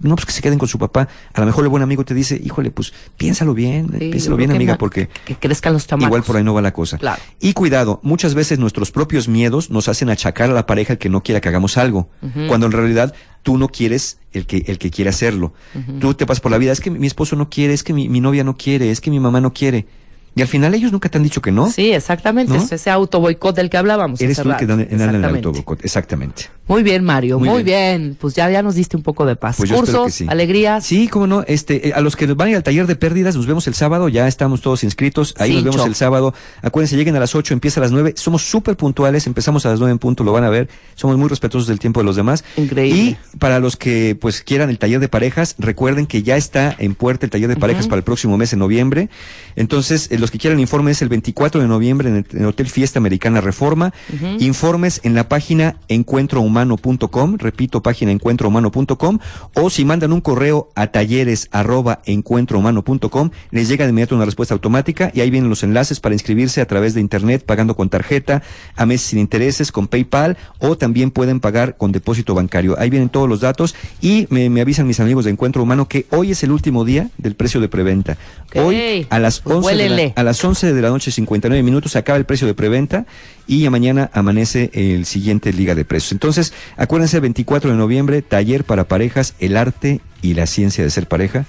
No, 0.00 0.14
pues 0.16 0.26
que 0.26 0.32
se 0.32 0.40
queden 0.42 0.58
con 0.58 0.66
su 0.68 0.78
papá. 0.78 1.08
A 1.34 1.40
lo 1.40 1.46
mejor 1.46 1.64
el 1.64 1.68
buen 1.68 1.82
amigo 1.82 2.04
te 2.04 2.14
dice, 2.14 2.40
híjole, 2.42 2.70
pues 2.70 2.92
piénsalo 3.16 3.54
bien, 3.54 3.88
Sí, 3.98 4.10
piénsalo 4.10 4.36
bien, 4.36 4.50
amiga, 4.50 4.78
porque 4.78 5.08
Que 5.24 5.36
crezcan 5.36 5.72
los 5.74 5.86
chamacos. 5.86 6.08
igual 6.08 6.22
por 6.22 6.36
ahí 6.36 6.44
no 6.44 6.54
va 6.54 6.62
la 6.62 6.72
cosa. 6.72 6.98
Claro. 6.98 7.20
Y 7.40 7.52
cuidado, 7.52 8.00
muchas 8.02 8.34
veces 8.34 8.58
nuestros 8.58 8.90
propios 8.90 9.28
miedos 9.28 9.70
nos 9.70 9.88
hacen 9.88 10.08
achacar 10.10 10.50
a 10.50 10.54
la 10.54 10.66
pareja 10.66 10.94
el 10.94 10.98
que 10.98 11.08
no 11.10 11.22
quiera 11.22 11.40
que 11.40 11.48
hagamos 11.48 11.76
algo, 11.76 12.08
cuando 12.48 12.66
en 12.66 12.72
realidad 12.72 13.14
tú 13.42 13.56
no 13.58 13.68
quieres 13.68 14.18
el 14.32 14.46
que, 14.46 14.64
el 14.66 14.78
que 14.78 14.90
quiere 14.90 15.10
hacerlo. 15.10 15.52
Tú 16.00 16.14
te 16.14 16.26
pasas 16.26 16.40
por 16.40 16.50
la 16.50 16.58
vida, 16.58 16.72
es 16.72 16.80
que 16.80 16.90
mi 16.90 17.06
esposo 17.06 17.36
no 17.36 17.48
quiere, 17.50 17.74
es 17.74 17.82
que 17.82 17.92
mi, 17.92 18.08
mi 18.08 18.20
novia 18.20 18.44
no 18.44 18.56
quiere, 18.56 18.90
es 18.90 19.00
que 19.00 19.10
mi 19.10 19.20
mamá 19.20 19.40
no 19.40 19.52
quiere. 19.52 19.86
Y 20.34 20.42
al 20.42 20.48
final 20.48 20.74
ellos 20.74 20.92
nunca 20.92 21.08
te 21.08 21.18
han 21.18 21.24
dicho 21.24 21.42
que 21.42 21.50
no. 21.50 21.70
Sí, 21.70 21.92
exactamente. 21.92 22.52
¿No? 22.52 22.62
Es 22.62 22.70
ese 22.70 22.88
auto 22.88 23.20
boicot 23.20 23.54
del 23.56 23.68
que 23.68 23.76
hablábamos. 23.76 24.20
Eres 24.20 24.40
tú 24.40 24.50
el 24.50 24.56
que 24.56 24.66
dan 24.66 24.86
en 24.88 25.00
el 25.00 25.24
autoboicot. 25.24 25.84
Exactamente. 25.84 26.44
Muy 26.68 26.84
bien, 26.84 27.02
Mario. 27.02 27.40
Muy 27.40 27.48
Muy, 27.48 27.62
bien. 27.64 28.02
bien. 28.02 28.16
Pues 28.20 28.34
ya, 28.34 28.48
ya 28.48 28.62
nos 28.62 28.76
diste 28.76 28.96
un 28.96 29.02
poco 29.02 29.26
de 29.26 29.34
paz. 29.34 29.56
Pues 29.56 29.72
Cursos, 29.72 30.14
sí. 30.14 30.26
alegrías. 30.28 30.86
Sí, 30.86 31.08
cómo 31.08 31.26
no. 31.26 31.42
Este, 31.48 31.88
eh, 31.88 31.92
a 31.94 32.00
los 32.00 32.14
que 32.14 32.26
van 32.26 32.46
a 32.46 32.50
ir 32.52 32.56
al 32.56 32.62
taller 32.62 32.86
de 32.86 32.94
pérdidas, 32.94 33.34
nos 33.34 33.46
vemos 33.46 33.66
el 33.66 33.74
sábado. 33.74 34.08
Ya 34.08 34.28
estamos 34.28 34.60
todos 34.60 34.84
inscritos. 34.84 35.34
Ahí 35.38 35.52
nos 35.54 35.64
vemos 35.64 35.84
el 35.84 35.96
sábado. 35.96 36.32
Acuérdense, 36.62 36.96
lleguen 36.96 37.16
a 37.16 37.20
las 37.20 37.34
8, 37.34 37.52
empieza 37.54 37.80
a 37.80 37.82
las 37.82 37.90
9. 37.90 38.14
Somos 38.16 38.42
súper 38.42 38.76
puntuales. 38.76 39.26
Empezamos 39.26 39.66
a 39.66 39.70
las 39.70 39.80
9 39.80 39.90
en 39.90 39.98
punto, 39.98 40.22
lo 40.22 40.30
van 40.32 40.44
a 40.44 40.48
ver. 40.48 40.68
Somos 40.94 41.18
muy 41.18 41.28
respetuosos 41.28 41.66
del 41.66 41.80
tiempo 41.80 41.98
de 42.00 42.04
los 42.04 42.14
demás. 42.14 42.44
Increíble. 42.56 43.00
Y 43.34 43.36
para 43.38 43.58
los 43.58 43.76
que 43.76 44.16
pues 44.20 44.42
quieran 44.42 44.70
el 44.70 44.78
taller 44.78 45.00
de 45.00 45.08
parejas, 45.08 45.56
recuerden 45.58 46.06
que 46.06 46.22
ya 46.22 46.36
está 46.36 46.76
en 46.78 46.94
puerta 46.94 47.26
el 47.26 47.30
taller 47.30 47.48
de 47.48 47.56
parejas 47.56 47.88
para 47.88 47.98
el 47.98 48.04
próximo 48.04 48.36
mes 48.36 48.52
en 48.52 48.60
noviembre. 48.60 49.10
Entonces, 49.56 50.06
eh, 50.12 50.19
los 50.20 50.30
que 50.30 50.38
quieran 50.38 50.60
informes 50.60 51.02
el 51.02 51.08
24 51.08 51.60
de 51.60 51.68
noviembre 51.68 52.08
en 52.08 52.16
el, 52.16 52.26
en 52.32 52.42
el 52.42 52.46
Hotel 52.46 52.68
Fiesta 52.68 52.98
Americana 52.98 53.40
Reforma. 53.40 53.92
Informes 54.38 55.00
en 55.04 55.14
la 55.14 55.28
página 55.28 55.76
encuentrohumano.com, 55.88 57.36
repito, 57.38 57.82
página 57.82 58.12
encuentrohumano.com, 58.12 59.18
o 59.54 59.70
si 59.70 59.84
mandan 59.84 60.12
un 60.12 60.20
correo 60.20 60.70
a 60.74 60.88
talleres 60.88 61.48
arroba 61.52 62.02
encuentrohumano.com, 62.04 63.30
les 63.50 63.68
llega 63.68 63.84
de 63.84 63.90
inmediato 63.90 64.14
una 64.14 64.24
respuesta 64.24 64.54
automática 64.54 65.10
y 65.14 65.20
ahí 65.20 65.30
vienen 65.30 65.50
los 65.50 65.62
enlaces 65.62 66.00
para 66.00 66.14
inscribirse 66.14 66.60
a 66.60 66.66
través 66.66 66.94
de 66.94 67.00
internet, 67.00 67.44
pagando 67.44 67.74
con 67.76 67.88
tarjeta, 67.88 68.42
a 68.76 68.86
meses 68.86 69.08
sin 69.08 69.18
intereses, 69.18 69.72
con 69.72 69.88
PayPal, 69.88 70.36
o 70.58 70.76
también 70.76 71.10
pueden 71.10 71.40
pagar 71.40 71.76
con 71.76 71.92
depósito 71.92 72.34
bancario. 72.34 72.78
Ahí 72.78 72.90
vienen 72.90 73.08
todos 73.08 73.28
los 73.28 73.40
datos 73.40 73.74
y 74.00 74.26
me, 74.30 74.50
me 74.50 74.60
avisan 74.60 74.86
mis 74.86 75.00
amigos 75.00 75.24
de 75.24 75.30
Encuentro 75.30 75.62
Humano 75.62 75.88
que 75.88 76.06
hoy 76.10 76.32
es 76.32 76.42
el 76.42 76.52
último 76.52 76.84
día 76.84 77.08
del 77.18 77.34
precio 77.34 77.60
de 77.60 77.68
preventa. 77.68 78.16
Hoy 78.54 79.06
a 79.10 79.18
las 79.18 79.40
Pues 79.40 79.56
11 79.58 79.76
de 79.76 79.88
la, 79.88 80.09
a 80.16 80.22
las 80.22 80.44
11 80.44 80.72
de 80.72 80.82
la 80.82 80.90
noche 80.90 81.10
59 81.10 81.62
minutos 81.62 81.96
acaba 81.96 82.18
el 82.18 82.24
precio 82.24 82.46
de 82.46 82.54
preventa 82.54 83.06
y 83.46 83.68
mañana 83.68 84.10
amanece 84.12 84.70
el 84.74 85.06
siguiente 85.06 85.52
liga 85.52 85.74
de 85.74 85.84
precios. 85.84 86.12
Entonces, 86.12 86.52
acuérdense 86.76 87.20
24 87.20 87.70
de 87.70 87.76
noviembre, 87.76 88.22
taller 88.22 88.64
para 88.64 88.88
parejas, 88.88 89.34
el 89.38 89.56
arte 89.56 90.00
y 90.22 90.34
la 90.34 90.46
ciencia 90.46 90.84
de 90.84 90.90
ser 90.90 91.06
pareja. 91.06 91.46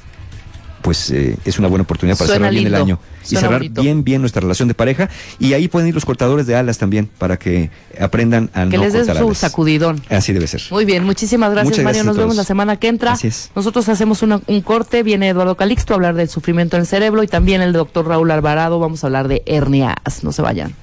Pues 0.81 1.09
eh, 1.11 1.37
es 1.45 1.59
una 1.59 1.67
buena 1.67 1.83
oportunidad 1.83 2.17
para 2.17 2.27
Suena 2.27 2.45
cerrar 2.47 2.53
bien 2.53 2.67
el 2.67 2.75
año 2.75 2.99
y 3.23 3.35
cerrar 3.35 3.53
bonito. 3.59 3.81
bien 3.81 4.03
bien 4.03 4.21
nuestra 4.21 4.41
relación 4.41 4.67
de 4.67 4.73
pareja 4.73 5.09
y 5.39 5.53
ahí 5.53 5.67
pueden 5.67 5.87
ir 5.89 5.93
los 5.95 6.05
cortadores 6.05 6.47
de 6.47 6.55
alas 6.55 6.77
también 6.77 7.09
para 7.17 7.37
que 7.37 7.69
aprendan 7.99 8.49
a 8.53 8.67
Que 8.67 8.77
no 8.77 8.83
les 8.83 8.93
den 8.93 9.05
su 9.05 9.11
alas. 9.11 9.37
sacudidón. 9.37 10.01
Así 10.09 10.33
debe 10.33 10.47
ser. 10.47 10.61
Muy 10.71 10.85
bien, 10.85 11.03
muchísimas 11.03 11.51
gracias, 11.51 11.69
Muchas 11.71 11.83
Mario. 11.85 12.03
Nos 12.03 12.17
vemos 12.17 12.35
la 12.35 12.43
semana 12.43 12.77
que 12.77 12.87
entra. 12.87 13.11
Así 13.13 13.27
es. 13.27 13.51
Nosotros 13.55 13.87
hacemos 13.89 14.21
una- 14.23 14.41
un 14.47 14.61
corte. 14.61 15.03
Viene 15.03 15.29
Eduardo 15.29 15.55
Calixto 15.55 15.93
a 15.93 15.95
hablar 15.95 16.15
del 16.15 16.29
sufrimiento 16.29 16.75
en 16.77 16.81
el 16.81 16.87
cerebro 16.87 17.21
y 17.23 17.27
también 17.27 17.61
el 17.61 17.73
doctor 17.73 18.07
Raúl 18.07 18.31
Alvarado. 18.31 18.79
Vamos 18.79 19.03
a 19.03 19.07
hablar 19.07 19.27
de 19.27 19.43
hernias. 19.45 19.95
No 20.23 20.31
se 20.31 20.41
vayan. 20.41 20.73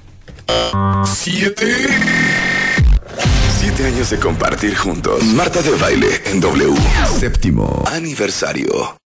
Siete. 1.05 1.65
Siete 3.59 3.85
años 3.85 4.09
de 4.09 4.17
compartir 4.17 4.75
juntos. 4.75 5.23
Marta 5.23 5.61
de 5.61 5.71
baile 5.71 6.07
en 6.25 6.39
W. 6.39 6.73
Séptimo 7.19 7.83
aniversario. 7.91 8.98